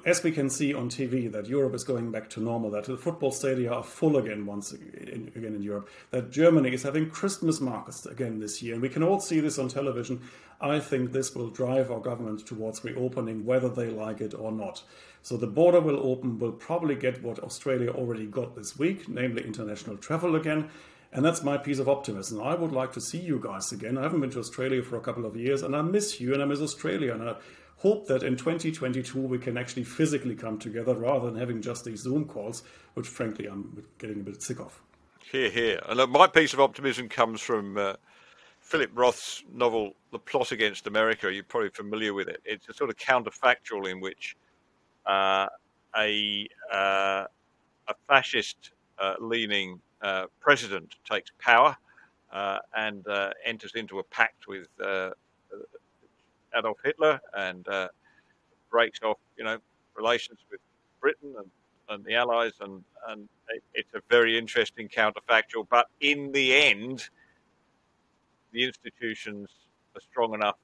as 0.05 0.23
we 0.23 0.31
can 0.31 0.49
see 0.49 0.73
on 0.73 0.89
TV, 0.89 1.31
that 1.31 1.47
Europe 1.47 1.73
is 1.73 1.83
going 1.83 2.11
back 2.11 2.29
to 2.31 2.41
normal, 2.41 2.71
that 2.71 2.85
the 2.85 2.97
football 2.97 3.31
stadia 3.31 3.71
are 3.71 3.83
full 3.83 4.17
again 4.17 4.45
once 4.45 4.71
again 4.71 5.31
in 5.35 5.61
Europe, 5.61 5.89
that 6.11 6.31
Germany 6.31 6.73
is 6.73 6.83
having 6.83 7.09
Christmas 7.09 7.59
markets 7.59 8.05
again 8.05 8.39
this 8.39 8.61
year, 8.61 8.73
and 8.73 8.81
we 8.81 8.89
can 8.89 9.03
all 9.03 9.19
see 9.19 9.39
this 9.39 9.59
on 9.59 9.69
television. 9.69 10.21
I 10.59 10.79
think 10.79 11.11
this 11.11 11.35
will 11.35 11.49
drive 11.49 11.91
our 11.91 11.99
government 11.99 12.45
towards 12.45 12.83
reopening, 12.83 13.45
whether 13.45 13.69
they 13.69 13.89
like 13.89 14.21
it 14.21 14.33
or 14.33 14.51
not. 14.51 14.83
So 15.21 15.37
the 15.37 15.47
border 15.47 15.81
will 15.81 15.99
open, 15.99 16.39
we'll 16.39 16.53
probably 16.53 16.95
get 16.95 17.21
what 17.21 17.39
Australia 17.39 17.91
already 17.91 18.25
got 18.25 18.55
this 18.55 18.77
week, 18.77 19.07
namely 19.07 19.43
international 19.43 19.97
travel 19.97 20.35
again. 20.35 20.69
And 21.13 21.23
that's 21.23 21.43
my 21.43 21.57
piece 21.57 21.79
of 21.79 21.87
optimism. 21.87 22.41
I 22.41 22.53
would 22.53 22.71
like 22.71 22.91
to 22.93 23.01
see 23.01 23.19
you 23.19 23.39
guys 23.41 23.71
again. 23.71 23.97
I 23.97 24.03
haven't 24.03 24.19
been 24.19 24.29
to 24.31 24.39
Australia 24.39 24.83
for 24.83 24.97
a 24.97 25.01
couple 25.01 25.25
of 25.25 25.35
years, 25.35 25.61
and 25.61 25.75
I 25.75 25.81
miss 25.81 26.19
you, 26.19 26.33
and 26.33 26.41
I 26.41 26.45
miss 26.45 26.59
Australia. 26.59 27.13
And 27.13 27.29
I 27.29 27.35
hope 27.77 28.07
that 28.07 28.23
in 28.23 28.35
2022 28.35 29.19
we 29.19 29.37
can 29.37 29.57
actually 29.57 29.83
physically 29.83 30.35
come 30.35 30.57
together 30.57 30.95
rather 30.95 31.29
than 31.29 31.39
having 31.39 31.61
just 31.61 31.85
these 31.85 32.01
Zoom 32.01 32.25
calls, 32.25 32.63
which 32.95 33.07
frankly 33.07 33.45
I'm 33.45 33.83
getting 33.99 34.19
a 34.19 34.23
bit 34.23 34.41
sick 34.41 34.59
of. 34.59 34.81
Hear, 35.31 35.49
hear. 35.49 35.81
And 35.87 35.99
uh, 35.99 36.07
my 36.07 36.27
piece 36.27 36.53
of 36.53 36.59
optimism 36.59 37.09
comes 37.09 37.41
from 37.41 37.77
uh, 37.77 37.93
Philip 38.61 38.91
Roth's 38.93 39.43
novel, 39.53 39.93
The 40.11 40.19
Plot 40.19 40.51
Against 40.51 40.87
America. 40.87 41.31
You're 41.31 41.43
probably 41.43 41.69
familiar 41.69 42.13
with 42.13 42.29
it. 42.29 42.41
It's 42.45 42.67
a 42.69 42.73
sort 42.73 42.89
of 42.89 42.95
counterfactual 42.97 43.91
in 43.91 43.99
which 43.99 44.37
uh, 45.05 45.47
a, 45.97 46.47
uh, 46.71 47.25
a 47.87 47.93
fascist 48.07 48.71
uh, 48.99 49.15
leaning 49.19 49.79
uh, 50.01 50.25
president 50.39 50.95
takes 51.09 51.31
power 51.39 51.75
and 52.75 53.05
enters 53.45 53.73
into 53.75 53.99
a 53.99 54.03
pact 54.03 54.47
with 54.47 54.67
Adolf 56.55 56.77
Hitler 56.83 57.19
and 57.35 57.67
uh, 57.67 57.87
breaks 58.69 59.01
off, 59.01 59.17
you 59.37 59.43
know, 59.43 59.57
relations 59.95 60.39
with 60.51 60.59
Britain 61.01 61.33
and, 61.37 61.49
and 61.89 62.05
the 62.05 62.15
Allies, 62.15 62.53
and 62.61 62.83
and 63.07 63.27
it, 63.49 63.63
it's 63.73 63.93
a 63.93 64.01
very 64.09 64.37
interesting 64.37 64.87
counterfactual. 64.87 65.67
But 65.69 65.87
in 66.01 66.31
the 66.31 66.53
end, 66.55 67.09
the 68.51 68.63
institutions 68.63 69.49
are 69.95 70.01
strong 70.01 70.33
enough. 70.33 70.57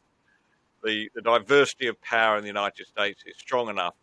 The 0.83 1.09
the 1.15 1.21
diversity 1.21 1.87
of 1.87 1.99
power 2.01 2.37
in 2.37 2.43
the 2.43 2.49
United 2.49 2.87
States 2.87 3.23
is 3.25 3.35
strong 3.37 3.69
enough 3.69 3.95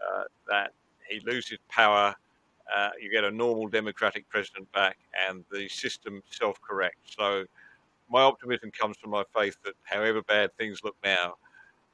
uh, 0.00 0.24
that 0.48 0.72
he 1.08 1.20
loses 1.20 1.58
power. 1.68 2.14
Uh, 2.74 2.90
you 3.00 3.10
get 3.10 3.24
a 3.24 3.30
normal 3.30 3.66
democratic 3.66 4.28
president 4.28 4.70
back, 4.72 4.96
and 5.28 5.44
the 5.50 5.68
system 5.68 6.22
self 6.30 6.60
corrects. 6.60 7.16
So 7.18 7.44
my 8.10 8.22
optimism 8.22 8.70
comes 8.70 8.96
from 8.98 9.10
my 9.10 9.24
faith 9.34 9.56
that 9.64 9.74
however 9.84 10.22
bad 10.22 10.50
things 10.56 10.80
look 10.82 10.96
now, 11.04 11.34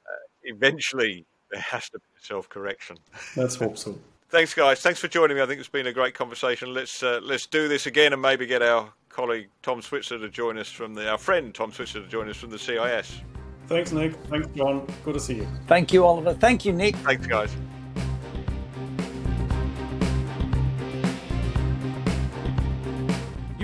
uh, 0.06 0.24
eventually 0.44 1.26
there 1.50 1.60
has 1.60 1.88
to 1.90 1.98
be 1.98 2.04
self 2.20 2.48
correction. 2.48 2.96
Let's 3.36 3.56
hope 3.56 3.78
so. 3.78 3.98
Thanks, 4.28 4.54
guys. 4.54 4.80
Thanks 4.80 4.98
for 4.98 5.06
joining 5.06 5.36
me. 5.36 5.42
I 5.42 5.46
think 5.46 5.60
it's 5.60 5.68
been 5.68 5.86
a 5.86 5.92
great 5.92 6.14
conversation. 6.14 6.74
Let's 6.74 7.02
uh, 7.02 7.20
let's 7.22 7.46
do 7.46 7.68
this 7.68 7.86
again 7.86 8.12
and 8.12 8.20
maybe 8.20 8.46
get 8.46 8.62
our 8.62 8.92
colleague 9.08 9.48
Tom 9.62 9.80
Switzer 9.80 10.18
to 10.18 10.28
join 10.28 10.58
us 10.58 10.70
from 10.70 10.94
the 10.94 11.08
our 11.08 11.18
friend 11.18 11.54
Tom 11.54 11.70
Switzer 11.72 12.00
to 12.00 12.08
join 12.08 12.28
us 12.28 12.36
from 12.36 12.50
the 12.50 12.58
CIS. 12.58 13.20
Thanks, 13.68 13.92
Nick. 13.92 14.14
Thanks, 14.28 14.48
John. 14.54 14.86
Good 15.04 15.14
to 15.14 15.20
see 15.20 15.36
you. 15.36 15.48
Thank 15.66 15.92
you, 15.92 16.04
Oliver. 16.04 16.34
Thank 16.34 16.64
you, 16.64 16.72
Nick. 16.72 16.96
Thanks, 16.96 17.26
guys. 17.26 17.56